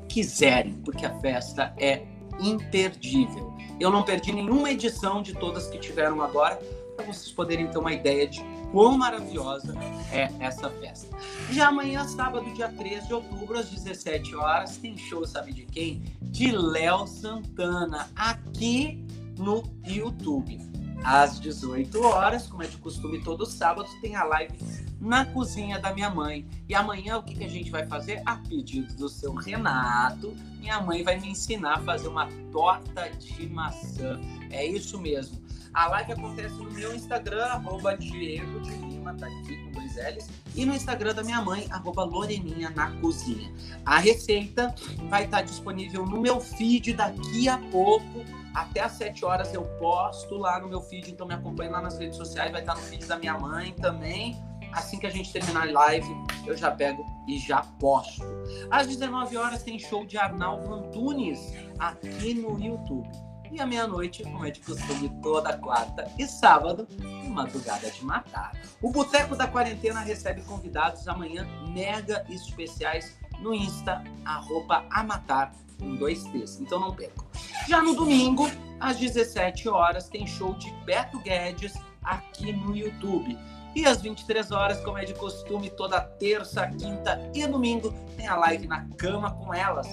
quiserem, 0.07 0.73
porque 0.85 1.05
a 1.05 1.19
festa 1.19 1.73
é 1.77 2.03
imperdível. 2.39 3.53
Eu 3.79 3.91
não 3.91 4.03
perdi 4.03 4.31
nenhuma 4.31 4.71
edição 4.71 5.21
de 5.21 5.33
todas 5.33 5.67
que 5.67 5.77
tiveram 5.77 6.21
agora, 6.21 6.59
para 6.97 7.05
vocês 7.05 7.31
poderem 7.31 7.67
ter 7.67 7.77
uma 7.77 7.93
ideia 7.93 8.27
de 8.27 8.43
quão 8.71 8.97
maravilhosa 8.97 9.75
é 10.11 10.29
essa 10.39 10.69
festa. 10.69 11.15
Já 11.51 11.67
amanhã, 11.67 12.05
sábado, 12.07 12.51
dia 12.53 12.69
13 12.69 13.07
de 13.07 13.13
outubro, 13.13 13.57
às 13.57 13.69
17 13.69 14.35
horas, 14.35 14.77
tem 14.77 14.97
show, 14.97 15.25
sabe 15.25 15.53
de 15.53 15.63
quem? 15.63 16.01
De 16.21 16.51
Léo 16.51 17.05
Santana, 17.07 18.09
aqui 18.15 19.05
no 19.37 19.63
YouTube. 19.85 20.59
Às 21.03 21.39
18 21.39 22.01
horas, 22.03 22.47
como 22.47 22.63
é 22.63 22.67
de 22.67 22.77
costume 22.77 23.23
todo 23.23 23.45
sábado, 23.45 23.87
tem 24.01 24.15
a 24.15 24.23
live 24.23 24.57
na 24.99 25.25
cozinha 25.25 25.79
da 25.79 25.93
minha 25.93 26.09
mãe. 26.09 26.45
E 26.67 26.73
amanhã 26.73 27.17
o 27.17 27.23
que, 27.23 27.35
que 27.35 27.43
a 27.43 27.47
gente 27.47 27.69
vai 27.69 27.85
fazer? 27.85 28.21
A 28.25 28.37
pedido 28.37 28.95
do 28.95 29.07
seu 29.07 29.33
Renato, 29.33 30.35
minha 30.59 30.81
mãe 30.81 31.03
vai 31.03 31.19
me 31.19 31.29
ensinar 31.29 31.75
a 31.75 31.79
fazer 31.79 32.07
uma 32.07 32.27
torta 32.51 33.09
de 33.11 33.47
maçã. 33.47 34.19
É 34.49 34.65
isso 34.65 34.99
mesmo. 34.99 35.39
A 35.77 35.89
live 35.89 36.13
acontece 36.13 36.55
no 36.55 36.71
meu 36.71 36.95
Instagram, 36.95 37.45
arroba 37.45 37.95
Diego 37.95 38.59
de 38.61 38.71
Lima, 38.71 39.13
tá 39.13 39.27
aqui 39.27 39.57
com 39.57 39.69
dois 39.73 39.95
L's, 39.95 40.27
e 40.55 40.65
no 40.65 40.73
Instagram 40.73 41.13
da 41.13 41.21
minha 41.21 41.39
mãe, 41.39 41.67
arroba 41.69 42.03
Loreninha 42.03 42.71
na 42.71 42.89
Cozinha. 42.99 43.53
A 43.85 43.99
receita 43.99 44.73
vai 45.07 45.25
estar 45.25 45.43
disponível 45.43 46.03
no 46.03 46.19
meu 46.19 46.41
feed 46.41 46.93
daqui 46.93 47.47
a 47.47 47.59
pouco. 47.69 48.25
Até 48.55 48.81
às 48.81 48.93
7 48.93 49.23
horas 49.23 49.53
eu 49.53 49.65
posto 49.77 50.35
lá 50.35 50.59
no 50.59 50.67
meu 50.67 50.81
feed, 50.81 51.11
então 51.11 51.27
me 51.27 51.35
acompanhe 51.35 51.69
lá 51.69 51.79
nas 51.79 51.99
redes 51.99 52.17
sociais, 52.17 52.51
vai 52.51 52.61
estar 52.61 52.73
no 52.73 52.81
feed 52.81 53.05
da 53.05 53.19
minha 53.19 53.37
mãe 53.37 53.71
também. 53.73 54.35
Assim 54.73 54.97
que 54.97 55.05
a 55.05 55.11
gente 55.11 55.31
terminar 55.31 55.67
a 55.67 55.71
live, 55.71 56.09
eu 56.47 56.57
já 56.57 56.71
pego 56.71 57.05
e 57.27 57.37
já 57.37 57.61
posto. 57.79 58.23
Às 58.71 58.87
19 58.87 59.37
horas 59.37 59.61
tem 59.61 59.77
show 59.77 60.07
de 60.07 60.17
Arnaldo 60.17 60.73
Antunes 60.73 61.53
aqui 61.77 62.33
no 62.33 62.59
YouTube. 62.59 63.26
E 63.51 63.61
à 63.61 63.65
meia-noite, 63.65 64.23
como 64.23 64.45
é 64.45 64.51
de 64.51 64.59
costume, 64.59 65.09
toda 65.21 65.57
quarta 65.57 66.11
e 66.17 66.27
sábado, 66.27 66.87
madrugada 67.29 67.89
de 67.89 68.03
matar. 68.03 68.51
O 68.81 68.91
Boteco 68.91 69.35
da 69.35 69.47
Quarentena 69.47 70.01
recebe 70.01 70.41
convidados 70.41 71.07
amanhã 71.07 71.47
mega 71.69 72.25
especiais 72.29 73.17
no 73.39 73.53
Insta, 73.53 74.03
arroba 74.25 74.85
amatar, 74.89 75.51
com 75.79 75.95
dois 75.95 76.23
T's. 76.25 76.59
Então 76.59 76.79
não 76.79 76.93
percam. 76.93 77.25
Já 77.67 77.81
no 77.81 77.95
domingo, 77.95 78.49
às 78.79 78.97
17 78.97 79.69
horas, 79.69 80.09
tem 80.09 80.25
show 80.27 80.53
de 80.55 80.71
Beto 80.85 81.19
Guedes 81.19 81.73
aqui 82.03 82.51
no 82.51 82.75
YouTube. 82.75 83.37
E 83.75 83.85
às 83.85 84.01
23 84.01 84.51
horas, 84.51 84.81
como 84.81 84.97
é 84.97 85.05
de 85.05 85.13
costume, 85.13 85.69
toda 85.69 86.01
terça, 86.01 86.67
quinta 86.67 87.29
e 87.33 87.45
domingo, 87.45 87.93
tem 88.15 88.27
a 88.27 88.35
live 88.35 88.67
na 88.67 88.87
cama 88.97 89.31
com 89.31 89.53
elas 89.53 89.87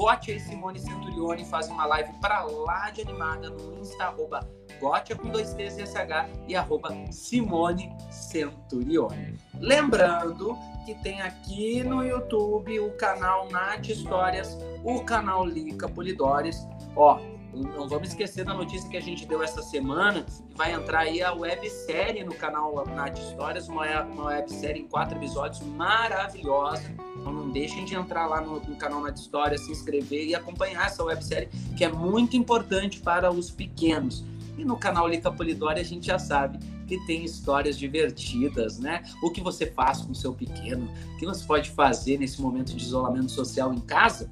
Gotia 0.00 0.34
e 0.34 0.40
Simone 0.40 0.78
Centurione 0.78 1.44
fazem 1.44 1.74
uma 1.74 1.84
live 1.84 2.10
para 2.22 2.42
lá 2.42 2.88
de 2.88 3.02
animada 3.02 3.50
no 3.50 3.78
Insta, 3.78 4.04
arroba 4.04 4.40
Gotia 4.80 5.14
com 5.14 5.28
dois 5.28 5.52
T's 5.52 5.76
e 5.76 5.86
SH 5.86 6.30
e 6.48 6.56
arroba 6.56 6.88
Simone 7.10 7.94
Centurione. 8.10 9.36
Lembrando 9.58 10.56
que 10.86 10.94
tem 11.02 11.20
aqui 11.20 11.84
no 11.84 12.02
YouTube 12.02 12.80
o 12.80 12.96
canal 12.96 13.50
Nath 13.50 13.90
Histórias, 13.90 14.56
o 14.82 15.04
canal 15.04 15.44
Lica 15.44 15.86
Polidores. 15.86 16.66
Ó, 16.96 17.20
não 17.52 17.88
vamos 17.88 18.08
esquecer 18.08 18.44
da 18.44 18.54
notícia 18.54 18.88
que 18.88 18.96
a 18.96 19.00
gente 19.00 19.26
deu 19.26 19.42
essa 19.42 19.62
semana, 19.62 20.22
que 20.22 20.56
vai 20.56 20.72
entrar 20.72 21.00
aí 21.00 21.22
a 21.22 21.32
websérie 21.32 22.24
no 22.24 22.34
canal 22.34 22.84
Nath 22.86 23.18
Histórias, 23.18 23.68
uma, 23.68 24.02
uma 24.02 24.24
websérie 24.26 24.82
em 24.82 24.86
quatro 24.86 25.18
episódios 25.18 25.62
maravilhosa. 25.62 26.94
Então 27.16 27.32
não 27.32 27.50
deixem 27.50 27.84
de 27.84 27.94
entrar 27.94 28.26
lá 28.26 28.40
no, 28.40 28.60
no 28.60 28.76
canal 28.76 29.00
Nath 29.00 29.18
Histórias, 29.18 29.62
se 29.62 29.72
inscrever 29.72 30.26
e 30.26 30.34
acompanhar 30.34 30.86
essa 30.86 31.02
websérie, 31.02 31.48
que 31.76 31.84
é 31.84 31.88
muito 31.88 32.36
importante 32.36 33.00
para 33.00 33.30
os 33.30 33.50
pequenos. 33.50 34.24
E 34.56 34.64
no 34.64 34.76
canal 34.76 35.08
Lica 35.08 35.32
Polidori 35.32 35.80
a 35.80 35.84
gente 35.84 36.06
já 36.06 36.18
sabe 36.18 36.58
que 36.86 36.98
tem 37.06 37.24
histórias 37.24 37.78
divertidas, 37.78 38.78
né? 38.78 39.04
O 39.22 39.30
que 39.30 39.40
você 39.40 39.66
faz 39.66 40.00
com 40.02 40.12
o 40.12 40.14
seu 40.14 40.34
pequeno, 40.34 40.88
o 41.14 41.18
que 41.18 41.24
você 41.24 41.44
pode 41.46 41.70
fazer 41.70 42.18
nesse 42.18 42.42
momento 42.42 42.74
de 42.74 42.82
isolamento 42.82 43.30
social 43.30 43.72
em 43.72 43.80
casa 43.80 44.28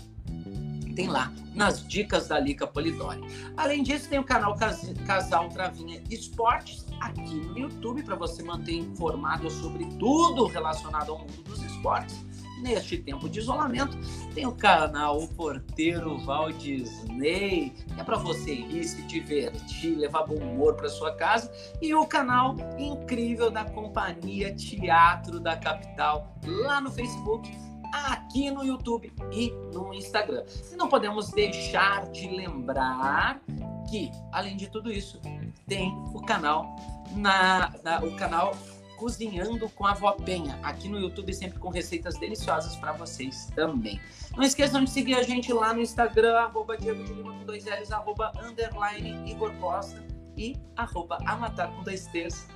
tem 0.99 1.07
lá 1.07 1.33
nas 1.55 1.87
dicas 1.87 2.27
da 2.27 2.41
Lica 2.41 2.67
Polidori. 2.67 3.21
Além 3.57 3.85
disso, 3.85 4.09
tem 4.09 4.19
o 4.19 4.25
canal 4.25 4.57
Casal 5.07 5.49
Travinha 5.49 6.03
Esportes 6.11 6.85
aqui 7.01 7.37
no 7.37 7.57
YouTube 7.57 8.03
para 8.03 8.17
você 8.17 8.43
manter 8.43 8.75
informado 8.75 9.49
sobre 9.49 9.85
tudo 9.97 10.47
relacionado 10.47 11.13
ao 11.13 11.21
mundo 11.21 11.41
dos 11.45 11.63
esportes. 11.63 12.27
Neste 12.61 12.99
tempo 12.99 13.29
de 13.29 13.39
isolamento, 13.39 13.97
tem 14.35 14.45
o 14.45 14.51
canal 14.51 15.23
O 15.23 15.29
Porteiro 15.29 16.19
Walt 16.25 16.57
Disney, 16.57 17.73
que 17.95 18.01
é 18.01 18.03
para 18.03 18.17
você 18.17 18.53
rir, 18.53 18.83
se 18.83 19.01
divertir, 19.03 19.97
levar 19.97 20.25
bom 20.25 20.35
humor 20.35 20.75
para 20.75 20.89
sua 20.89 21.15
casa, 21.15 21.53
e 21.81 21.95
o 21.95 22.05
canal 22.05 22.57
incrível 22.77 23.53
da 23.53 23.65
Companhia 23.65 24.53
Teatro 24.53 25.39
da 25.39 25.57
Capital, 25.57 26.37
lá 26.45 26.81
no 26.81 26.91
Facebook, 26.91 27.49
aqui 27.93 28.51
no 28.51 28.65
YouTube 28.65 29.13
e 29.33 29.51
no 29.73 29.93
Instagram. 29.93 30.45
E 30.73 30.77
não 30.77 30.89
podemos 30.89 31.31
deixar 31.31 32.11
de 32.11 32.29
lembrar 32.29 33.41
que, 33.89 34.11
além 34.33 34.57
de 34.57 34.69
tudo 34.69 34.91
isso, 34.91 35.21
tem 35.67 35.93
o 36.15 36.21
canal 36.23 36.77
na, 37.17 37.73
na 37.83 38.01
o 38.01 38.15
canal 38.17 38.55
Cozinhando 38.99 39.69
com 39.71 39.87
a 39.87 39.95
Vó 39.95 40.11
Penha, 40.11 40.59
aqui 40.61 40.89
no 40.89 40.99
YouTube, 40.99 41.33
sempre 41.33 41.57
com 41.61 41.69
receitas 41.69 42.19
deliciosas 42.19 42.75
para 42.75 42.91
vocês 42.91 43.49
também. 43.55 44.01
Não 44.37 44.43
esqueçam 44.43 44.83
de 44.83 44.91
seguir 44.91 45.15
a 45.15 45.23
gente 45.23 45.53
lá 45.53 45.73
no 45.73 45.81
Instagram, 45.81 46.37
arroba 46.37 46.77
Diego 46.77 47.05
de 47.05 47.13
Lima 47.13 47.33
com 47.33 47.45
dois 47.45 47.65
L's, 47.65 47.93
arroba 47.93 48.33
underline 48.43 49.31
Igor 49.31 49.53
Costa 49.61 50.05
e 50.37 50.57
arroba 50.75 51.19
Amatar 51.27 51.71
com 51.71 51.85
dois 51.85 52.07
T's 52.09 52.49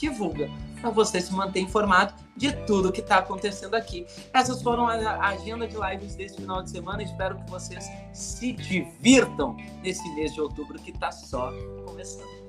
divulga 0.00 0.48
para 0.80 0.90
você 0.90 1.20
se 1.20 1.32
manter 1.32 1.60
informado 1.60 2.14
de 2.36 2.52
tudo 2.64 2.90
que 2.90 3.00
está 3.00 3.18
acontecendo 3.18 3.74
aqui. 3.74 4.06
Essas 4.32 4.62
foram 4.62 4.88
a 4.88 5.28
agenda 5.28 5.68
de 5.68 5.76
lives 5.76 6.14
desse 6.14 6.36
final 6.36 6.62
de 6.62 6.70
semana. 6.70 7.02
Espero 7.02 7.36
que 7.36 7.50
vocês 7.50 7.90
se 8.12 8.52
divirtam 8.52 9.56
nesse 9.82 10.08
mês 10.14 10.32
de 10.32 10.40
outubro 10.40 10.78
que 10.78 10.90
está 10.90 11.12
só 11.12 11.52
começando. 11.84 12.40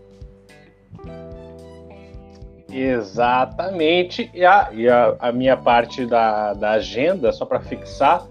Exatamente. 2.69 4.31
E 4.33 4.45
a, 4.45 4.69
e 4.71 4.87
a, 4.87 5.17
a 5.19 5.31
minha 5.31 5.57
parte 5.57 6.05
da, 6.05 6.53
da 6.53 6.71
agenda, 6.71 7.33
só 7.33 7.45
para 7.45 7.59
fixar, 7.59 8.25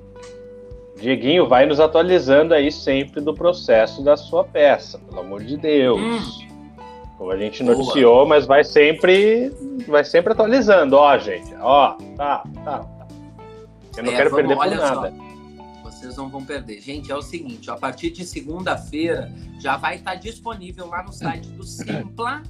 Dieguinho 0.96 1.46
vai 1.46 1.66
nos 1.66 1.78
atualizando 1.78 2.54
aí 2.54 2.72
sempre 2.72 3.20
do 3.20 3.34
processo 3.34 4.02
da 4.02 4.16
sua 4.16 4.44
peça, 4.44 4.98
pelo 4.98 5.20
amor 5.20 5.42
de 5.42 5.56
Deus. 5.56 6.00
Hum. 6.00 6.49
Como 7.20 7.32
a 7.32 7.36
gente 7.36 7.62
noticiou, 7.62 8.14
Boa. 8.14 8.26
mas 8.28 8.46
vai 8.46 8.64
sempre, 8.64 9.52
vai 9.86 10.02
sempre 10.02 10.32
atualizando. 10.32 10.96
Ó, 10.96 11.18
gente, 11.18 11.54
ó, 11.56 11.92
tá, 12.16 12.42
tá. 12.64 12.78
tá. 12.78 13.08
Eu 13.94 14.04
não 14.04 14.12
é, 14.12 14.16
quero 14.16 14.30
vamos, 14.30 14.46
perder 14.46 14.56
por 14.56 14.76
nada. 14.78 15.10
Só. 15.10 15.90
Vocês 15.90 16.16
não 16.16 16.30
vão 16.30 16.42
perder. 16.42 16.80
Gente, 16.80 17.12
é 17.12 17.14
o 17.14 17.20
seguinte, 17.20 17.70
ó, 17.70 17.74
a 17.74 17.76
partir 17.76 18.10
de 18.10 18.24
segunda-feira 18.24 19.30
já 19.58 19.76
vai 19.76 19.96
estar 19.96 20.14
disponível 20.14 20.86
lá 20.86 21.02
no 21.02 21.12
site 21.12 21.46
do 21.48 21.62
Simpla 21.62 22.42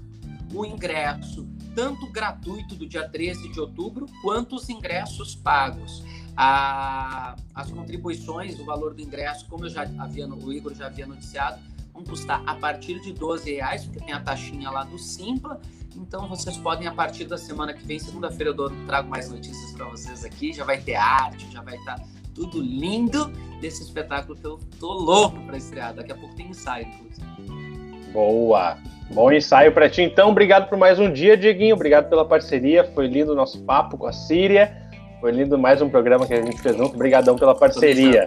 o 0.54 0.64
ingresso, 0.64 1.48
tanto 1.74 2.06
gratuito 2.06 2.76
do 2.76 2.86
dia 2.86 3.08
13 3.08 3.48
de 3.48 3.58
outubro, 3.58 4.06
quanto 4.22 4.54
os 4.54 4.68
ingressos 4.68 5.34
pagos. 5.34 6.04
A, 6.36 7.34
as 7.52 7.72
contribuições, 7.72 8.58
o 8.60 8.64
valor 8.64 8.94
do 8.94 9.02
ingresso, 9.02 9.46
como 9.48 9.64
eu 9.64 9.68
já 9.68 9.82
havia, 9.98 10.28
o 10.28 10.52
Igor 10.52 10.72
já 10.74 10.86
havia 10.86 11.08
noticiado, 11.08 11.60
vão 12.00 12.04
custar 12.04 12.42
a 12.46 12.54
partir 12.54 13.00
de 13.00 13.12
12 13.12 13.54
reais, 13.54 13.84
porque 13.84 14.00
tem 14.00 14.14
a 14.14 14.20
taxinha 14.20 14.70
lá 14.70 14.84
do 14.84 14.98
Simpla. 14.98 15.60
Então 15.96 16.28
vocês 16.28 16.56
podem, 16.56 16.86
a 16.86 16.92
partir 16.92 17.24
da 17.24 17.36
semana 17.36 17.74
que 17.74 17.84
vem, 17.84 17.98
segunda-feira, 17.98 18.54
eu 18.56 18.70
trago 18.86 19.08
mais 19.08 19.30
notícias 19.30 19.72
para 19.72 19.86
vocês 19.86 20.24
aqui. 20.24 20.52
Já 20.52 20.64
vai 20.64 20.78
ter 20.78 20.94
arte, 20.94 21.50
já 21.52 21.62
vai 21.62 21.76
estar 21.76 21.96
tá 21.96 22.04
tudo 22.34 22.60
lindo 22.60 23.30
desse 23.60 23.82
espetáculo 23.82 24.36
que 24.36 24.46
eu 24.46 24.58
tô 24.78 24.92
louco 24.92 25.38
para 25.42 25.56
estrear. 25.56 25.94
Daqui 25.94 26.12
a 26.12 26.14
pouco 26.14 26.34
tem 26.34 26.48
ensaio, 26.48 26.86
inclusive. 26.86 28.12
Boa! 28.12 28.78
Bom 29.12 29.32
ensaio 29.32 29.72
para 29.72 29.90
ti. 29.90 30.02
Então, 30.02 30.30
obrigado 30.30 30.68
por 30.68 30.78
mais 30.78 30.98
um 30.98 31.12
dia, 31.12 31.36
Dieguinho. 31.36 31.74
Obrigado 31.74 32.08
pela 32.08 32.24
parceria. 32.24 32.84
Foi 32.84 33.08
lindo 33.08 33.32
o 33.32 33.34
nosso 33.34 33.60
papo 33.64 33.98
com 33.98 34.06
a 34.06 34.12
Síria. 34.12 34.88
Foi 35.20 35.32
lindo 35.32 35.58
mais 35.58 35.82
um 35.82 35.90
programa 35.90 36.26
que 36.26 36.32
a 36.32 36.40
gente 36.40 36.60
fez 36.62 36.76
junto. 36.76 36.94
Obrigadão 36.94 37.36
pela 37.36 37.54
parceria. 37.54 38.26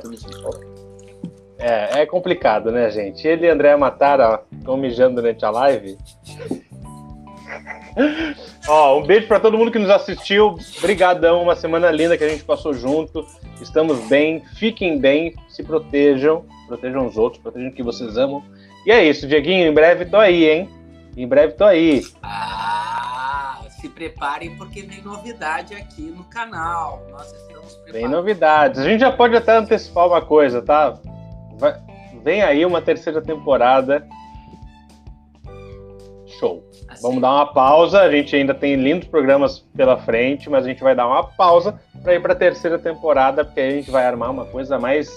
É, 1.63 2.01
é 2.01 2.05
complicado, 2.05 2.73
né, 2.73 2.91
gente? 2.91 3.25
Ele 3.25 3.45
e 3.45 3.49
André 3.49 3.73
Matara 3.77 4.41
estão 4.51 4.75
mijando 4.75 5.21
durante 5.21 5.45
a 5.45 5.49
live. 5.49 5.97
Ó, 8.67 8.99
um 8.99 9.05
beijo 9.05 9.27
para 9.29 9.39
todo 9.39 9.57
mundo 9.57 9.71
que 9.71 9.79
nos 9.79 9.89
assistiu. 9.89 10.57
Obrigadão, 10.79 11.41
uma 11.41 11.55
semana 11.55 11.89
linda 11.89 12.17
que 12.17 12.23
a 12.25 12.27
gente 12.27 12.43
passou 12.43 12.73
junto. 12.73 13.25
Estamos 13.61 13.97
bem, 14.09 14.43
fiquem 14.57 14.99
bem, 14.99 15.33
se 15.47 15.63
protejam, 15.63 16.45
protejam 16.67 17.07
os 17.07 17.17
outros, 17.17 17.41
protejam 17.41 17.69
o 17.69 17.73
que 17.73 17.81
vocês 17.81 18.17
amam. 18.17 18.43
E 18.85 18.91
é 18.91 19.01
isso, 19.01 19.25
Dieguinho, 19.25 19.65
em 19.65 19.73
breve 19.73 20.03
tô 20.03 20.17
aí, 20.17 20.49
hein? 20.49 20.69
Em 21.15 21.25
breve 21.25 21.53
tô 21.53 21.63
aí. 21.63 22.01
Ah, 22.21 23.61
se 23.79 23.87
preparem 23.87 24.57
porque 24.57 24.81
vem 24.81 25.01
novidade 25.01 25.73
aqui 25.75 26.01
no 26.01 26.25
canal. 26.25 27.07
Nós 27.09 27.31
estamos 27.31 27.75
preparados. 27.75 27.93
Vem 27.93 28.09
novidades. 28.09 28.81
A 28.81 28.83
gente 28.83 28.99
já 28.99 29.13
pode 29.13 29.33
até 29.33 29.55
antecipar 29.55 30.07
uma 30.07 30.21
coisa, 30.21 30.61
tá? 30.61 30.99
Vai, 31.63 31.79
vem 32.21 32.41
aí 32.41 32.65
uma 32.65 32.81
terceira 32.81 33.21
temporada. 33.21 34.05
Show. 36.37 36.61
Assim. 36.89 37.01
Vamos 37.01 37.21
dar 37.21 37.31
uma 37.31 37.53
pausa. 37.53 38.01
A 38.01 38.11
gente 38.11 38.35
ainda 38.35 38.53
tem 38.53 38.75
lindos 38.75 39.07
programas 39.07 39.59
pela 39.59 39.97
frente, 39.97 40.49
mas 40.49 40.65
a 40.65 40.67
gente 40.67 40.83
vai 40.83 40.93
dar 40.93 41.07
uma 41.07 41.23
pausa 41.23 41.79
para 42.01 42.15
ir 42.15 42.21
para 42.21 42.33
a 42.33 42.35
terceira 42.35 42.77
temporada, 42.77 43.45
porque 43.45 43.61
a 43.61 43.69
gente 43.69 43.89
vai 43.89 44.05
armar 44.05 44.31
uma 44.31 44.43
coisa 44.43 44.77
mais, 44.77 45.09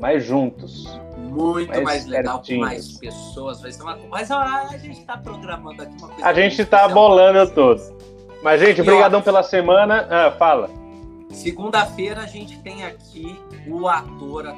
mais 0.00 0.24
juntos. 0.24 0.84
Muito 1.16 1.68
mais, 1.68 1.84
mais 1.84 2.06
legal, 2.06 2.42
com 2.44 2.56
mais 2.56 2.98
pessoas. 2.98 3.60
Vai 3.60 3.70
ser 3.70 3.82
uma... 3.82 3.96
Mas 4.10 4.28
a 4.28 4.76
gente 4.78 4.98
está 4.98 5.16
programando 5.16 5.82
aqui 5.82 5.96
uma 5.98 6.08
coisa. 6.08 6.26
A 6.26 6.34
gente 6.34 6.60
está 6.60 6.88
bolando 6.88 7.48
tudo. 7.54 7.80
Mas, 8.42 8.60
gente, 8.60 8.80
obrigadão 8.80 9.22
pela 9.22 9.44
semana. 9.44 10.08
Ah, 10.10 10.32
fala. 10.32 10.68
Segunda-feira 11.30 12.22
a 12.22 12.26
gente 12.26 12.58
tem 12.58 12.84
aqui 12.84 13.38
o 13.68 13.86
ator, 13.86 14.48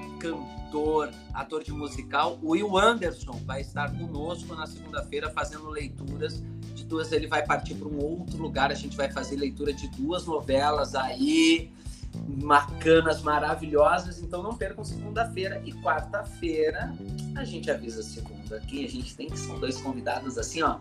cantor 0.74 0.74
ator, 0.74 1.10
ator 1.32 1.62
de 1.62 1.72
musical. 1.72 2.38
O 2.42 2.50
Will 2.50 2.76
Anderson 2.76 3.40
vai 3.44 3.60
estar 3.60 3.96
conosco 3.96 4.54
na 4.54 4.66
segunda-feira 4.66 5.30
fazendo 5.30 5.70
leituras 5.70 6.42
de 6.74 6.84
duas. 6.84 7.12
Ele 7.12 7.28
vai 7.28 7.44
partir 7.44 7.74
para 7.74 7.86
um 7.86 7.98
outro 7.98 8.36
lugar. 8.38 8.70
A 8.70 8.74
gente 8.74 8.96
vai 8.96 9.10
fazer 9.10 9.36
leitura 9.36 9.72
de 9.72 9.88
duas 9.88 10.26
novelas 10.26 10.94
aí, 10.94 11.70
bacanas, 12.14 13.22
maravilhosas. 13.22 14.20
Então 14.20 14.42
não 14.42 14.54
percam 14.54 14.84
segunda-feira 14.84 15.62
e 15.64 15.72
quarta-feira. 15.74 16.92
A 17.36 17.44
gente 17.44 17.70
avisa 17.70 18.02
segunda 18.02 18.56
aqui. 18.56 18.84
A 18.84 18.88
gente 18.88 19.16
tem 19.16 19.28
que 19.28 19.38
são 19.38 19.58
dois 19.60 19.80
convidados 19.80 20.36
assim, 20.36 20.62
ó, 20.62 20.78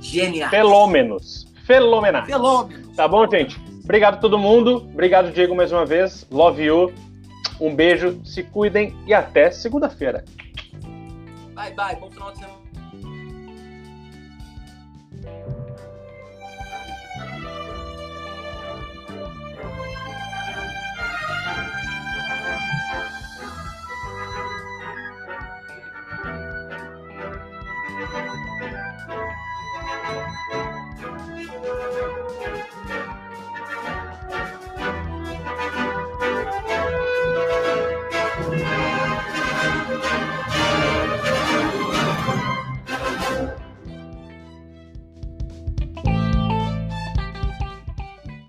geniais. 0.00 0.50
Felômenos. 0.50 1.46
Fenomenais. 1.64 2.26
Felômenos. 2.26 2.96
Tá 2.96 3.08
bom, 3.08 3.28
gente? 3.28 3.60
Obrigado 3.82 4.14
a 4.14 4.18
todo 4.18 4.38
mundo. 4.38 4.88
Obrigado, 4.92 5.32
Diego, 5.32 5.54
mais 5.54 5.70
uma 5.72 5.86
vez. 5.86 6.26
Love 6.30 6.62
you. 6.62 7.05
Um 7.60 7.74
beijo, 7.74 8.20
se 8.24 8.42
cuidem 8.42 8.94
e 9.06 9.14
até 9.14 9.50
segunda-feira. 9.50 10.24
Bye, 11.54 11.74
bye. 11.74 11.96
Bom 11.96 12.10
final 12.10 12.32
de 12.32 12.38
semana. 12.38 12.55